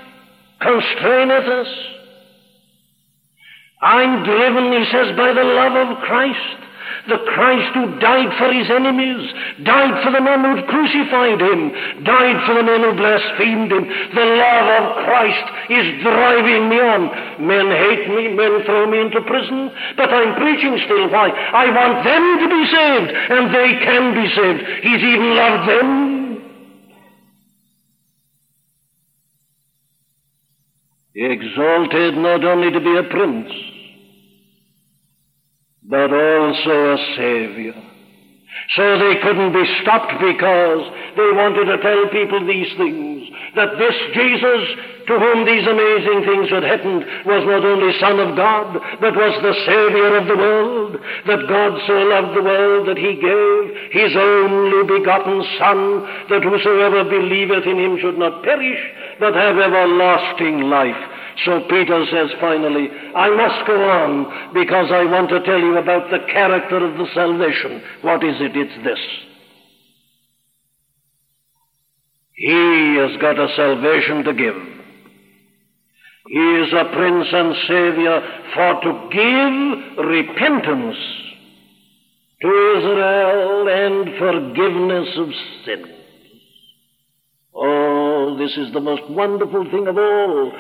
constraineth 0.64 1.46
us. 1.46 1.68
I'm 3.82 4.24
driven, 4.24 4.72
he 4.72 4.86
says, 4.92 5.16
by 5.18 5.34
the 5.34 5.44
love 5.44 5.76
of 5.76 6.04
Christ. 6.04 6.64
The 7.08 7.20
Christ 7.36 7.76
who 7.76 8.00
died 8.00 8.32
for 8.40 8.48
his 8.48 8.70
enemies, 8.72 9.28
died 9.68 10.04
for 10.04 10.12
the 10.16 10.24
men 10.24 10.40
who 10.40 10.64
crucified 10.72 11.42
him, 11.42 11.62
died 12.08 12.40
for 12.48 12.56
the 12.56 12.64
men 12.64 12.80
who 12.80 12.96
blasphemed 12.96 13.72
him. 13.76 13.84
The 14.16 14.24
love 14.40 14.68
of 14.80 15.04
Christ 15.04 15.46
is 15.68 16.02
driving 16.02 16.70
me 16.70 16.80
on. 16.80 17.44
Men 17.44 17.68
hate 17.68 18.08
me, 18.08 18.32
men 18.32 18.64
throw 18.64 18.88
me 18.88 19.02
into 19.02 19.20
prison, 19.20 19.70
but 19.98 20.16
I'm 20.16 20.40
preaching 20.40 20.80
still. 20.86 21.12
Why? 21.12 21.28
I 21.28 21.68
want 21.76 22.08
them 22.08 22.24
to 22.40 22.48
be 22.48 22.64
saved, 22.72 23.12
and 23.12 23.44
they 23.52 23.70
can 23.84 24.16
be 24.16 24.28
saved. 24.32 24.62
He's 24.88 25.04
even 25.04 25.36
loved 25.36 25.68
them 25.68 26.23
exalted 31.16 32.16
not 32.16 32.44
only 32.44 32.72
to 32.72 32.80
be 32.80 32.98
a 32.98 33.04
prince, 33.04 33.52
but 35.84 36.12
also 36.14 36.94
a 36.94 36.98
savior. 37.18 37.74
So 38.76 38.98
they 39.00 39.16
couldn't 39.22 39.54
be 39.54 39.66
stopped 39.82 40.14
because 40.22 40.92
they 41.18 41.32
wanted 41.34 41.66
to 41.66 41.78
tell 41.82 42.08
people 42.12 42.46
these 42.48 42.72
things. 42.78 43.23
That 43.56 43.78
this 43.78 43.94
Jesus, 44.18 44.62
to 45.06 45.14
whom 45.14 45.46
these 45.46 45.68
amazing 45.68 46.26
things 46.26 46.50
had 46.50 46.66
happened, 46.66 47.06
was 47.22 47.46
not 47.46 47.62
only 47.62 47.94
Son 48.00 48.18
of 48.18 48.36
God, 48.36 48.82
but 48.98 49.14
was 49.14 49.36
the 49.46 49.54
Savior 49.70 50.18
of 50.18 50.26
the 50.26 50.38
world. 50.38 50.98
That 51.28 51.46
God 51.46 51.78
so 51.86 51.94
loved 51.94 52.34
the 52.34 52.42
world 52.42 52.88
that 52.90 52.98
He 52.98 53.14
gave 53.14 53.64
His 53.94 54.18
only 54.18 54.82
begotten 54.90 55.46
Son, 55.62 56.02
that 56.34 56.42
whosoever 56.42 57.06
believeth 57.06 57.70
in 57.70 57.78
Him 57.78 57.98
should 58.02 58.18
not 58.18 58.42
perish, 58.42 58.82
but 59.20 59.36
have 59.36 59.58
everlasting 59.58 60.70
life. 60.74 60.98
So 61.46 61.62
Peter 61.70 62.06
says 62.10 62.30
finally, 62.40 62.90
I 63.16 63.30
must 63.30 63.68
go 63.68 63.78
on 63.78 64.54
because 64.54 64.90
I 64.92 65.06
want 65.06 65.30
to 65.30 65.44
tell 65.44 65.60
you 65.60 65.78
about 65.78 66.10
the 66.10 66.26
character 66.32 66.78
of 66.78 66.98
the 66.98 67.08
salvation. 67.14 67.82
What 68.02 68.24
is 68.24 68.38
it? 68.40 68.56
It's 68.56 68.84
this. 68.84 69.00
He 72.44 72.98
has 73.00 73.16
got 73.22 73.40
a 73.40 73.48
salvation 73.56 74.26
to 74.26 74.34
give. 74.34 74.56
He 76.28 76.40
is 76.60 76.74
a 76.74 76.92
Prince 76.92 77.28
and 77.32 77.56
Savior 77.70 78.20
for 78.54 78.82
to 78.84 78.92
give 79.16 80.06
repentance 80.06 80.98
to 82.42 82.48
Israel 82.78 83.70
and 83.70 84.20
forgiveness 84.20 85.08
of 85.20 85.30
sins. 85.64 85.88
Oh, 87.56 88.36
this 88.38 88.52
is 88.58 88.74
the 88.74 88.82
most 88.82 89.10
wonderful 89.10 89.64
thing 89.72 89.88
of 89.88 89.98
all. 89.98 90.52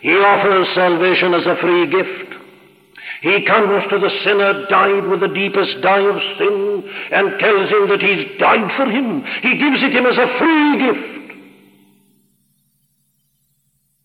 He 0.00 0.10
offers 0.10 0.66
salvation 0.74 1.34
as 1.34 1.46
a 1.46 1.60
free 1.60 1.86
gift. 1.92 2.34
He 3.22 3.46
comes 3.46 3.84
to 3.88 4.00
the 4.00 4.10
sinner 4.24 4.66
dyed 4.68 5.06
with 5.06 5.20
the 5.20 5.28
deepest 5.28 5.80
dye 5.80 6.00
of 6.00 6.20
sin 6.38 6.90
and 7.12 7.38
tells 7.38 7.70
him 7.70 7.88
that 7.88 8.00
he's 8.02 8.36
died 8.40 8.68
for 8.76 8.86
him. 8.86 9.22
He 9.42 9.58
gives 9.58 9.80
it 9.84 9.92
him 9.92 10.06
as 10.06 10.18
a 10.18 10.36
free 10.36 10.78
gift. 10.80 11.19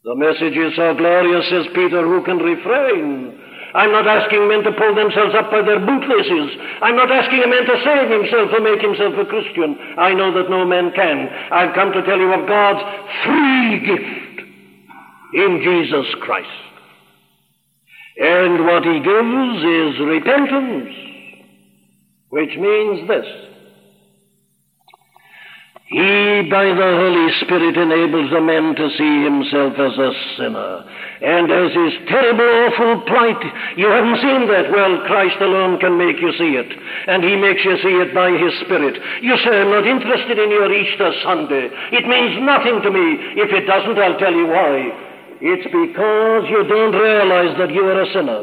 The 0.05 0.13
message 0.13 0.53
is 0.53 0.77
so 0.77 0.93
glorious, 0.93 1.49
says 1.49 1.65
Peter, 1.73 2.05
who 2.05 2.21
can 2.23 2.37
refrain? 2.37 3.41
I'm 3.73 3.91
not 3.91 4.05
asking 4.05 4.47
men 4.47 4.61
to 4.61 4.71
pull 4.77 4.93
themselves 4.93 5.33
up 5.33 5.49
by 5.49 5.65
their 5.65 5.81
bootlaces. 5.81 6.61
I'm 6.79 6.95
not 6.95 7.11
asking 7.11 7.41
a 7.41 7.49
man 7.49 7.65
to 7.65 7.81
save 7.83 8.13
himself 8.13 8.53
or 8.53 8.61
make 8.61 8.85
himself 8.85 9.17
a 9.17 9.25
Christian. 9.25 9.75
I 9.97 10.13
know 10.13 10.31
that 10.37 10.47
no 10.47 10.63
man 10.63 10.91
can. 10.95 11.27
I've 11.51 11.73
come 11.73 11.91
to 11.91 12.05
tell 12.05 12.19
you 12.19 12.31
of 12.31 12.47
God's 12.47 12.85
free 13.25 13.81
gift 13.81 14.45
in 15.33 15.61
Jesus 15.65 16.05
Christ. 16.21 16.47
And 18.21 18.63
what 18.63 18.85
he 18.85 19.01
gives 19.01 19.57
is 19.65 20.05
repentance, 20.05 20.95
which 22.29 22.55
means 22.55 23.09
this. 23.09 23.25
He, 25.85 26.49
by 26.49 26.65
the 26.65 26.91
Holy 26.97 27.29
Spirit, 27.45 27.77
enables 27.77 28.33
a 28.33 28.41
man 28.41 28.73
to 28.73 28.89
see 28.97 29.21
himself 29.21 29.77
as 29.77 29.93
a 29.93 30.11
sinner 30.33 30.81
and 31.21 31.45
as 31.53 31.69
his 31.77 31.93
terrible, 32.09 32.41
awful 32.41 33.05
plight. 33.05 33.37
You 33.77 33.93
haven't 33.93 34.17
seen 34.17 34.49
that. 34.49 34.73
Well, 34.73 35.05
Christ 35.05 35.37
alone 35.45 35.77
can 35.77 35.93
make 35.93 36.17
you 36.17 36.33
see 36.41 36.57
it. 36.57 36.73
And 37.05 37.23
he 37.23 37.37
makes 37.37 37.61
you 37.61 37.77
see 37.85 38.01
it 38.01 38.17
by 38.17 38.33
his 38.33 38.49
Spirit. 38.65 38.97
You 39.21 39.37
say, 39.45 39.61
I'm 39.61 39.69
not 39.69 39.85
interested 39.85 40.41
in 40.41 40.49
your 40.49 40.73
Easter 40.73 41.13
Sunday. 41.21 41.69
It 41.93 42.09
means 42.09 42.41
nothing 42.41 42.81
to 42.81 42.89
me. 42.89 43.37
If 43.37 43.53
it 43.53 43.69
doesn't, 43.69 44.01
I'll 44.01 44.17
tell 44.17 44.33
you 44.33 44.49
why. 44.49 44.89
It's 45.37 45.69
because 45.69 46.49
you 46.49 46.65
don't 46.65 46.97
realize 46.97 47.53
that 47.61 47.69
you 47.69 47.85
are 47.85 48.01
a 48.01 48.09
sinner. 48.09 48.41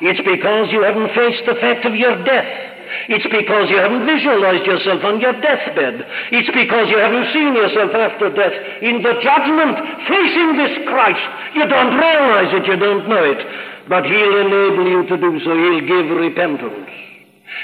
It's 0.00 0.24
because 0.24 0.72
you 0.72 0.80
haven't 0.80 1.12
faced 1.12 1.44
the 1.44 1.60
fact 1.60 1.84
of 1.84 1.94
your 1.94 2.24
death. 2.24 2.77
It's 3.08 3.26
because 3.28 3.70
you 3.70 3.78
haven't 3.78 4.06
visualized 4.06 4.66
yourself 4.66 5.04
on 5.04 5.20
your 5.20 5.32
deathbed. 5.40 6.06
It's 6.32 6.50
because 6.52 6.88
you 6.88 6.98
haven't 6.98 7.32
seen 7.32 7.54
yourself 7.54 7.92
after 7.94 8.30
death 8.32 8.56
in 8.82 9.02
the 9.02 9.14
judgment 9.20 9.74
facing 10.08 10.56
this 10.56 10.74
Christ. 10.88 11.26
You 11.54 11.66
don't 11.68 11.94
realize 11.96 12.50
it, 12.54 12.66
you 12.66 12.76
don't 12.76 13.08
know 13.08 13.24
it. 13.24 13.40
But 13.88 14.04
He'll 14.04 14.36
enable 14.44 14.86
you 14.86 15.06
to 15.08 15.16
do 15.16 15.32
so. 15.44 15.50
He'll 15.56 15.84
give 15.86 16.06
repentance. 16.16 17.08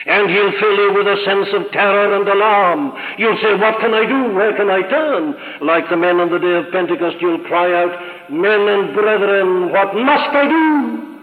And 0.07 0.31
he'll 0.31 0.53
fill 0.61 0.77
you 0.77 0.93
with 0.95 1.07
a 1.07 1.22
sense 1.25 1.49
of 1.53 1.70
terror 1.72 2.16
and 2.16 2.29
alarm. 2.29 2.93
You'll 3.18 3.39
say, 3.41 3.55
what 3.55 3.81
can 3.81 3.95
I 3.95 4.05
do? 4.05 4.35
Where 4.35 4.57
can 4.57 4.68
I 4.70 4.83
turn? 4.89 5.35
Like 5.61 5.89
the 5.89 5.97
men 5.97 6.20
on 6.20 6.31
the 6.31 6.39
day 6.39 6.57
of 6.57 6.72
Pentecost, 6.72 7.16
you'll 7.20 7.45
cry 7.45 7.72
out, 7.72 8.31
men 8.31 8.61
and 8.68 8.95
brethren, 8.95 9.72
what 9.72 9.95
must 9.95 10.33
I 10.33 10.49
do? 10.49 11.14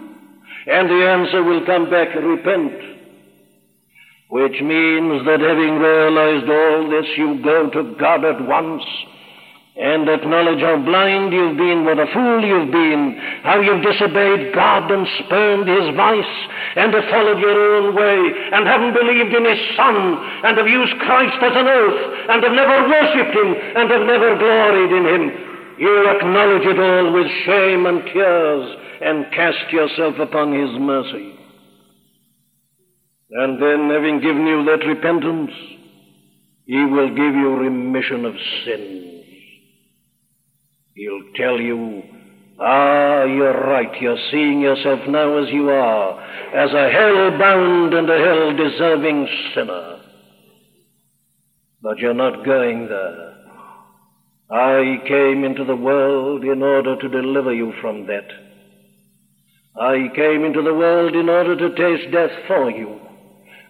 And 0.66 0.88
the 0.88 1.02
answer 1.06 1.42
will 1.42 1.66
come 1.66 1.90
back, 1.90 2.14
repent. 2.14 3.01
Which 4.32 4.64
means 4.64 5.28
that 5.28 5.44
having 5.44 5.76
realized 5.76 6.48
all 6.48 6.88
this, 6.88 7.04
you 7.20 7.44
go 7.44 7.68
to 7.68 7.94
God 8.00 8.24
at 8.24 8.40
once 8.48 8.80
and 9.76 10.08
acknowledge 10.08 10.64
how 10.64 10.80
blind 10.80 11.36
you've 11.36 11.60
been, 11.60 11.84
what 11.84 12.00
a 12.00 12.08
fool 12.16 12.40
you've 12.40 12.72
been, 12.72 13.20
how 13.44 13.60
you've 13.60 13.84
disobeyed 13.84 14.54
God 14.56 14.88
and 14.88 15.04
spurned 15.20 15.68
His 15.68 15.84
vice, 15.92 16.34
and 16.80 16.96
have 16.96 17.12
followed 17.12 17.44
your 17.44 17.76
own 17.76 17.92
way, 17.92 18.16
and 18.56 18.64
haven't 18.64 18.96
believed 18.96 19.36
in 19.36 19.44
His 19.44 19.60
Son, 19.76 19.96
and 20.48 20.56
have 20.56 20.68
used 20.68 20.96
Christ 21.04 21.36
as 21.36 21.52
an 21.52 21.68
oath, 21.68 22.00
and 22.32 22.40
have 22.40 22.56
never 22.56 22.88
worshipped 22.88 23.36
Him, 23.36 23.52
and 23.52 23.90
have 23.92 24.06
never 24.08 24.32
gloried 24.40 24.92
in 24.96 25.04
Him. 25.12 25.22
You 25.76 26.08
acknowledge 26.08 26.64
it 26.64 26.80
all 26.80 27.12
with 27.12 27.28
shame 27.44 27.84
and 27.84 28.00
tears, 28.08 28.64
and 29.04 29.28
cast 29.36 29.68
yourself 29.72 30.16
upon 30.16 30.56
His 30.56 30.72
mercy. 30.80 31.31
And 33.34 33.62
then, 33.62 33.88
having 33.90 34.20
given 34.20 34.46
you 34.46 34.62
that 34.66 34.86
repentance, 34.86 35.52
He 36.66 36.84
will 36.84 37.08
give 37.08 37.34
you 37.34 37.56
remission 37.56 38.26
of 38.26 38.34
sins. 38.66 39.24
He'll 40.94 41.32
tell 41.34 41.58
you, 41.58 42.02
ah, 42.60 43.24
you're 43.24 43.58
right. 43.58 43.90
You're 44.02 44.18
seeing 44.30 44.60
yourself 44.60 45.00
now 45.08 45.38
as 45.38 45.48
you 45.50 45.70
are, 45.70 46.20
as 46.54 46.74
a 46.74 46.90
hell-bound 46.90 47.94
and 47.94 48.10
a 48.10 48.18
hell-deserving 48.18 49.28
sinner. 49.54 50.00
But 51.80 51.98
you're 51.98 52.12
not 52.12 52.44
going 52.44 52.88
there. 52.88 53.34
I 54.50 54.98
came 55.08 55.44
into 55.44 55.64
the 55.64 55.74
world 55.74 56.44
in 56.44 56.62
order 56.62 56.96
to 57.00 57.08
deliver 57.08 57.54
you 57.54 57.72
from 57.80 58.06
that. 58.08 58.28
I 59.80 60.14
came 60.14 60.44
into 60.44 60.60
the 60.60 60.74
world 60.74 61.16
in 61.16 61.30
order 61.30 61.56
to 61.56 61.74
taste 61.74 62.12
death 62.12 62.30
for 62.46 62.70
you. 62.70 63.00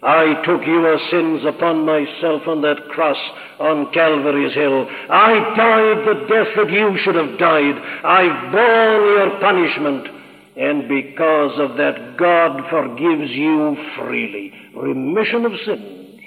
I 0.03 0.43
took 0.45 0.67
your 0.67 0.99
sins 1.11 1.43
upon 1.47 1.87
myself 1.87 2.43
on 2.49 2.61
that 2.63 2.89
cross 2.91 3.17
on 3.61 3.93
Calvary's 3.93 4.55
hill. 4.55 4.89
I 5.09 5.33
died 5.57 6.07
the 6.07 6.27
death 6.27 6.49
that 6.57 6.71
you 6.71 6.99
should 7.05 7.15
have 7.15 7.39
died. 7.39 7.77
I've 8.05 8.51
borne 8.51 9.05
your 9.15 9.41
punishment. 9.41 10.09
And 10.57 10.89
because 10.89 11.59
of 11.59 11.77
that, 11.79 12.17
God 12.19 12.63
forgives 12.69 13.31
you 13.31 13.77
freely. 13.97 14.53
Remission 14.77 15.47
of 15.47 15.53
sins. 15.65 16.21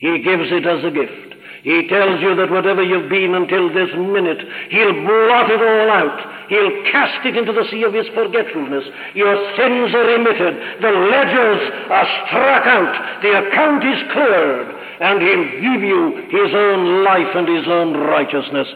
He 0.00 0.22
gives 0.22 0.50
it 0.52 0.66
as 0.66 0.84
a 0.84 0.90
gift. 0.90 1.27
He 1.62 1.88
tells 1.88 2.20
you 2.20 2.36
that 2.36 2.50
whatever 2.50 2.82
you've 2.82 3.10
been 3.10 3.34
until 3.34 3.68
this 3.72 3.90
minute, 3.96 4.38
He'll 4.70 4.92
blot 4.92 5.50
it 5.50 5.60
all 5.60 5.90
out. 5.90 6.48
He'll 6.48 6.82
cast 6.90 7.26
it 7.26 7.36
into 7.36 7.52
the 7.52 7.66
sea 7.70 7.82
of 7.84 7.92
His 7.92 8.06
forgetfulness. 8.14 8.84
Your 9.14 9.34
sins 9.56 9.94
are 9.94 10.06
remitted. 10.06 10.82
The 10.82 10.90
ledgers 10.90 11.60
are 11.90 12.08
struck 12.26 12.66
out. 12.66 13.22
The 13.22 13.48
account 13.48 13.84
is 13.84 14.12
cleared. 14.12 14.68
And 15.00 15.22
He'll 15.22 15.50
give 15.60 15.82
you 15.82 16.28
His 16.30 16.54
own 16.54 17.04
life 17.04 17.34
and 17.34 17.48
His 17.48 17.66
own 17.66 17.96
righteousness. 17.96 18.68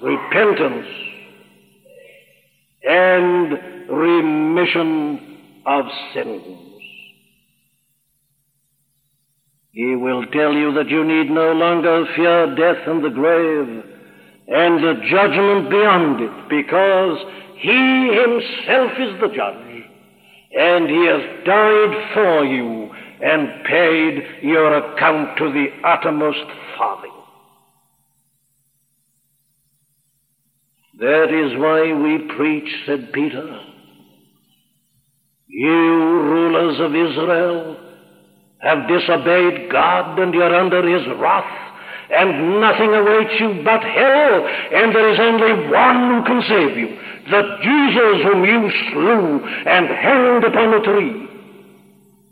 Repentance 0.00 0.86
and 2.84 3.88
remission 3.90 5.38
of 5.66 5.84
sins. 6.14 6.67
He 9.78 9.94
will 9.94 10.26
tell 10.32 10.54
you 10.54 10.72
that 10.72 10.88
you 10.88 11.04
need 11.04 11.30
no 11.30 11.52
longer 11.52 12.04
fear 12.16 12.52
death 12.56 12.82
and 12.88 13.04
the 13.04 13.10
grave 13.10 13.84
and 14.48 14.82
the 14.82 14.94
judgment 15.08 15.70
beyond 15.70 16.20
it 16.20 16.48
because 16.48 17.16
He 17.58 18.10
Himself 18.10 18.90
is 18.98 19.20
the 19.20 19.28
judge 19.28 19.84
and 20.58 20.90
He 20.90 21.06
has 21.06 21.46
died 21.46 22.12
for 22.12 22.44
you 22.44 22.90
and 23.22 23.64
paid 23.66 24.42
your 24.42 24.78
account 24.78 25.38
to 25.38 25.52
the 25.52 25.68
uttermost 25.84 26.44
farthing. 26.76 27.12
That 30.98 31.30
is 31.30 31.56
why 31.56 31.92
we 31.92 32.34
preach, 32.34 32.68
said 32.84 33.12
Peter. 33.12 33.60
You 35.46 35.70
rulers 35.70 36.80
of 36.80 36.96
Israel, 36.96 37.87
have 38.58 38.88
disobeyed 38.88 39.70
God 39.70 40.18
and 40.18 40.34
you're 40.34 40.54
under 40.54 40.82
His 40.82 41.06
wrath, 41.18 41.44
and 42.10 42.60
nothing 42.60 42.94
awaits 42.94 43.40
you 43.40 43.62
but 43.64 43.82
hell, 43.82 44.46
and 44.74 44.94
there 44.94 45.10
is 45.12 45.20
only 45.20 45.68
one 45.70 46.00
who 46.10 46.24
can 46.24 46.42
save 46.48 46.76
you, 46.76 46.88
the 47.30 47.42
Jesus 47.62 48.24
whom 48.24 48.44
you 48.44 48.70
slew 48.90 49.44
and 49.66 49.86
hanged 49.88 50.44
upon 50.44 50.74
a 50.74 50.82
tree, 50.82 51.28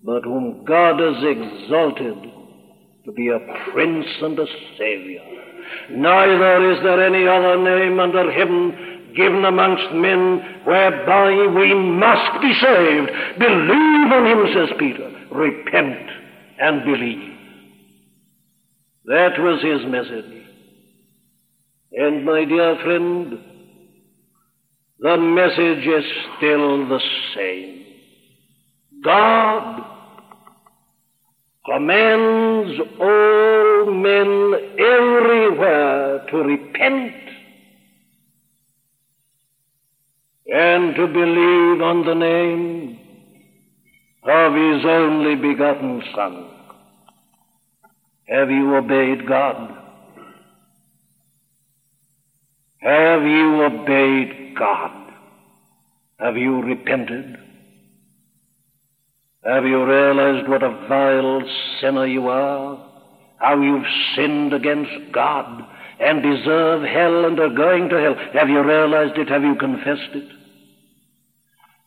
but 0.02 0.24
whom 0.24 0.64
God 0.64 0.98
has 0.98 1.22
exalted 1.22 2.32
to 3.04 3.12
be 3.12 3.28
a 3.28 3.38
prince 3.72 4.06
and 4.22 4.38
a 4.38 4.46
savior. 4.78 5.22
Neither 5.90 6.72
is 6.72 6.82
there 6.82 7.04
any 7.04 7.28
other 7.28 7.62
name 7.62 8.00
under 8.00 8.30
heaven 8.32 9.12
given 9.16 9.44
amongst 9.44 9.94
men 9.94 10.62
whereby 10.64 11.30
we 11.30 11.74
must 11.74 12.42
be 12.42 12.52
saved. 12.60 13.10
Believe 13.38 14.12
on 14.12 14.26
him, 14.26 14.46
says 14.54 14.76
Peter. 14.78 15.15
Repent 15.32 16.10
and 16.58 16.84
believe. 16.84 17.36
That 19.06 19.38
was 19.38 19.62
his 19.62 19.90
message. 19.90 20.44
And 21.92 22.24
my 22.24 22.44
dear 22.44 22.76
friend, 22.82 23.38
the 24.98 25.16
message 25.16 25.86
is 25.86 26.04
still 26.36 26.88
the 26.88 27.00
same. 27.34 27.84
God 29.04 29.84
commands 31.64 32.80
all 33.00 33.92
men 33.92 34.54
everywhere 34.78 36.26
to 36.30 36.36
repent 36.38 37.12
and 40.46 40.94
to 40.94 41.06
believe 41.06 41.82
on 41.82 42.04
the 42.06 42.14
name 42.14 43.05
of 44.28 44.52
His 44.54 44.84
only 44.84 45.36
begotten 45.36 46.02
Son. 46.14 46.48
Have 48.28 48.50
you 48.50 48.74
obeyed 48.74 49.26
God? 49.26 49.76
Have 52.80 53.22
you 53.22 53.62
obeyed 53.62 54.56
God? 54.56 55.12
Have 56.18 56.36
you 56.36 56.62
repented? 56.62 57.36
Have 59.44 59.64
you 59.64 59.84
realized 59.84 60.48
what 60.48 60.62
a 60.62 60.70
vile 60.88 61.42
sinner 61.80 62.06
you 62.06 62.28
are? 62.28 62.84
How 63.38 63.60
you've 63.60 63.84
sinned 64.16 64.52
against 64.52 65.12
God 65.12 65.62
and 66.00 66.22
deserve 66.22 66.82
hell 66.82 67.26
and 67.26 67.38
are 67.38 67.54
going 67.54 67.88
to 67.90 68.00
hell? 68.00 68.16
Have 68.32 68.48
you 68.48 68.62
realized 68.62 69.16
it? 69.18 69.28
Have 69.28 69.42
you 69.42 69.54
confessed 69.54 70.14
it? 70.14 70.35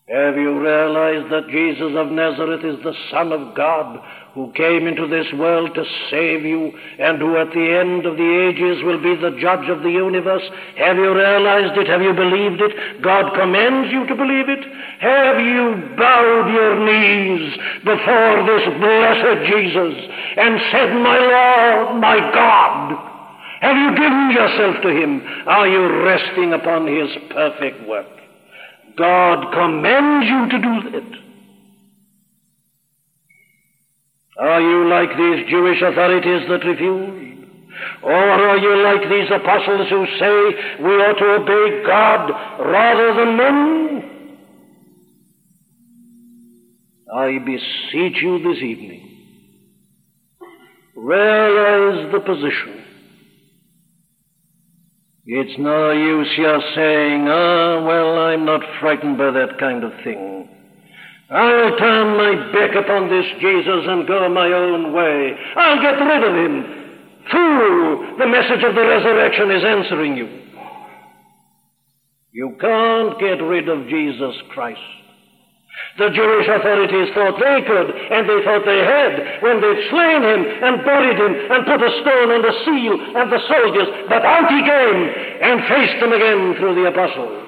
Have 0.09 0.37
you 0.37 0.59
realized 0.59 1.31
that 1.31 1.53
Jesus 1.53 1.93
of 1.93 2.09
Nazareth 2.09 2.65
is 2.65 2.81
the 2.81 2.97
Son 3.11 3.31
of 3.31 3.53
God 3.53 4.01
who 4.33 4.51
came 4.53 4.87
into 4.87 5.05
this 5.05 5.27
world 5.37 5.75
to 5.75 5.85
save 6.09 6.43
you 6.43 6.73
and 6.97 7.19
who 7.19 7.37
at 7.37 7.53
the 7.53 7.77
end 7.77 8.07
of 8.07 8.17
the 8.17 8.49
ages 8.49 8.81
will 8.81 8.97
be 8.97 9.13
the 9.13 9.37
judge 9.37 9.69
of 9.69 9.83
the 9.83 9.93
universe? 9.93 10.41
Have 10.77 10.97
you 10.97 11.13
realized 11.13 11.77
it? 11.77 11.85
Have 11.85 12.01
you 12.01 12.13
believed 12.13 12.57
it? 12.57 13.03
God 13.03 13.37
commands 13.37 13.93
you 13.93 14.07
to 14.07 14.15
believe 14.15 14.49
it. 14.49 14.65
Have 14.97 15.37
you 15.45 15.93
bowed 15.93 16.49
your 16.57 16.73
knees 16.81 17.53
before 17.85 18.49
this 18.49 18.65
blessed 18.81 19.45
Jesus 19.45 19.93
and 20.41 20.57
said, 20.73 20.89
My 21.05 21.21
Lord, 21.21 22.01
my 22.01 22.17
God? 22.33 22.97
Have 23.61 23.77
you 23.77 23.93
given 23.93 24.31
yourself 24.33 24.81
to 24.81 24.89
Him? 24.89 25.21
Are 25.45 25.67
you 25.67 26.01
resting 26.01 26.53
upon 26.53 26.87
His 26.87 27.13
perfect 27.29 27.87
work? 27.87 28.18
God 28.99 29.53
commands 29.53 30.27
you 30.27 30.49
to 30.49 30.59
do 30.61 30.91
that. 30.91 31.19
Are 34.39 34.61
you 34.61 34.89
like 34.89 35.09
these 35.17 35.49
Jewish 35.49 35.81
authorities 35.81 36.47
that 36.49 36.65
refuse? 36.65 37.29
Or 38.03 38.13
are 38.13 38.57
you 38.57 38.83
like 38.83 39.09
these 39.09 39.29
apostles 39.31 39.89
who 39.89 40.05
say 40.19 40.83
we 40.83 40.91
ought 40.95 41.17
to 41.17 41.25
obey 41.41 41.83
God 41.85 42.29
rather 42.59 43.13
than 43.13 43.37
men? 43.37 44.19
I 47.13 47.39
beseech 47.39 48.21
you 48.21 48.39
this 48.43 48.61
evening, 48.61 49.03
realize 50.95 52.11
the 52.11 52.19
position. 52.19 52.88
It's 55.31 55.59
no 55.59 55.91
use 55.91 56.27
your 56.39 56.59
saying, 56.73 57.27
ah, 57.29 57.85
well, 57.85 58.17
I'm 58.17 58.45
not 58.45 58.61
frightened 58.79 59.19
by 59.19 59.29
that 59.29 59.59
kind 59.59 59.83
of 59.83 59.91
thing. 60.03 60.49
I'll 61.29 61.77
turn 61.77 62.17
my 62.17 62.51
back 62.51 62.73
upon 62.73 63.11
this 63.11 63.27
Jesus 63.39 63.85
and 63.85 64.07
go 64.07 64.27
my 64.27 64.47
own 64.51 64.91
way. 64.91 65.35
I'll 65.55 65.79
get 65.83 66.01
rid 66.01 66.23
of 66.23 66.33
him. 66.33 66.63
Fool, 67.29 68.17
the 68.17 68.25
message 68.25 68.63
of 68.63 68.73
the 68.73 68.81
resurrection 68.81 69.51
is 69.51 69.63
answering 69.63 70.17
you. 70.17 70.27
You 72.31 72.57
can't 72.59 73.19
get 73.19 73.39
rid 73.43 73.69
of 73.69 73.87
Jesus 73.87 74.35
Christ. 74.49 74.79
The 75.97 76.09
Jewish 76.15 76.47
authorities 76.47 77.13
thought 77.13 77.35
they 77.39 77.59
could, 77.67 77.89
and 77.91 78.23
they 78.29 78.39
thought 78.45 78.63
they 78.63 78.79
had, 78.79 79.43
when 79.43 79.59
they'd 79.59 79.89
slain 79.91 80.23
him 80.23 80.41
and 80.63 80.85
buried 80.85 81.19
him 81.19 81.33
and 81.51 81.65
put 81.65 81.83
a 81.83 81.91
stone 81.99 82.29
on 82.31 82.41
the 82.41 82.55
seal 82.63 82.95
and 83.19 83.27
the 83.27 83.41
soldiers. 83.51 84.07
But 84.07 84.23
out 84.23 84.47
he 84.47 84.61
came 84.63 84.99
and 85.43 85.67
faced 85.67 85.99
them 85.99 86.13
again 86.13 86.55
through 86.55 86.75
the 86.75 86.87
apostles. 86.87 87.47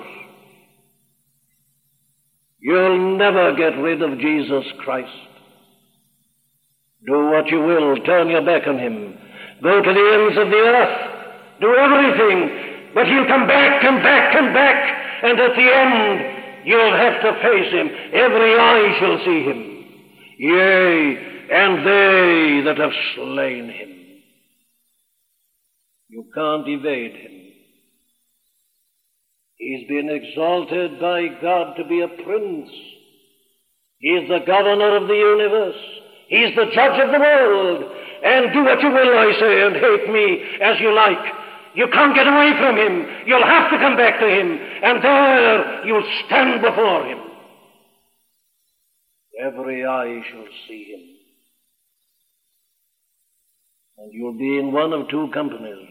You'll 2.59 3.17
never 3.17 3.55
get 3.55 3.77
rid 3.77 4.01
of 4.01 4.19
Jesus 4.19 4.65
Christ. 4.83 5.09
Do 7.07 7.25
what 7.31 7.47
you 7.47 7.61
will, 7.61 7.95
turn 8.03 8.29
your 8.29 8.45
back 8.45 8.67
on 8.67 8.77
him. 8.77 9.17
Go 9.63 9.81
to 9.81 9.93
the 9.93 10.07
ends 10.13 10.37
of 10.37 10.49
the 10.49 10.57
earth. 10.57 11.11
Do 11.61 11.75
everything. 11.75 12.93
But 12.93 13.07
he'll 13.07 13.27
come 13.27 13.47
back 13.47 13.83
and 13.83 14.03
back 14.03 14.35
and 14.35 14.53
back. 14.53 15.23
And 15.23 15.39
at 15.39 15.55
the 15.55 15.73
end, 15.73 16.40
You'll 16.65 16.95
have 16.95 17.21
to 17.21 17.33
face 17.41 17.71
him. 17.71 17.89
Every 18.13 18.55
eye 18.55 18.97
shall 18.99 19.17
see 19.25 19.43
him. 19.43 19.85
Yea, 20.37 21.31
and 21.51 21.85
they 21.85 22.61
that 22.65 22.77
have 22.77 22.91
slain 23.15 23.69
him. 23.69 23.89
You 26.09 26.25
can't 26.33 26.67
evade 26.67 27.15
him. 27.15 27.41
He's 29.57 29.87
been 29.87 30.09
exalted 30.09 30.99
by 30.99 31.27
God 31.41 31.75
to 31.77 31.85
be 31.85 32.01
a 32.01 32.07
prince. 32.07 32.69
He's 33.99 34.27
the 34.27 34.39
governor 34.45 34.97
of 34.97 35.07
the 35.07 35.13
universe. 35.13 35.75
He's 36.27 36.55
the 36.55 36.65
judge 36.73 36.99
of 36.99 37.11
the 37.11 37.19
world. 37.19 37.83
And 38.23 38.53
do 38.53 38.63
what 38.63 38.81
you 38.81 38.89
will, 38.89 39.17
I 39.17 39.33
say, 39.39 39.61
and 39.61 39.75
hate 39.75 40.09
me 40.11 40.43
as 40.61 40.79
you 40.79 40.95
like. 40.95 41.40
You 41.73 41.87
can't 41.87 42.15
get 42.15 42.27
away 42.27 42.51
from 42.59 42.77
him. 42.77 43.07
You'll 43.25 43.45
have 43.45 43.71
to 43.71 43.77
come 43.77 43.95
back 43.95 44.19
to 44.19 44.27
him. 44.27 44.59
And 44.83 45.03
there 45.03 45.85
you'll 45.85 46.09
stand 46.25 46.61
before 46.61 47.05
him. 47.05 47.19
Every 49.39 49.85
eye 49.85 50.21
shall 50.29 50.45
see 50.67 50.83
him. 50.93 51.11
And 53.97 54.13
you'll 54.13 54.37
be 54.37 54.57
in 54.57 54.71
one 54.71 54.93
of 54.93 55.09
two 55.09 55.29
companies. 55.33 55.87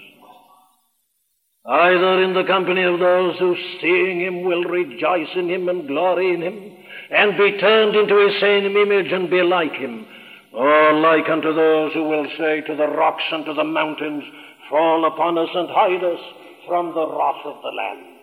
Either 1.66 2.22
in 2.22 2.34
the 2.34 2.44
company 2.44 2.82
of 2.82 2.98
those 2.98 3.38
who, 3.38 3.54
seeing 3.80 4.20
him, 4.20 4.44
will 4.44 4.64
rejoice 4.64 5.28
in 5.36 5.48
him 5.48 5.68
and 5.68 5.86
glory 5.86 6.32
in 6.34 6.42
him, 6.42 6.76
and 7.10 7.36
be 7.36 7.58
turned 7.58 7.94
into 7.94 8.16
his 8.26 8.40
same 8.40 8.76
image 8.76 9.12
and 9.12 9.28
be 9.28 9.42
like 9.42 9.74
him, 9.74 10.06
or 10.52 10.94
like 10.94 11.28
unto 11.28 11.52
those 11.52 11.92
who 11.92 12.04
will 12.04 12.26
say 12.38 12.62
to 12.62 12.74
the 12.74 12.88
rocks 12.88 13.22
and 13.30 13.44
to 13.44 13.52
the 13.52 13.64
mountains, 13.64 14.24
Fall 14.70 15.04
upon 15.12 15.36
us 15.36 15.48
and 15.52 15.68
hide 15.68 16.04
us 16.04 16.20
from 16.66 16.94
the 16.94 17.06
wrath 17.06 17.44
of 17.44 17.60
the 17.62 17.68
Lamb. 17.68 18.16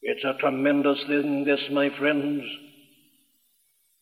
It's 0.00 0.24
a 0.24 0.40
tremendous 0.40 0.98
thing, 1.06 1.44
this, 1.44 1.60
my 1.70 1.90
friends. 1.98 2.42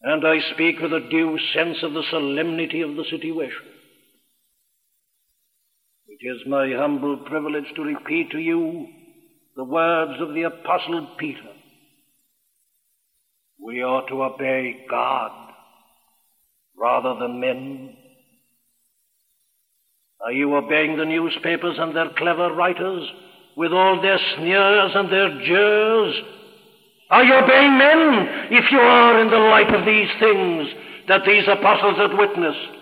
And 0.03 0.24
I 0.24 0.39
speak 0.55 0.79
with 0.79 0.93
a 0.93 1.09
due 1.11 1.37
sense 1.53 1.79
of 1.83 1.93
the 1.93 2.05
solemnity 2.11 2.83
of 2.83 2.95
the 2.95 3.05
situation. 3.11 3.66
It 6.07 6.24
is 6.24 6.47
my 6.47 6.72
humble 6.77 7.16
privilege 7.27 7.66
to 7.74 7.83
repeat 7.83 8.31
to 8.31 8.39
you 8.39 8.87
the 9.57 9.64
words 9.64 10.20
of 10.20 10.35
the 10.35 10.43
Apostle 10.43 11.09
Peter. 11.18 11.51
We 13.59 13.83
ought 13.83 14.07
to 14.09 14.22
obey 14.22 14.87
God 14.89 15.33
rather 16.79 17.18
than 17.18 17.41
men. 17.41 17.97
Are 20.24 20.32
you 20.32 20.54
obeying 20.56 20.96
the 20.96 21.04
newspapers 21.04 21.76
and 21.78 21.94
their 21.94 22.10
clever 22.16 22.52
writers 22.52 23.08
with 23.56 23.72
all 23.72 24.00
their 24.00 24.18
sneers 24.36 24.92
and 24.94 25.12
their 25.12 25.28
jeers? 25.44 26.14
Are 27.10 27.22
you 27.22 27.34
obeying 27.34 27.78
men 27.78 28.28
if 28.50 28.70
you 28.72 28.78
are 28.78 29.20
in 29.20 29.30
the 29.30 29.36
light 29.36 29.72
of 29.74 29.84
these 29.84 30.08
things 30.18 30.68
that 31.08 31.22
these 31.26 31.44
apostles 31.46 31.96
have 31.98 32.18
witnessed? 32.18 32.76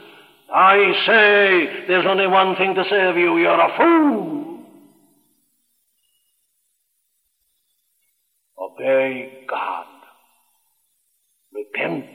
I 0.52 0.92
say 1.06 1.86
there's 1.88 2.06
only 2.06 2.26
one 2.26 2.56
thing 2.56 2.74
to 2.74 2.84
say 2.88 3.08
of 3.08 3.16
you 3.16 3.36
you're 3.38 3.60
a 3.60 3.76
fool. 3.76 4.60
Obey 8.58 9.44
God. 9.48 9.86
Repent 11.52 12.06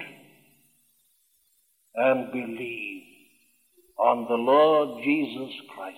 and 1.95 2.31
believe 2.31 3.03
on 3.99 4.25
the 4.29 4.35
Lord 4.35 5.03
Jesus 5.03 5.51
Christ, 5.75 5.97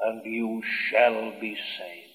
and 0.00 0.22
you 0.24 0.62
shall 0.90 1.32
be 1.40 1.56
saved. 1.78 2.08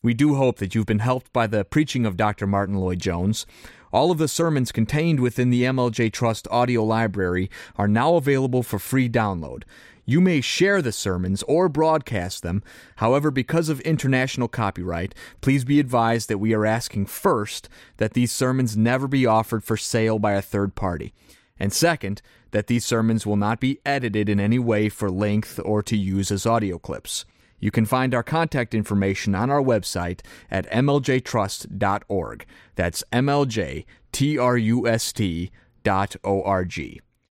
We 0.00 0.14
do 0.14 0.36
hope 0.36 0.58
that 0.58 0.74
you've 0.74 0.86
been 0.86 1.00
helped 1.00 1.32
by 1.32 1.48
the 1.48 1.64
preaching 1.64 2.06
of 2.06 2.16
Dr. 2.16 2.46
Martyn 2.46 2.76
Lloyd-Jones. 2.76 3.44
All 3.92 4.10
of 4.10 4.18
the 4.18 4.28
sermons 4.28 4.70
contained 4.70 5.18
within 5.18 5.50
the 5.50 5.64
MLJ 5.64 6.12
Trust 6.12 6.46
audio 6.50 6.84
library 6.84 7.50
are 7.76 7.88
now 7.88 8.14
available 8.14 8.62
for 8.62 8.78
free 8.78 9.08
download. 9.08 9.64
You 10.08 10.22
may 10.22 10.40
share 10.40 10.80
the 10.80 10.90
sermons 10.90 11.42
or 11.42 11.68
broadcast 11.68 12.42
them. 12.42 12.62
However, 12.96 13.30
because 13.30 13.68
of 13.68 13.82
international 13.82 14.48
copyright, 14.48 15.14
please 15.42 15.66
be 15.66 15.78
advised 15.78 16.30
that 16.30 16.38
we 16.38 16.54
are 16.54 16.64
asking 16.64 17.04
first 17.04 17.68
that 17.98 18.14
these 18.14 18.32
sermons 18.32 18.74
never 18.74 19.06
be 19.06 19.26
offered 19.26 19.62
for 19.62 19.76
sale 19.76 20.18
by 20.18 20.32
a 20.32 20.40
third 20.40 20.74
party. 20.74 21.12
And 21.60 21.74
second, 21.74 22.22
that 22.52 22.68
these 22.68 22.86
sermons 22.86 23.26
will 23.26 23.36
not 23.36 23.60
be 23.60 23.80
edited 23.84 24.30
in 24.30 24.40
any 24.40 24.58
way 24.58 24.88
for 24.88 25.10
length 25.10 25.60
or 25.62 25.82
to 25.82 25.94
use 25.94 26.30
as 26.30 26.46
audio 26.46 26.78
clips. 26.78 27.26
You 27.60 27.70
can 27.70 27.84
find 27.84 28.14
our 28.14 28.22
contact 28.22 28.74
information 28.74 29.34
on 29.34 29.50
our 29.50 29.60
website 29.60 30.20
at 30.50 30.70
mljtrust.org. 30.70 32.46
That's 32.76 33.04
mljtrust.org. 33.12 33.88